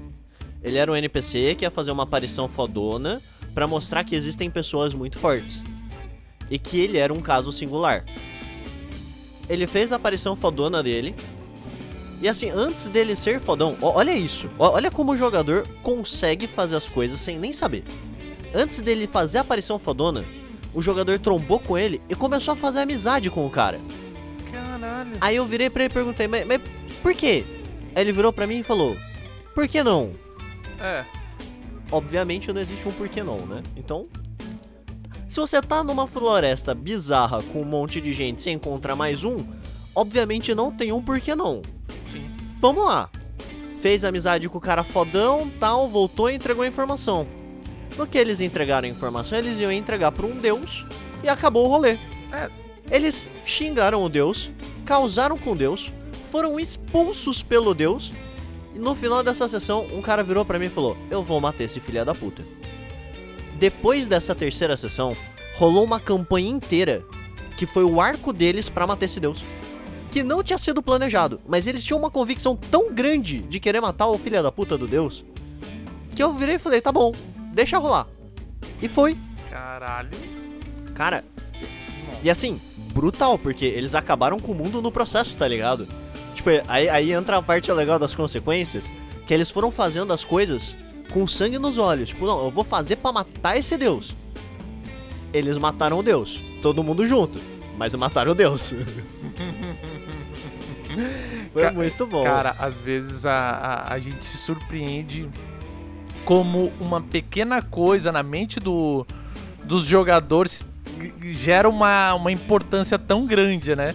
Ele 0.63 0.79
era 0.79 0.91
um 0.91 0.97
NPC 0.97 1.57
que 1.57 1.65
ia 1.65 1.71
fazer 1.71 1.91
uma 1.91 2.05
aparição 2.05 2.47
fodona 2.47 3.21
para 3.53 3.67
mostrar 3.67 4.05
que 4.05 4.15
existem 4.15 4.51
pessoas 4.51 4.95
muito 4.95 5.19
fortes. 5.19 5.63
E 6.51 6.59
que 6.59 6.79
ele 6.79 6.99
era 6.99 7.13
um 7.13 7.21
caso 7.21 7.51
singular. 7.51 8.05
Ele 9.49 9.67
fez 9.67 9.93
a 9.93 9.97
aparição 9.97 10.37
fodona 10.37 10.83
dele. 10.83 11.15
E 12.21 12.29
assim, 12.29 12.49
antes 12.51 12.89
dele 12.89 13.17
ser 13.17 13.41
fodão, 13.41 13.77
olha 13.83 14.15
isso. 14.15 14.49
Olha 14.57 14.91
como 14.91 15.13
o 15.13 15.17
jogador 15.17 15.67
consegue 15.83 16.47
fazer 16.47 16.77
as 16.77 16.87
coisas 16.87 17.19
sem 17.19 17.39
nem 17.39 17.53
saber. 17.53 17.83
Antes 18.55 18.81
dele 18.81 19.07
fazer 19.07 19.39
a 19.39 19.41
aparição 19.41 19.79
fodona, 19.79 20.25
o 20.75 20.83
jogador 20.83 21.19
trombou 21.19 21.59
com 21.59 21.77
ele 21.77 22.01
e 22.09 22.15
começou 22.15 22.53
a 22.53 22.57
fazer 22.57 22.81
amizade 22.81 23.31
com 23.31 23.47
o 23.47 23.51
cara. 23.51 23.81
Caralho. 24.51 25.13
Aí 25.21 25.37
eu 25.37 25.45
virei 25.45 25.71
pra 25.71 25.85
ele 25.85 25.91
e 25.91 25.95
perguntei, 25.95 26.27
mas, 26.27 26.47
mas 26.47 26.61
por 27.03 27.15
quê? 27.15 27.45
Aí 27.95 28.03
ele 28.03 28.13
virou 28.13 28.33
pra 28.33 28.47
mim 28.47 28.61
e 28.61 28.63
falou, 28.63 28.97
por 29.55 29.67
que 29.69 29.83
não? 29.83 30.13
É. 30.79 31.05
Obviamente 31.91 32.53
não 32.53 32.61
existe 32.61 32.87
um 32.89 32.93
porquê 32.93 33.23
não, 33.23 33.47
né? 33.47 33.63
Então, 33.77 34.09
se 35.29 35.41
você 35.41 35.61
tá 35.61 35.83
numa 35.83 36.07
floresta 36.07 36.75
bizarra 36.75 37.43
com 37.43 37.63
um 37.63 37.67
monte 37.67 38.01
de 38.01 38.13
gente 38.13 38.39
e 38.39 38.43
você 38.43 38.51
encontra 38.51 38.97
mais 38.97 39.25
um, 39.25 39.45
obviamente 39.95 40.55
não 40.55 40.71
tem 40.71 40.93
um 40.93 41.03
porquê 41.03 41.35
não. 41.35 41.63
Sim. 42.11 42.31
Vamos 42.61 42.85
lá. 42.85 43.11
Fez 43.81 44.05
amizade 44.05 44.49
com 44.49 44.59
o 44.59 44.61
cara 44.61 44.83
fodão, 44.83 45.51
tal, 45.59 45.89
voltou 45.89 46.31
e 46.31 46.35
entregou 46.35 46.65
a 46.65 46.69
informação. 46.69 47.27
No 47.97 48.07
que 48.07 48.19
eles 48.19 48.41
entregaram 48.41 48.89
a 48.89 48.91
informação, 48.91 49.39
eles 49.39 49.59
iam 49.59 49.71
entregar 49.71 50.13
para 50.13 50.27
um 50.27 50.37
deus 50.37 50.85
e 51.23 51.29
acabou 51.29 51.67
o 51.67 51.69
rolê. 51.69 51.99
É. 52.33 52.51
Eles 52.91 53.29
xingaram 53.45 54.03
o 54.03 54.09
deus, 54.09 54.51
causaram 54.85 55.39
com 55.39 55.57
Deus, 55.57 55.93
foram 56.31 56.59
expulsos 56.59 57.43
pelo 57.43 57.75
deus. 57.75 58.13
E 58.75 58.79
no 58.79 58.95
final 58.95 59.23
dessa 59.23 59.49
sessão, 59.49 59.87
um 59.93 60.03
cara 60.03 60.23
virou 60.23 60.45
para 60.45 60.59
mim 60.59 60.67
e 60.67 60.71
falou: 60.71 60.97
Eu 61.11 61.23
vou 61.23 61.41
matar 61.41 61.65
esse 61.65 61.81
filho 61.81 62.05
da 62.05 62.15
puta. 62.15 62.43
Depois 63.59 64.07
dessa 64.07 64.35
terceira 64.35 64.77
sessão, 64.77 65.15
rolou 65.57 65.85
uma 65.85 66.01
campanha 66.01 66.49
inteira 66.49 67.05
que 67.57 67.67
foi 67.67 67.85
o 67.85 68.01
arco 68.01 68.33
deles 68.33 68.69
para 68.69 68.87
matar 68.87 69.05
esse 69.05 69.21
deus. 69.21 69.45
Que 70.11 70.23
não 70.23 70.43
tinha 70.43 70.59
sido 70.59 70.83
planejado, 70.83 71.41
mas 71.47 71.67
eles 71.67 71.85
tinham 71.85 71.99
uma 71.99 72.11
convicção 72.11 72.57
tão 72.57 72.93
grande 72.93 73.39
de 73.39 73.61
querer 73.61 73.81
matar 73.81 74.09
o 74.09 74.19
filho 74.19 74.43
da 74.43 74.51
puta 74.51 74.77
do 74.77 74.87
deus, 74.87 75.25
que 76.15 76.23
eu 76.23 76.33
virei 76.35 76.57
e 76.57 76.59
falei, 76.59 76.81
tá 76.81 76.93
bom, 76.93 77.15
deixa 77.53 77.79
rolar. 77.79 78.07
E 78.81 78.89
foi. 78.89 79.17
Caralho. 79.49 80.11
Cara, 80.95 81.25
e 82.23 82.31
assim, 82.31 82.61
brutal, 82.93 83.39
porque 83.39 83.65
eles 83.65 83.95
acabaram 83.95 84.39
com 84.39 84.53
o 84.53 84.55
mundo 84.55 84.81
no 84.83 84.91
processo, 84.93 85.37
tá 85.37 85.47
ligado? 85.47 85.87
Tipo, 86.35 86.51
aí, 86.69 86.89
aí 86.89 87.13
entra 87.13 87.37
a 87.37 87.43
parte 87.43 87.71
legal 87.73 87.99
das 87.99 88.15
consequências, 88.15 88.93
que 89.27 89.35
eles 89.35 89.51
foram 89.51 89.71
fazendo 89.71 90.13
as 90.13 90.25
coisas 90.25 90.77
com 91.11 91.27
sangue 91.27 91.59
nos 91.59 91.79
olhos. 91.79 92.11
Tipo, 92.11 92.27
não, 92.27 92.45
eu 92.45 92.51
vou 92.51 92.65
fazer 92.65 92.97
para 92.97 93.13
matar 93.13 93.57
esse 93.57 93.77
deus. 93.77 94.15
Eles 95.33 95.57
mataram 95.59 95.99
o 95.99 96.03
deus, 96.03 96.43
todo 96.61 96.83
mundo 96.83 97.07
junto, 97.07 97.41
mas 97.77 97.95
mataram 97.95 98.33
o 98.33 98.35
deus. 98.35 98.75
Foi 101.53 101.63
Ca 101.63 101.73
muito 101.73 102.07
bom. 102.07 102.23
Cara, 102.23 102.55
às 102.59 102.81
vezes 102.81 103.27
a, 103.27 103.35
a, 103.35 103.95
a 103.95 103.99
gente 103.99 104.25
se 104.25 104.39
surpreende 104.39 105.29
como 106.25 106.73
uma 106.81 107.01
pequena 107.01 107.63
coisa 107.63 108.13
na 108.13 108.23
mente 108.23 108.61
do, 108.61 109.07
dos 109.65 109.87
jogadores 109.87 110.65
gera 111.33 111.69
uma, 111.69 112.15
uma 112.15 112.31
importância 112.31 112.99
tão 112.99 113.27
grande, 113.27 113.75
né? 113.75 113.95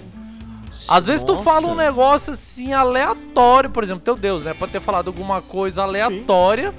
Às 0.88 1.08
vezes 1.08 1.24
tu 1.24 1.38
fala 1.44 1.68
um 1.68 1.76
negócio 1.76 2.34
assim 2.34 2.74
aleatório, 2.74 3.70
por 3.70 3.84
exemplo, 3.84 4.04
teu 4.04 4.16
Deus, 4.16 4.44
né? 4.44 4.54
Pode 4.54 4.72
ter 4.72 4.82
falado 4.82 5.08
alguma 5.08 5.42
coisa 5.42 5.84
aleatória 5.84 6.72
Sim. 6.72 6.76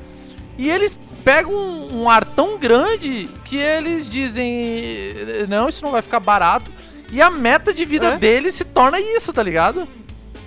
e 0.59 0.71
eles 0.71 0.99
pegam 1.25 1.53
um, 1.53 2.03
um, 2.03 2.11
ar 2.11 2.25
tão 2.25 2.59
grande 2.59 3.29
que 3.45 3.57
eles 3.57 4.09
dizem: 4.09 5.15
Não, 5.49 5.69
isso 5.69 5.85
não 5.85 5.93
vai 5.93 6.03
ficar 6.03 6.21
barato. 6.21 6.71
E 7.11 7.21
a 7.21 7.31
meta 7.31 7.73
de 7.73 7.85
vida 7.85 8.09
é? 8.09 8.19
deles 8.19 8.55
se 8.55 8.65
torna 8.65 9.01
isso, 9.01 9.33
tá 9.33 9.43
ligado? 9.43 9.89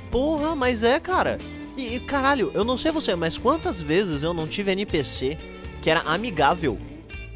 Porra, 0.09 0.55
mas 0.55 0.83
é, 0.83 0.99
cara. 0.99 1.39
E, 1.81 1.99
caralho, 1.99 2.51
eu 2.53 2.63
não 2.63 2.77
sei 2.77 2.91
você, 2.91 3.15
mas 3.15 3.37
quantas 3.37 3.81
vezes 3.81 4.23
eu 4.23 4.33
não 4.33 4.47
tive 4.47 4.71
NPC 4.71 5.37
que 5.81 5.89
era 5.89 6.01
amigável 6.01 6.77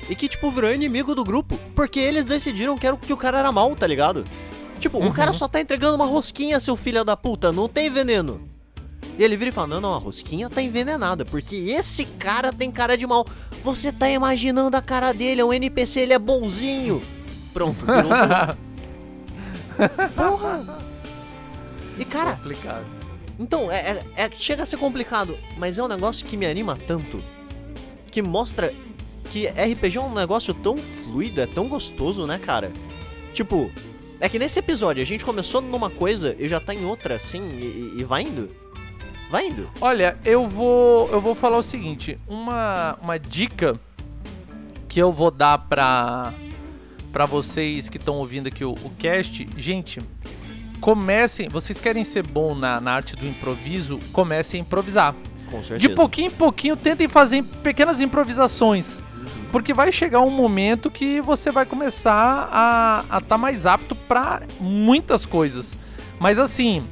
e 0.10 0.16
que, 0.16 0.28
tipo, 0.28 0.52
virou 0.52 0.72
inimigo 0.72 1.16
do 1.16 1.24
grupo 1.24 1.58
porque 1.76 2.00
eles 2.00 2.26
decidiram 2.26 2.78
que, 2.78 2.86
era, 2.86 2.96
que 2.96 3.12
o 3.12 3.18
cara 3.18 3.39
era 3.39 3.52
mal, 3.52 3.76
tá 3.76 3.88
ligado? 3.88 4.24
Tipo, 4.80 5.00
uhum. 5.00 5.08
o 5.08 5.14
cara 5.14 5.34
só 5.34 5.48
tá 5.48 5.60
entregando 5.60 5.96
uma 5.96 6.06
rosquinha, 6.06 6.60
seu 6.60 6.76
filho 6.76 7.04
da 7.04 7.18
puta, 7.18 7.52
não 7.52 7.68
tem 7.68 7.89
veneno. 7.89 8.48
E 9.18 9.24
ele 9.24 9.38
vira 9.38 9.50
e 9.50 9.54
fala: 9.54 9.68
Não, 9.68 9.82
não, 9.82 9.93
a 9.93 9.98
rosquinha 9.98 10.50
tá 10.50 10.62
envenenada, 10.62 11.24
porque 11.24 11.56
esse 11.56 12.06
cara 12.06 12.52
tem 12.52 12.72
cara 12.72 12.98
de 12.98 13.08
mal. 13.08 13.26
Você 13.64 13.91
tá 13.91 14.10
imaginando 14.10 14.76
a 14.76 14.82
cara 14.82 15.14
dele, 15.14 15.41
é 15.41 15.46
um 15.46 15.54
NPC, 15.54 16.02
ele 16.02 16.14
é 16.14 16.20
bonzinho. 16.20 17.02
Pronto, 17.54 17.86
virou 17.86 18.04
Porra! 20.16 20.86
E 21.98 22.06
cara. 22.06 22.36
Complicado. 22.36 22.95
Então, 23.40 23.72
é, 23.72 24.02
é, 24.16 24.24
é, 24.26 24.32
chega 24.32 24.64
a 24.64 24.66
ser 24.66 24.78
complicado, 24.78 25.38
mas 25.58 25.78
é 25.78 25.84
um 25.84 25.88
negócio 25.88 26.26
que 26.26 26.38
me 26.38 26.46
anima 26.46 26.78
tanto. 26.88 27.22
Que 28.10 28.22
mostra 28.22 28.74
que 29.32 29.48
RPG 29.48 29.98
é 29.98 30.02
um 30.02 30.14
negócio 30.14 30.54
tão 30.54 30.78
fluido, 30.78 31.42
é 31.42 31.46
tão 31.46 31.68
gostoso, 31.68 32.26
né, 32.26 32.40
cara? 32.40 32.72
Tipo, 33.34 33.70
é 34.20 34.30
que 34.30 34.40
nesse 34.40 34.60
episódio 34.60 35.04
a 35.04 35.06
gente 35.06 35.26
começou 35.26 35.62
numa 35.62 35.90
coisa 35.90 36.36
e 36.40 36.48
já 36.48 36.60
tá 36.60 36.74
em 36.74 36.86
outra, 36.86 37.16
assim, 37.16 37.42
e, 37.50 37.96
e 37.98 38.04
vai 38.04 38.24
indo. 38.24 38.50
Vai 39.30 39.48
indo. 39.48 39.70
Olha, 39.82 40.18
eu 40.24 40.48
vou. 40.48 41.10
Eu 41.10 41.20
vou 41.20 41.36
falar 41.36 41.58
o 41.58 41.64
seguinte, 41.64 42.18
uma, 42.28 42.98
uma 43.02 43.18
dica 43.18 43.78
que 44.88 45.02
eu 45.02 45.12
vou 45.12 45.30
dar 45.30 45.58
pra, 45.58 46.34
pra 47.12 47.26
vocês 47.26 47.90
que 47.90 47.98
estão 47.98 48.16
ouvindo 48.16 48.48
aqui 48.48 48.64
o, 48.64 48.72
o 48.72 48.90
cast, 48.98 49.46
gente 49.58 50.00
comecem, 50.80 51.49
vocês 51.49 51.80
querem 51.80 52.03
ser 52.03 52.26
bom 52.26 52.55
na, 52.55 52.80
na 52.80 52.91
arte 52.91 53.15
do 53.15 53.26
improviso, 53.26 53.99
comecem 54.11 54.59
a 54.59 54.61
improvisar. 54.61 55.15
Com 55.49 55.63
certeza. 55.63 55.80
De 55.80 55.89
pouquinho 55.89 56.28
em 56.28 56.32
pouquinho, 56.32 56.76
tentem 56.76 57.07
fazer 57.07 57.43
pequenas 57.63 58.01
improvisações. 58.01 58.97
Uhum. 58.97 59.45
Porque 59.51 59.73
vai 59.73 59.91
chegar 59.91 60.21
um 60.21 60.30
momento 60.30 60.91
que 60.91 61.21
você 61.21 61.51
vai 61.51 61.65
começar 61.65 62.49
a 62.51 63.03
estar 63.03 63.21
tá 63.21 63.38
mais 63.38 63.65
apto 63.65 63.95
para 63.95 64.43
muitas 64.59 65.26
coisas. 65.26 65.78
Mas 66.19 66.39
assim, 66.39 66.88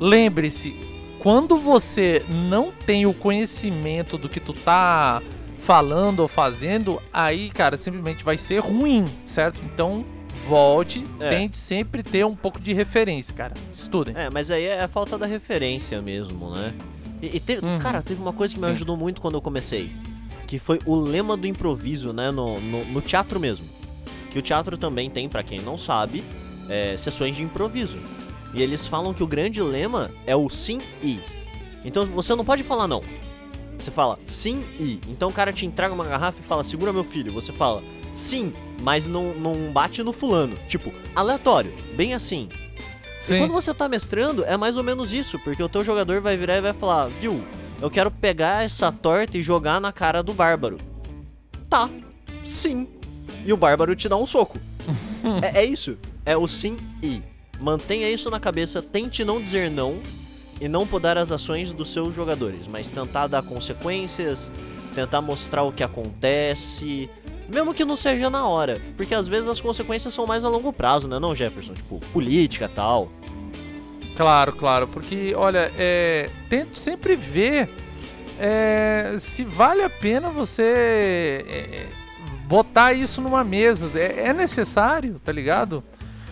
lembre-se, 0.00 0.76
quando 1.18 1.56
você 1.56 2.24
não 2.28 2.72
tem 2.72 3.06
o 3.06 3.14
conhecimento 3.14 4.18
do 4.18 4.28
que 4.28 4.40
tu 4.40 4.52
tá 4.52 5.22
falando 5.58 6.20
ou 6.20 6.28
fazendo, 6.28 7.00
aí, 7.12 7.48
cara, 7.50 7.76
simplesmente 7.76 8.24
vai 8.24 8.36
ser 8.36 8.58
ruim, 8.58 9.06
certo? 9.24 9.60
Então, 9.64 10.04
volte, 10.46 11.04
é. 11.20 11.28
tente 11.28 11.58
sempre 11.58 12.02
ter 12.02 12.24
um 12.24 12.34
pouco 12.34 12.60
de 12.60 12.72
referência, 12.72 13.34
cara. 13.34 13.54
Estudem. 13.72 14.14
É, 14.16 14.28
mas 14.30 14.50
aí 14.50 14.64
é 14.64 14.82
a 14.82 14.88
falta 14.88 15.16
da 15.16 15.26
referência 15.26 16.00
mesmo, 16.02 16.50
né? 16.50 16.74
E, 17.20 17.36
e 17.36 17.40
te, 17.40 17.58
uhum. 17.62 17.78
cara, 17.78 18.02
teve 18.02 18.20
uma 18.20 18.32
coisa 18.32 18.52
que 18.52 18.60
me 18.60 18.66
Sim. 18.66 18.72
ajudou 18.72 18.96
muito 18.96 19.20
quando 19.20 19.34
eu 19.34 19.42
comecei, 19.42 19.94
que 20.46 20.58
foi 20.58 20.78
o 20.84 20.96
lema 20.96 21.36
do 21.36 21.46
improviso, 21.46 22.12
né, 22.12 22.30
no, 22.30 22.60
no, 22.60 22.84
no 22.84 23.00
teatro 23.00 23.38
mesmo. 23.38 23.66
Que 24.30 24.38
o 24.38 24.42
teatro 24.42 24.76
também 24.76 25.08
tem, 25.08 25.28
para 25.28 25.42
quem 25.42 25.60
não 25.60 25.78
sabe, 25.78 26.24
é, 26.68 26.96
sessões 26.96 27.36
de 27.36 27.42
improviso. 27.42 27.98
E 28.54 28.62
eles 28.62 28.86
falam 28.86 29.14
que 29.14 29.22
o 29.22 29.26
grande 29.26 29.62
lema 29.62 30.10
é 30.26 30.36
o 30.36 30.48
sim 30.48 30.80
e. 31.02 31.20
Então 31.84 32.04
você 32.06 32.34
não 32.34 32.44
pode 32.44 32.62
falar 32.62 32.86
não. 32.86 33.02
Você 33.78 33.90
fala 33.90 34.18
sim 34.26 34.64
e. 34.78 35.00
Então 35.08 35.30
o 35.30 35.32
cara 35.32 35.52
te 35.52 35.64
entrega 35.64 35.94
uma 35.94 36.04
garrafa 36.04 36.40
e 36.40 36.42
fala 36.42 36.62
segura 36.62 36.92
meu 36.92 37.04
filho. 37.04 37.32
Você 37.32 37.52
fala 37.52 37.82
sim 38.14 38.52
mas 38.82 39.06
não, 39.06 39.32
não 39.32 39.72
bate 39.72 40.02
no 40.02 40.12
fulano. 40.12 40.56
Tipo, 40.68 40.92
aleatório, 41.14 41.72
bem 41.94 42.14
assim. 42.14 42.48
Sim. 43.20 43.36
E 43.36 43.38
quando 43.38 43.52
você 43.52 43.72
tá 43.72 43.88
mestrando, 43.88 44.44
é 44.44 44.56
mais 44.56 44.76
ou 44.76 44.82
menos 44.82 45.12
isso, 45.12 45.38
porque 45.38 45.62
o 45.62 45.68
teu 45.68 45.84
jogador 45.84 46.20
vai 46.20 46.36
virar 46.36 46.56
e 46.56 46.60
vai 46.60 46.72
falar, 46.72 47.06
viu, 47.06 47.44
eu 47.80 47.88
quero 47.88 48.10
pegar 48.10 48.64
essa 48.64 48.90
torta 48.90 49.38
e 49.38 49.42
jogar 49.42 49.80
na 49.80 49.92
cara 49.92 50.20
do 50.22 50.34
bárbaro. 50.34 50.78
Tá, 51.70 51.88
sim. 52.44 52.88
E 53.46 53.52
o 53.52 53.56
bárbaro 53.56 53.94
te 53.94 54.08
dá 54.08 54.16
um 54.16 54.26
soco. 54.26 54.58
é, 55.40 55.60
é 55.60 55.64
isso. 55.64 55.96
É 56.26 56.36
o 56.36 56.46
sim 56.48 56.76
e. 57.00 57.22
Mantenha 57.60 58.10
isso 58.10 58.28
na 58.28 58.40
cabeça, 58.40 58.82
tente 58.82 59.24
não 59.24 59.40
dizer 59.40 59.70
não 59.70 60.00
e 60.60 60.66
não 60.66 60.84
podar 60.84 61.16
as 61.16 61.30
ações 61.30 61.72
dos 61.72 61.92
seus 61.92 62.12
jogadores, 62.12 62.66
mas 62.66 62.90
tentar 62.90 63.28
dar 63.28 63.42
consequências, 63.42 64.50
tentar 64.96 65.20
mostrar 65.20 65.62
o 65.62 65.70
que 65.70 65.84
acontece, 65.84 67.08
mesmo 67.52 67.74
que 67.74 67.84
não 67.84 67.96
seja 67.96 68.30
na 68.30 68.46
hora, 68.46 68.80
porque 68.96 69.14
às 69.14 69.28
vezes 69.28 69.48
as 69.48 69.60
consequências 69.60 70.14
são 70.14 70.26
mais 70.26 70.44
a 70.44 70.48
longo 70.48 70.72
prazo, 70.72 71.06
né, 71.06 71.18
não, 71.18 71.34
Jefferson? 71.34 71.74
Tipo, 71.74 72.00
política 72.12 72.68
tal. 72.68 73.10
Claro, 74.16 74.52
claro, 74.52 74.88
porque, 74.88 75.34
olha, 75.36 75.70
é, 75.76 76.28
tente 76.48 76.78
sempre 76.78 77.14
ver 77.14 77.68
é, 78.38 79.14
se 79.18 79.44
vale 79.44 79.82
a 79.82 79.90
pena 79.90 80.30
você 80.30 81.44
é, 81.46 81.86
botar 82.46 82.92
isso 82.92 83.20
numa 83.20 83.44
mesa. 83.44 83.90
É, 83.94 84.28
é, 84.28 84.32
necessário, 84.32 85.20
tá 85.24 85.32
ligado? 85.32 85.82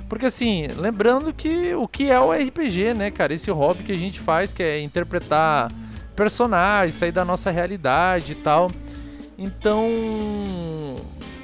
Porque 0.08 0.26
assim, 0.26 0.66
lembrando 0.76 1.32
que 1.32 1.74
o 1.74 1.86
que 1.86 2.10
é 2.10 2.20
o 2.20 2.32
RPG, 2.32 2.94
né, 2.94 3.10
cara? 3.10 3.32
Esse 3.32 3.50
hobby 3.50 3.84
que 3.84 3.92
a 3.92 3.98
gente 3.98 4.20
faz, 4.20 4.52
que 4.52 4.62
é 4.62 4.80
interpretar 4.80 5.70
personagens, 6.16 6.96
sair 6.96 7.12
da 7.12 7.24
nossa 7.24 7.50
realidade 7.50 8.32
e 8.32 8.34
tal. 8.34 8.70
Então, 9.38 9.88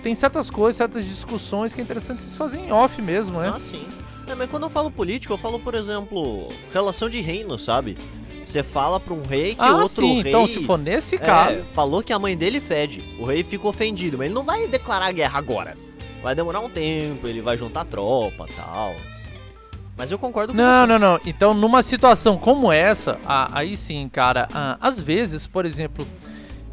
tem 0.07 0.14
certas 0.14 0.48
coisas, 0.48 0.76
certas 0.76 1.04
discussões 1.04 1.74
que 1.74 1.80
é 1.80 1.84
interessante 1.84 2.20
vocês 2.20 2.36
fazerem 2.36 2.70
off 2.70 3.02
mesmo, 3.02 3.40
né? 3.40 3.50
Ah, 3.52 3.59
sim. 3.59 3.84
É, 4.28 4.36
mas 4.36 4.48
quando 4.48 4.62
eu 4.62 4.70
falo 4.70 4.88
político, 4.88 5.32
eu 5.32 5.36
falo, 5.36 5.59
por 5.59 5.74
exemplo, 5.74 6.48
relação 6.72 7.11
de 7.11 7.20
reino, 7.20 7.59
sabe? 7.59 7.98
Você 8.40 8.62
fala 8.62 9.00
pra 9.00 9.12
um 9.12 9.24
rei 9.24 9.57
que 9.57 9.64
ah, 9.64 9.74
outro 9.74 10.07
sim. 10.07 10.22
rei. 10.22 10.30
Então, 10.30 10.46
se 10.46 10.62
for 10.62 10.78
nesse 10.78 11.18
caso. 11.18 11.54
É, 11.54 11.62
falou 11.74 12.04
que 12.04 12.12
a 12.12 12.20
mãe 12.20 12.36
dele 12.36 12.61
fede. 12.61 13.16
O 13.18 13.24
rei 13.24 13.42
ficou 13.42 13.68
ofendido, 13.68 14.16
mas 14.16 14.26
ele 14.26 14.34
não 14.34 14.44
vai 14.44 14.68
declarar 14.68 15.11
guerra 15.11 15.40
agora. 15.40 15.74
Vai 16.22 16.36
demorar 16.36 16.61
um 16.61 16.70
tempo, 16.70 17.26
ele 17.26 17.40
vai 17.40 17.59
juntar 17.59 17.84
tropa 17.84 18.46
tal. 18.54 18.94
Mas 19.96 20.12
eu 20.12 20.20
concordo 20.20 20.52
com 20.52 20.57
não, 20.57 20.82
você. 20.82 20.86
Não, 20.86 20.98
não, 21.00 21.14
não. 21.14 21.20
Então, 21.26 21.52
numa 21.52 21.82
situação 21.82 22.38
como 22.38 22.70
essa, 22.70 23.18
aí 23.24 23.76
sim, 23.76 24.09
cara, 24.09 24.46
às 24.80 25.00
vezes, 25.00 25.48
por 25.48 25.66
exemplo, 25.66 26.07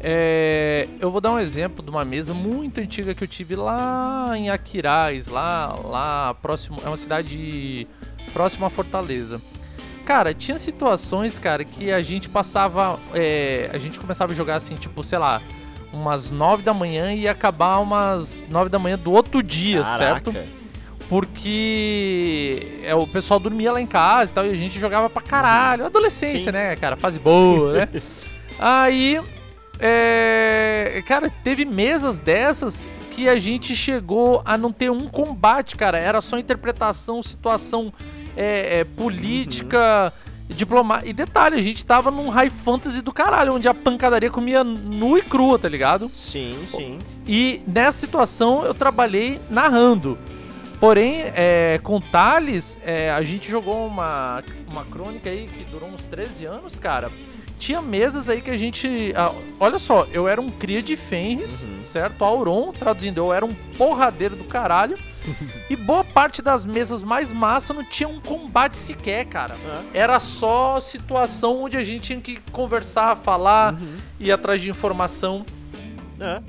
é, 0.06 0.86
eu 1.00 1.10
vou 1.10 1.18
dar 1.18 1.32
um 1.32 1.38
exemplo 1.38 1.82
de 1.82 1.88
uma 1.88 2.04
mesa 2.04 2.34
muito 2.34 2.78
antiga 2.78 3.14
que 3.14 3.24
eu 3.24 3.28
tive 3.28 3.56
lá 3.56 4.32
em 4.36 4.50
Aquiraz, 4.50 5.28
lá, 5.28 5.74
lá 5.82 6.34
próximo, 6.34 6.76
é 6.84 6.88
uma 6.88 6.96
cidade 6.98 7.88
próxima 8.30 8.66
a 8.66 8.70
Fortaleza. 8.70 9.40
Cara, 10.04 10.34
tinha 10.34 10.58
situações, 10.58 11.38
cara, 11.38 11.64
que 11.64 11.90
a 11.90 12.02
gente 12.02 12.28
passava, 12.28 13.00
é, 13.14 13.70
a 13.72 13.78
gente 13.78 13.98
começava 13.98 14.34
a 14.34 14.36
jogar 14.36 14.56
assim, 14.56 14.74
tipo, 14.74 15.02
sei 15.02 15.18
lá, 15.18 15.40
umas 15.90 16.30
nove 16.30 16.62
da 16.62 16.74
manhã 16.74 17.10
e 17.10 17.20
ia 17.20 17.30
acabar 17.30 17.78
umas 17.78 18.44
nove 18.50 18.68
da 18.68 18.78
manhã 18.78 18.98
do 18.98 19.10
outro 19.10 19.42
dia, 19.42 19.82
Caraca. 19.82 20.30
certo? 20.30 20.34
Porque 21.08 22.80
é, 22.82 22.94
o 22.94 23.06
pessoal 23.06 23.40
dormia 23.40 23.72
lá 23.72 23.80
em 23.80 23.86
casa 23.86 24.30
e 24.30 24.34
tal, 24.34 24.46
e 24.46 24.50
a 24.50 24.54
gente 24.54 24.78
jogava 24.78 25.08
pra 25.08 25.22
caralho. 25.22 25.86
Adolescência, 25.86 26.52
Sim. 26.52 26.52
né, 26.52 26.76
cara? 26.76 26.94
Fase 26.94 27.18
boa, 27.18 27.72
né? 27.72 27.88
Aí 28.60 29.18
é, 29.86 31.02
cara, 31.06 31.28
teve 31.28 31.66
mesas 31.66 32.18
dessas 32.18 32.88
que 33.10 33.28
a 33.28 33.36
gente 33.38 33.76
chegou 33.76 34.40
a 34.42 34.56
não 34.56 34.72
ter 34.72 34.90
um 34.90 35.06
combate, 35.06 35.76
cara. 35.76 35.98
Era 35.98 36.22
só 36.22 36.38
interpretação, 36.38 37.22
situação 37.22 37.92
é, 38.34 38.80
é, 38.80 38.84
política, 38.84 40.10
uhum. 40.48 40.56
diplomática. 40.56 41.10
E 41.10 41.12
detalhe, 41.12 41.56
a 41.56 41.60
gente 41.60 41.84
tava 41.84 42.10
num 42.10 42.30
high 42.30 42.48
fantasy 42.48 43.02
do 43.02 43.12
caralho, 43.12 43.52
onde 43.52 43.68
a 43.68 43.74
pancadaria 43.74 44.30
comia 44.30 44.64
nu 44.64 45.18
e 45.18 45.22
crua, 45.22 45.58
tá 45.58 45.68
ligado? 45.68 46.10
Sim, 46.14 46.64
sim. 46.66 46.98
E 47.26 47.60
nessa 47.66 47.98
situação 47.98 48.64
eu 48.64 48.72
trabalhei 48.72 49.38
narrando. 49.50 50.16
Porém, 50.80 51.24
é, 51.34 51.78
com 51.82 52.00
Thales, 52.00 52.78
é, 52.82 53.10
a 53.10 53.22
gente 53.22 53.50
jogou 53.50 53.86
uma, 53.86 54.42
uma 54.66 54.84
crônica 54.86 55.28
aí 55.28 55.46
que 55.46 55.62
durou 55.70 55.90
uns 55.90 56.06
13 56.06 56.46
anos, 56.46 56.78
cara 56.78 57.12
tinha 57.64 57.80
mesas 57.80 58.28
aí 58.28 58.42
que 58.42 58.50
a 58.50 58.58
gente. 58.58 59.14
Ah, 59.16 59.32
olha 59.58 59.78
só, 59.78 60.06
eu 60.12 60.28
era 60.28 60.38
um 60.38 60.50
cria 60.50 60.82
de 60.82 60.96
Fenris, 60.96 61.62
uhum. 61.62 61.82
certo? 61.82 62.22
Auron, 62.22 62.72
traduzindo, 62.72 63.18
eu 63.18 63.32
era 63.32 63.44
um 63.44 63.54
porradeiro 63.78 64.36
do 64.36 64.44
caralho. 64.44 64.98
e 65.70 65.74
boa 65.74 66.04
parte 66.04 66.42
das 66.42 66.66
mesas 66.66 67.02
mais 67.02 67.32
massa 67.32 67.72
não 67.72 67.82
tinha 67.82 68.06
um 68.06 68.20
combate 68.20 68.76
sequer, 68.76 69.24
cara. 69.24 69.56
É. 69.94 70.00
Era 70.00 70.20
só 70.20 70.78
situação 70.78 71.62
onde 71.62 71.78
a 71.78 71.82
gente 71.82 72.02
tinha 72.02 72.20
que 72.20 72.38
conversar, 72.52 73.16
falar, 73.16 73.72
uhum. 73.72 73.96
ir 74.20 74.30
atrás 74.30 74.60
de 74.60 74.68
informação. 74.68 75.46
É. 76.20 76.42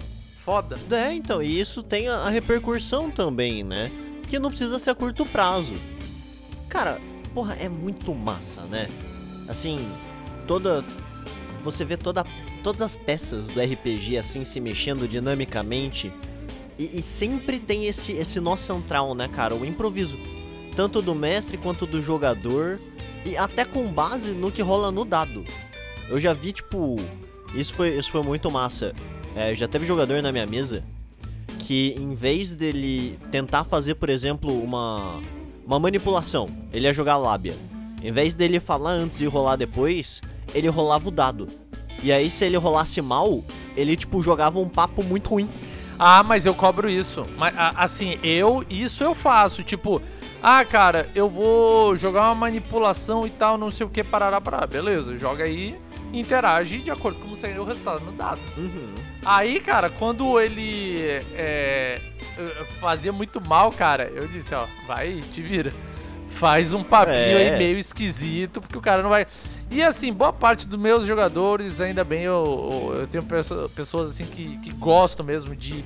Foda. 0.44 0.78
É, 0.92 1.14
então, 1.14 1.42
e 1.42 1.60
isso 1.60 1.82
tem 1.82 2.10
a, 2.10 2.18
a 2.18 2.30
repercussão 2.30 3.10
também, 3.10 3.64
né? 3.64 3.90
Que 4.28 4.38
não 4.38 4.50
precisa 4.50 4.78
ser 4.78 4.90
a 4.90 4.96
curto 4.96 5.26
prazo. 5.26 5.76
Cara, 6.68 7.00
porra, 7.34 7.56
é 7.56 7.70
muito 7.70 8.14
massa, 8.14 8.64
né? 8.64 8.90
Assim, 9.48 9.80
toda 10.46 10.84
você 11.66 11.84
vê 11.84 11.98
toda, 11.98 12.24
todas 12.64 12.82
as 12.82 12.96
peças 12.96 13.48
do 13.48 13.60
RPG 13.60 14.18
assim 14.18 14.46
se 14.46 14.62
mexendo 14.62 15.08
dinamicamente. 15.08 16.14
E, 16.78 17.00
e, 17.00 17.02
sempre 17.02 17.60
tem 17.60 17.88
esse, 17.88 18.14
esse 18.14 18.40
nó 18.40 18.56
central, 18.56 19.16
né, 19.16 19.28
cara? 19.28 19.56
O 19.56 19.66
improviso. 19.66 20.18
Tanto 20.76 21.02
do 21.02 21.16
mestre 21.16 21.58
quanto 21.58 21.86
do 21.86 22.02
jogador. 22.02 22.80
E 23.26 23.36
até 23.36 23.66
com 23.66 23.88
base 23.88 24.32
no 24.32 24.52
que 24.52 24.62
rola 24.62 24.92
no 24.92 25.04
dado. 25.04 25.44
Eu 26.08 26.20
já 26.20 26.34
vi, 26.34 26.54
tipo. 26.54 26.98
Isso 27.54 27.74
foi, 27.74 27.98
isso 27.98 28.12
foi 28.12 28.22
muito 28.22 28.52
massa. 28.52 28.94
É, 29.36 29.56
já 29.56 29.68
teve 29.68 29.86
jogador 29.86 30.22
na 30.22 30.32
minha 30.32 30.46
mesa 30.46 30.84
que, 31.60 31.96
em 31.98 32.14
vez 32.14 32.54
dele 32.54 33.18
tentar 33.32 33.64
fazer, 33.64 33.96
por 33.96 34.10
exemplo, 34.10 34.62
uma, 34.62 35.20
uma 35.66 35.80
manipulação, 35.80 36.48
ele 36.72 36.86
ia 36.86 36.94
jogar 36.94 37.18
lábia. 37.18 37.56
Em 38.04 38.12
vez 38.12 38.36
dele 38.36 38.60
falar 38.60 38.92
antes 38.92 39.20
e 39.20 39.26
rolar 39.26 39.56
depois, 39.56 40.22
ele 40.54 40.68
rolava 40.68 41.08
o 41.08 41.12
dado. 41.12 41.48
E 42.04 42.12
aí, 42.12 42.30
se 42.30 42.46
ele 42.46 42.58
rolasse 42.58 43.02
mal, 43.02 43.44
ele, 43.76 43.96
tipo, 43.96 44.22
jogava 44.22 44.60
um 44.60 44.70
papo 44.70 45.04
muito 45.04 45.30
ruim. 45.30 45.50
Ah, 45.98 46.22
mas 46.24 46.46
eu 46.46 46.54
cobro 46.54 46.90
isso. 46.90 47.26
Mas, 47.38 47.54
assim, 47.76 48.20
eu, 48.22 48.64
isso 48.70 49.04
eu 49.04 49.16
faço. 49.16 49.64
Tipo, 49.64 50.02
ah, 50.44 50.64
cara, 50.66 51.10
eu 51.16 51.30
vou 51.30 51.96
jogar 51.96 52.24
uma 52.26 52.36
manipulação 52.36 53.26
e 53.26 53.30
tal, 53.30 53.58
não 53.58 53.72
sei 53.72 53.86
o 53.86 53.90
que, 53.90 54.04
parará, 54.04 54.40
parará. 54.42 54.68
Beleza, 54.68 55.18
joga 55.18 55.46
aí 55.46 55.78
interage 56.14 56.80
de 56.80 56.92
acordo 56.92 57.18
com 57.18 57.26
como 57.26 57.36
sair 57.36 57.60
o 57.60 57.64
resultado 57.64 58.04
no 58.06 58.12
dado. 58.12 58.40
Uhum. 58.58 58.94
Aí, 59.26 59.60
cara, 59.60 59.90
quando 59.90 60.40
ele 60.40 60.98
é, 61.34 62.00
fazia 62.80 63.12
muito 63.12 63.42
mal, 63.42 63.72
cara, 63.72 64.12
eu 64.14 64.28
disse, 64.28 64.54
ó, 64.54 64.68
vai, 64.88 65.22
te 65.34 65.42
vira. 65.42 65.74
Faz 66.30 66.74
um 66.74 66.84
papinho 66.84 67.38
é. 67.38 67.52
aí 67.52 67.58
meio 67.58 67.78
esquisito, 67.78 68.60
porque 68.60 68.78
o 68.78 68.82
cara 68.82 69.02
não 69.02 69.10
vai. 69.10 69.26
E 69.72 69.82
assim, 69.82 70.14
boa 70.14 70.32
parte 70.32 70.68
dos 70.68 70.80
meus 70.80 71.06
jogadores, 71.06 71.82
ainda 71.82 72.04
bem, 72.04 72.24
eu, 72.24 72.94
eu 72.96 73.08
tenho 73.08 73.24
pessoas 73.76 74.12
assim 74.12 74.26
que, 74.26 74.58
que 74.60 74.72
gostam 74.72 75.26
mesmo 75.26 75.56
de 75.56 75.84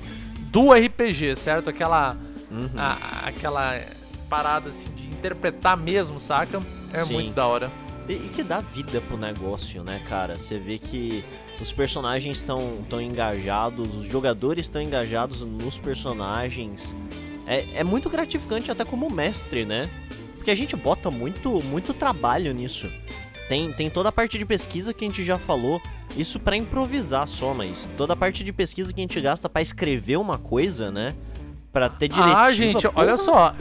do 0.50 0.72
RPG, 0.72 1.36
certo? 1.36 1.70
Aquela. 1.70 2.16
Uhum. 2.50 2.68
A, 2.76 3.28
aquela 3.28 3.80
parada 4.28 4.68
assim 4.68 4.90
de 4.94 5.06
interpretar 5.08 5.76
mesmo, 5.76 6.18
saca? 6.20 6.60
É 6.92 7.04
Sim. 7.04 7.14
muito 7.14 7.32
da 7.32 7.46
hora. 7.46 7.70
E, 8.08 8.12
e, 8.12 8.28
que 8.28 8.42
dá 8.42 8.60
vida 8.60 9.00
pro 9.00 9.16
negócio, 9.16 9.84
né, 9.84 10.02
cara? 10.08 10.36
Você 10.36 10.58
vê 10.58 10.78
que 10.78 11.24
os 11.60 11.72
personagens 11.72 12.38
estão 12.38 12.78
tão 12.88 13.00
engajados, 13.00 13.94
os 13.96 14.06
jogadores 14.06 14.66
estão 14.66 14.82
engajados 14.82 15.42
nos 15.42 15.78
personagens. 15.78 16.96
É, 17.46 17.66
é 17.74 17.84
muito 17.84 18.08
gratificante 18.10 18.70
até 18.70 18.84
como 18.84 19.10
mestre, 19.10 19.64
né? 19.64 19.88
Porque 20.36 20.50
a 20.50 20.54
gente 20.54 20.74
bota 20.74 21.10
muito, 21.10 21.62
muito 21.62 21.92
trabalho 21.92 22.52
nisso. 22.52 22.90
Tem, 23.50 23.72
tem 23.72 23.90
toda 23.90 24.10
a 24.10 24.12
parte 24.12 24.38
de 24.38 24.44
pesquisa 24.44 24.94
que 24.94 25.04
a 25.04 25.08
gente 25.08 25.24
já 25.24 25.36
falou, 25.36 25.82
isso 26.16 26.38
para 26.38 26.56
improvisar 26.56 27.26
só, 27.26 27.52
mas 27.52 27.90
toda 27.96 28.12
a 28.12 28.16
parte 28.16 28.44
de 28.44 28.52
pesquisa 28.52 28.92
que 28.92 29.00
a 29.00 29.02
gente 29.02 29.20
gasta 29.20 29.48
para 29.48 29.60
escrever 29.60 30.18
uma 30.18 30.38
coisa, 30.38 30.88
né? 30.88 31.16
Pra 31.72 31.88
ter 31.88 32.06
diretiva. 32.06 32.42
Ah, 32.42 32.52
gente, 32.52 32.86
porra. 32.86 33.02
olha 33.02 33.16
só. 33.16 33.52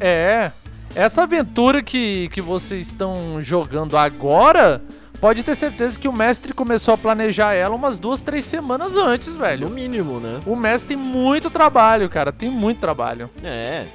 É. 0.00 0.50
Essa 0.96 1.22
aventura 1.22 1.80
que, 1.80 2.28
que 2.32 2.40
vocês 2.40 2.88
estão 2.88 3.40
jogando 3.40 3.96
agora, 3.96 4.82
pode 5.20 5.44
ter 5.44 5.54
certeza 5.54 5.96
que 5.96 6.08
o 6.08 6.12
mestre 6.12 6.52
começou 6.52 6.94
a 6.94 6.98
planejar 6.98 7.54
ela 7.54 7.76
umas 7.76 8.00
duas, 8.00 8.20
três 8.20 8.44
semanas 8.44 8.96
antes, 8.96 9.36
velho. 9.36 9.68
No 9.68 9.72
mínimo, 9.72 10.18
né? 10.18 10.40
O 10.44 10.56
mestre 10.56 10.96
tem 10.96 11.04
muito 11.04 11.48
trabalho, 11.50 12.10
cara. 12.10 12.32
Tem 12.32 12.50
muito 12.50 12.80
trabalho. 12.80 13.30
É. 13.44 13.86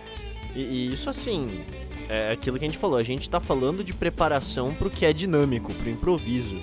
E, 0.56 0.62
e 0.62 0.94
isso 0.94 1.10
assim, 1.10 1.66
é 2.10 2.32
aquilo 2.32 2.58
que 2.58 2.66
a 2.66 2.68
gente 2.68 2.78
falou, 2.78 2.98
a 2.98 3.04
gente 3.04 3.30
tá 3.30 3.40
falando 3.40 3.84
de 3.84 3.94
preparação 3.94 4.74
pro 4.74 4.90
que 4.90 5.06
é 5.06 5.14
dinâmico, 5.14 5.74
pro 5.74 5.90
improviso. 5.90 6.60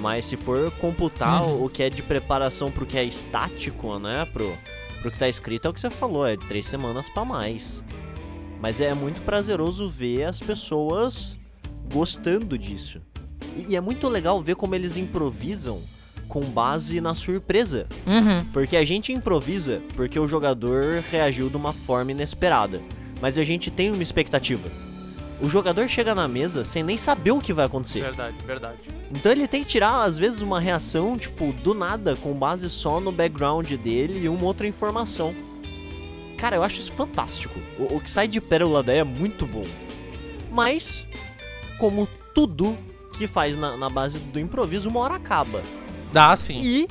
Mas 0.00 0.26
se 0.26 0.36
for 0.36 0.70
computar 0.72 1.42
uhum. 1.42 1.64
o 1.64 1.68
que 1.68 1.82
é 1.82 1.90
de 1.90 2.02
preparação 2.02 2.70
pro 2.70 2.86
que 2.86 2.96
é 2.96 3.04
estático, 3.04 3.98
né, 3.98 4.24
pro, 4.32 4.56
pro 5.00 5.10
que 5.10 5.18
tá 5.18 5.28
escrito, 5.28 5.66
é 5.66 5.70
o 5.70 5.74
que 5.74 5.80
você 5.80 5.90
falou, 5.90 6.26
é 6.26 6.36
três 6.36 6.66
semanas 6.66 7.08
para 7.08 7.24
mais. 7.24 7.82
Mas 8.60 8.80
é 8.80 8.94
muito 8.94 9.22
prazeroso 9.22 9.88
ver 9.88 10.24
as 10.24 10.40
pessoas 10.40 11.36
gostando 11.92 12.56
disso. 12.56 13.00
E 13.56 13.74
é 13.74 13.80
muito 13.80 14.08
legal 14.08 14.40
ver 14.40 14.54
como 14.54 14.74
eles 14.74 14.96
improvisam 14.96 15.80
com 16.28 16.42
base 16.42 17.00
na 17.00 17.14
surpresa. 17.14 17.86
Uhum. 18.06 18.44
Porque 18.52 18.76
a 18.76 18.84
gente 18.84 19.12
improvisa 19.12 19.82
porque 19.96 20.18
o 20.20 20.28
jogador 20.28 21.02
reagiu 21.10 21.48
de 21.48 21.56
uma 21.56 21.72
forma 21.72 22.12
inesperada 22.12 22.80
mas 23.20 23.38
a 23.38 23.42
gente 23.42 23.70
tem 23.70 23.90
uma 23.90 24.02
expectativa. 24.02 24.68
O 25.40 25.48
jogador 25.48 25.88
chega 25.88 26.14
na 26.14 26.26
mesa 26.26 26.64
sem 26.64 26.82
nem 26.82 26.98
saber 26.98 27.30
o 27.30 27.38
que 27.38 27.52
vai 27.52 27.66
acontecer. 27.66 28.00
Verdade, 28.00 28.36
verdade. 28.44 28.78
Então 29.10 29.30
ele 29.30 29.46
tem 29.46 29.62
que 29.62 29.68
tirar, 29.68 30.02
às 30.02 30.18
vezes, 30.18 30.40
uma 30.40 30.58
reação, 30.58 31.16
tipo, 31.16 31.52
do 31.52 31.74
nada, 31.74 32.16
com 32.16 32.32
base 32.32 32.68
só 32.68 32.98
no 33.00 33.12
background 33.12 33.70
dele 33.74 34.24
e 34.24 34.28
uma 34.28 34.44
outra 34.44 34.66
informação. 34.66 35.34
Cara, 36.36 36.56
eu 36.56 36.62
acho 36.62 36.80
isso 36.80 36.92
fantástico. 36.92 37.58
O, 37.78 37.96
o 37.96 38.00
que 38.00 38.10
sai 38.10 38.26
de 38.26 38.40
pérola 38.40 38.82
daí 38.82 38.98
é 38.98 39.04
muito 39.04 39.46
bom. 39.46 39.64
Mas, 40.50 41.06
como 41.78 42.08
tudo 42.34 42.76
que 43.16 43.26
faz 43.28 43.56
na, 43.56 43.76
na 43.76 43.88
base 43.88 44.18
do 44.18 44.40
improviso, 44.40 44.88
uma 44.88 45.00
hora 45.00 45.14
acaba. 45.14 45.62
Dá, 46.12 46.34
sim. 46.34 46.60
E 46.60 46.88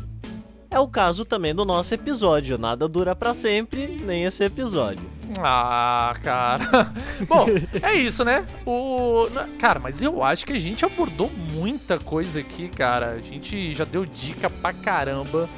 é 0.69 0.79
o 0.79 0.87
caso 0.87 1.25
também 1.25 1.53
do 1.53 1.65
nosso 1.65 1.93
episódio. 1.93 2.57
Nada 2.57 2.87
dura 2.87 3.15
para 3.15 3.33
sempre, 3.33 3.87
nem 3.87 4.23
esse 4.23 4.43
episódio. 4.43 5.03
Ah, 5.39 6.13
cara. 6.23 6.93
Bom, 7.27 7.45
é 7.81 7.95
isso, 7.95 8.23
né? 8.23 8.45
O 8.65 9.27
cara, 9.59 9.79
mas 9.79 10.01
eu 10.01 10.23
acho 10.23 10.45
que 10.45 10.53
a 10.53 10.59
gente 10.59 10.85
abordou 10.85 11.29
muita 11.53 11.99
coisa 11.99 12.39
aqui, 12.39 12.69
cara. 12.69 13.11
A 13.11 13.21
gente 13.21 13.73
já 13.73 13.83
deu 13.83 14.05
dica 14.05 14.49
pra 14.49 14.73
caramba. 14.73 15.49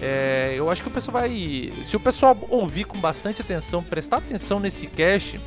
É, 0.00 0.54
eu 0.56 0.68
acho 0.70 0.82
que 0.82 0.88
o 0.88 0.90
pessoal 0.90 1.20
vai. 1.20 1.72
Se 1.82 1.96
o 1.96 2.00
pessoal 2.00 2.36
ouvir 2.48 2.84
com 2.84 2.98
bastante 2.98 3.40
atenção, 3.40 3.82
prestar 3.82 4.18
atenção 4.18 4.60
nesse 4.60 4.86
cast, 4.86 5.40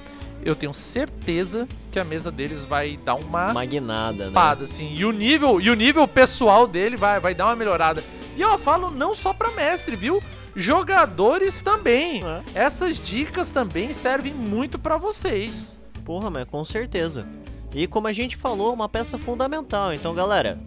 eu 0.50 0.56
tenho 0.56 0.74
certeza 0.74 1.68
que 1.92 2.00
a 2.00 2.04
mesa 2.04 2.32
deles 2.32 2.64
vai 2.64 2.98
dar 2.98 3.16
uma 3.16 3.54
magnada, 3.54 4.30
né? 4.30 4.64
assim. 4.64 4.94
E 4.96 5.04
o 5.04 5.12
nível, 5.12 5.60
e 5.60 5.70
o 5.70 5.76
nível 5.76 6.08
pessoal 6.08 6.66
dele 6.66 6.96
vai, 6.96 7.20
vai 7.20 7.36
dar 7.36 7.46
uma 7.46 7.56
melhorada. 7.56 8.04
E 8.36 8.42
eu 8.42 8.58
falo 8.58 8.92
não 8.92 9.16
só 9.16 9.34
para 9.34 9.52
mestre, 9.52 9.96
viu? 9.96 10.22
Jogadores 10.56 11.62
também. 11.62 12.24
É. 12.24 12.42
Essas 12.56 13.00
dicas 13.00 13.52
também 13.52 13.94
servem 13.94 14.34
muito 14.34 14.80
para 14.80 14.98
vocês. 14.98 15.76
Porra, 16.06 16.30
mas 16.30 16.48
com 16.48 16.64
certeza. 16.64 17.28
E 17.76 17.86
como 17.86 18.08
a 18.08 18.14
gente 18.14 18.36
falou, 18.38 18.74
uma 18.74 18.88
peça 18.88 19.18
fundamental. 19.18 19.94
Então, 19.94 20.16
galera, 20.16 20.58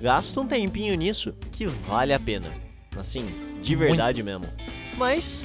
gasta 0.00 0.40
um 0.40 0.46
tempinho 0.46 0.94
nisso 0.94 1.34
que 1.52 1.66
vale 1.66 2.12
a 2.12 2.18
pena. 2.18 2.52
Assim, 2.96 3.28
de 3.60 3.74
verdade 3.74 4.22
muito. 4.22 4.40
mesmo. 4.40 4.54
Mas 4.96 5.44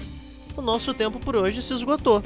o 0.56 0.62
nosso 0.62 0.94
tempo 0.94 1.20
por 1.20 1.36
hoje 1.36 1.62
se 1.62 1.74
esgotou. 1.74 2.24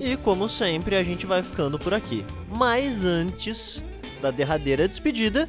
E 0.00 0.16
como 0.16 0.48
sempre, 0.48 0.96
a 0.96 1.02
gente 1.02 1.26
vai 1.26 1.42
ficando 1.42 1.78
por 1.78 1.92
aqui. 1.92 2.24
Mas 2.48 3.04
antes 3.04 3.82
da 4.22 4.30
derradeira 4.30 4.88
despedida, 4.88 5.46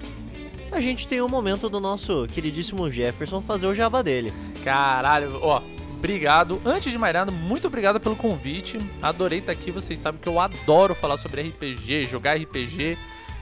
a 0.72 0.82
gente 0.82 1.08
tem 1.08 1.22
um 1.22 1.30
momento 1.30 1.70
do 1.70 1.80
nosso 1.80 2.28
queridíssimo 2.28 2.92
Jefferson 2.92 3.42
fazer 3.42 3.68
o 3.68 3.74
jabá 3.74 4.02
dele. 4.02 4.34
Caralho, 4.62 5.40
ó, 5.42 5.62
obrigado. 5.98 6.62
Antes 6.66 6.92
de 6.92 6.98
mais 6.98 7.14
nada, 7.14 7.32
muito 7.32 7.68
obrigado 7.68 8.00
pelo 8.00 8.16
convite. 8.16 8.78
Adorei 9.02 9.40
estar 9.40 9.54
aqui. 9.54 9.72
Vocês 9.72 10.00
sabem 10.00 10.20
que 10.20 10.28
eu 10.28 10.38
adoro 10.38 10.94
falar 10.96 11.16
sobre 11.16 11.42
RPG, 11.42 12.06
jogar 12.06 12.38
RPG. 12.38 12.98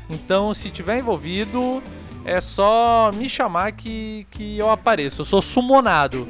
Então, 0.09 0.53
se 0.53 0.69
tiver 0.69 0.99
envolvido, 0.99 1.81
é 2.23 2.41
só 2.41 3.11
me 3.15 3.27
chamar 3.27 3.71
que, 3.71 4.27
que 4.29 4.57
eu 4.57 4.69
apareço. 4.69 5.21
Eu 5.21 5.25
sou 5.25 5.41
sumonado. 5.41 6.27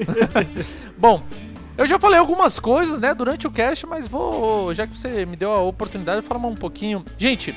Bom, 0.97 1.23
Eu 1.79 1.87
já 1.87 1.97
falei 1.97 2.19
algumas 2.19 2.59
coisas, 2.59 2.99
né, 2.99 3.13
durante 3.13 3.47
o 3.47 3.51
cast, 3.51 3.87
mas 3.87 4.05
vou, 4.05 4.73
já 4.73 4.85
que 4.85 4.99
você 4.99 5.25
me 5.25 5.37
deu 5.37 5.53
a 5.53 5.61
oportunidade, 5.61 6.21
falar 6.21 6.45
um 6.45 6.53
pouquinho. 6.53 7.05
Gente, 7.17 7.55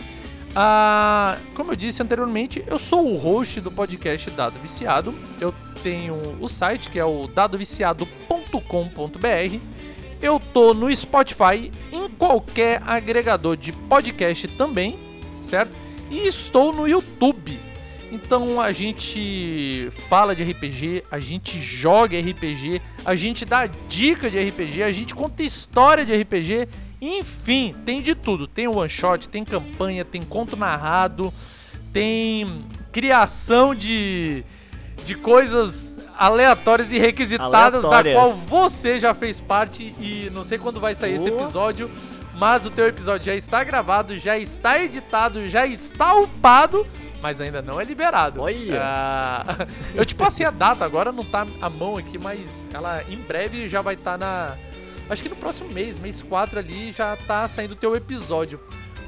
como 1.56 1.72
eu 1.72 1.76
disse 1.76 2.04
anteriormente, 2.04 2.62
eu 2.68 2.78
sou 2.78 3.04
o 3.04 3.16
host 3.16 3.60
do 3.60 3.68
podcast 3.68 4.30
Dado 4.30 4.60
Viciado. 4.60 5.12
Eu 5.40 5.52
tenho 5.82 6.14
o 6.40 6.48
site 6.48 6.88
que 6.88 7.00
é 7.00 7.04
o 7.04 7.26
dadoviciado.com.br. 7.26 9.58
Eu 10.22 10.38
tô 10.38 10.72
no 10.72 10.94
Spotify, 10.94 11.72
em 11.90 12.08
qualquer 12.10 12.80
agregador 12.86 13.56
de 13.56 13.72
podcast 13.72 14.46
também, 14.46 15.00
certo? 15.42 15.72
E 16.08 16.28
estou 16.28 16.72
no 16.72 16.86
YouTube. 16.86 17.58
Então 18.12 18.60
a 18.60 18.72
gente 18.72 19.88
fala 20.06 20.36
de 20.36 20.42
RPG, 20.42 21.02
a 21.10 21.18
gente 21.18 21.58
joga 21.58 22.18
RPG, 22.20 22.82
a 23.06 23.16
gente 23.16 23.46
dá 23.46 23.66
dica 23.66 24.28
de 24.28 24.38
RPG, 24.38 24.82
a 24.82 24.92
gente 24.92 25.14
conta 25.14 25.42
história 25.42 26.04
de 26.04 26.14
RPG, 26.14 26.68
enfim, 27.00 27.74
tem 27.86 28.02
de 28.02 28.14
tudo. 28.14 28.46
Tem 28.46 28.68
one 28.68 28.88
shot, 28.88 29.30
tem 29.30 29.42
campanha, 29.46 30.04
tem 30.04 30.20
conto 30.22 30.58
narrado, 30.58 31.32
tem 31.90 32.66
criação 32.92 33.74
de 33.74 34.44
de 35.06 35.14
coisas 35.14 35.96
aleatórias 36.16 36.92
e 36.92 36.98
requisitadas 36.98 37.82
aleatórias. 37.82 38.14
da 38.14 38.20
qual 38.20 38.32
você 38.32 39.00
já 39.00 39.14
fez 39.14 39.40
parte 39.40 39.94
e 39.98 40.30
não 40.32 40.44
sei 40.44 40.58
quando 40.58 40.78
vai 40.78 40.94
sair 40.94 41.14
esse 41.14 41.28
episódio, 41.28 41.90
mas 42.34 42.64
o 42.66 42.70
teu 42.70 42.86
episódio 42.86 43.24
já 43.26 43.34
está 43.34 43.64
gravado, 43.64 44.18
já 44.18 44.38
está 44.38 44.80
editado, 44.80 45.48
já 45.48 45.66
está 45.66 46.14
upado, 46.14 46.86
mas 47.22 47.40
ainda 47.40 47.62
não 47.62 47.80
é 47.80 47.84
liberado. 47.84 48.42
Olha. 48.42 48.82
Ah, 48.82 49.66
eu 49.94 50.04
te 50.04 50.14
passei 50.14 50.44
a 50.44 50.50
data, 50.50 50.84
agora 50.84 51.12
não 51.12 51.24
tá 51.24 51.46
a 51.60 51.70
mão 51.70 51.96
aqui, 51.96 52.18
mas 52.18 52.66
ela 52.74 53.02
em 53.08 53.16
breve 53.16 53.68
já 53.68 53.80
vai 53.80 53.94
estar 53.94 54.18
tá 54.18 54.18
na 54.18 54.56
acho 55.08 55.22
que 55.22 55.28
no 55.28 55.36
próximo 55.36 55.70
mês, 55.70 55.98
mês 55.98 56.22
4 56.22 56.58
ali 56.58 56.90
já 56.90 57.16
tá 57.16 57.46
saindo 57.46 57.72
o 57.72 57.76
teu 57.76 57.94
episódio 57.94 58.58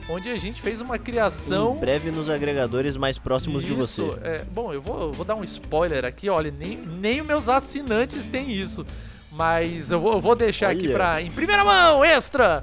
onde 0.08 0.28
a 0.28 0.36
gente 0.36 0.60
fez 0.60 0.80
uma 0.80 0.98
criação. 0.98 1.76
Em 1.76 1.80
breve 1.80 2.10
nos 2.10 2.28
agregadores 2.28 2.96
mais 2.96 3.18
próximos 3.18 3.64
isso, 3.64 3.72
de 3.72 3.78
você. 3.78 4.02
É, 4.22 4.44
bom, 4.44 4.72
eu 4.72 4.80
vou, 4.80 5.00
eu 5.00 5.12
vou 5.12 5.24
dar 5.24 5.34
um 5.34 5.44
spoiler 5.44 6.04
aqui, 6.04 6.28
olha, 6.28 6.50
nem, 6.50 6.76
nem 6.76 7.20
os 7.20 7.26
meus 7.26 7.48
assinantes 7.48 8.28
têm 8.28 8.50
isso. 8.50 8.84
Mas 9.32 9.90
eu 9.90 9.98
vou, 9.98 10.12
eu 10.12 10.20
vou 10.20 10.36
deixar 10.36 10.68
olha. 10.68 10.78
aqui 10.78 10.88
pra. 10.92 11.20
Em 11.20 11.30
primeira 11.30 11.64
mão, 11.64 12.04
extra! 12.04 12.62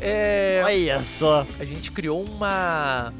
É, 0.00 0.62
olha 0.64 1.02
só! 1.02 1.46
A 1.58 1.64
gente 1.64 1.90
criou 1.90 2.22
uma. 2.22 3.12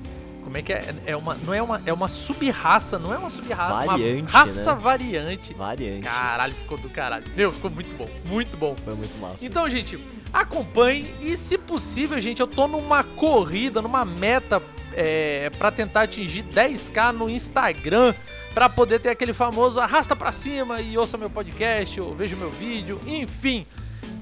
Como 0.42 0.56
é 0.56 0.62
que 0.62 0.72
é? 0.72 0.94
É 1.06 1.16
uma, 1.16 1.34
não 1.34 1.54
é 1.54 1.62
uma, 1.62 1.80
é 1.86 1.92
uma 1.92 2.08
sub-raça, 2.08 2.98
não 2.98 3.12
é 3.14 3.18
uma 3.18 3.30
sub-raça, 3.30 3.86
variante, 3.86 4.22
uma 4.22 4.30
raça 4.30 4.74
né? 4.74 4.80
variante. 4.80 5.54
Variante. 5.54 6.02
Caralho, 6.02 6.54
ficou 6.54 6.78
do 6.78 6.88
caralho. 6.88 7.24
Meu, 7.36 7.52
ficou 7.52 7.70
muito 7.70 7.96
bom, 7.96 8.08
muito 8.26 8.56
bom. 8.56 8.74
Foi 8.84 8.94
muito 8.94 9.16
massa. 9.18 9.44
Então, 9.44 9.68
gente, 9.68 9.98
acompanhe 10.32 11.14
e, 11.20 11.36
se 11.36 11.56
possível, 11.56 12.20
gente, 12.20 12.40
eu 12.40 12.46
tô 12.46 12.66
numa 12.66 13.04
corrida, 13.04 13.80
numa 13.80 14.04
meta 14.04 14.62
é, 14.92 15.50
para 15.50 15.70
tentar 15.70 16.02
atingir 16.02 16.42
10k 16.42 17.12
no 17.12 17.30
Instagram 17.30 18.14
para 18.54 18.68
poder 18.68 19.00
ter 19.00 19.10
aquele 19.10 19.32
famoso 19.32 19.78
arrasta 19.80 20.16
para 20.16 20.32
cima 20.32 20.80
e 20.80 20.98
ouça 20.98 21.16
meu 21.16 21.30
podcast, 21.30 22.00
ou 22.00 22.14
veja 22.14 22.34
meu 22.34 22.50
vídeo, 22.50 23.00
enfim, 23.06 23.66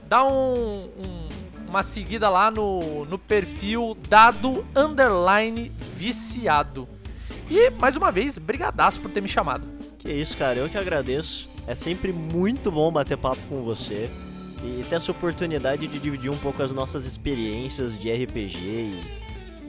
dá 0.06 0.24
um, 0.24 0.90
um, 0.98 1.28
uma 1.68 1.82
seguida 1.82 2.28
lá 2.28 2.50
no, 2.50 3.04
no 3.04 3.18
perfil 3.18 3.96
dado 4.08 4.64
underline 4.74 5.70
viciado. 5.96 6.88
E 7.50 7.70
mais 7.70 7.96
uma 7.96 8.10
vez, 8.10 8.38
brigadaço 8.38 9.00
por 9.00 9.10
ter 9.10 9.20
me 9.20 9.28
chamado. 9.28 9.68
Que 9.98 10.12
isso, 10.12 10.36
cara, 10.36 10.58
eu 10.58 10.68
que 10.68 10.78
agradeço. 10.78 11.48
É 11.66 11.74
sempre 11.74 12.12
muito 12.12 12.70
bom 12.70 12.90
bater 12.90 13.16
papo 13.18 13.40
com 13.48 13.62
você 13.62 14.10
e 14.64 14.82
ter 14.88 14.96
essa 14.96 15.12
oportunidade 15.12 15.86
de 15.86 15.98
dividir 15.98 16.30
um 16.30 16.36
pouco 16.36 16.62
as 16.62 16.72
nossas 16.72 17.04
experiências 17.04 17.98
de 17.98 18.10
RPG 18.10 18.58
e, 18.58 19.00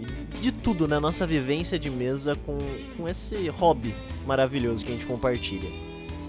e 0.01 0.39
de 0.39 0.51
tudo, 0.51 0.87
né? 0.87 0.97
Nossa 0.99 1.27
vivência 1.27 1.77
de 1.77 1.89
mesa 1.89 2.35
com, 2.35 2.57
com 2.95 3.07
esse 3.07 3.49
hobby 3.49 3.93
maravilhoso 4.25 4.85
que 4.85 4.91
a 4.91 4.95
gente 4.95 5.05
compartilha. 5.05 5.69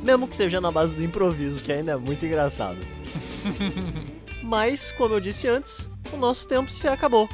Mesmo 0.03 0.27
que 0.27 0.35
seja 0.35 0.61
na 0.61 0.73
base 0.73 0.97
do 0.97 1.05
improviso, 1.05 1.63
que 1.63 1.71
ainda 1.71 1.93
é 1.93 1.97
muito 1.97 2.25
engraçado. 2.27 2.79
Mas, 4.43 4.93
como 4.93 5.15
eu 5.15 5.21
disse 5.21 5.47
antes, 5.47 5.89
o 6.13 6.17
nosso 6.17 6.47
tempo 6.47 6.71
se 6.71 6.87
acabou. 6.89 7.29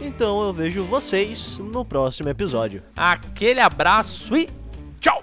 Então 0.00 0.42
eu 0.42 0.52
vejo 0.52 0.84
vocês 0.84 1.58
no 1.58 1.84
próximo 1.84 2.28
episódio. 2.28 2.82
Aquele 2.96 3.60
abraço 3.60 4.36
e 4.36 4.48
tchau! 5.00 5.20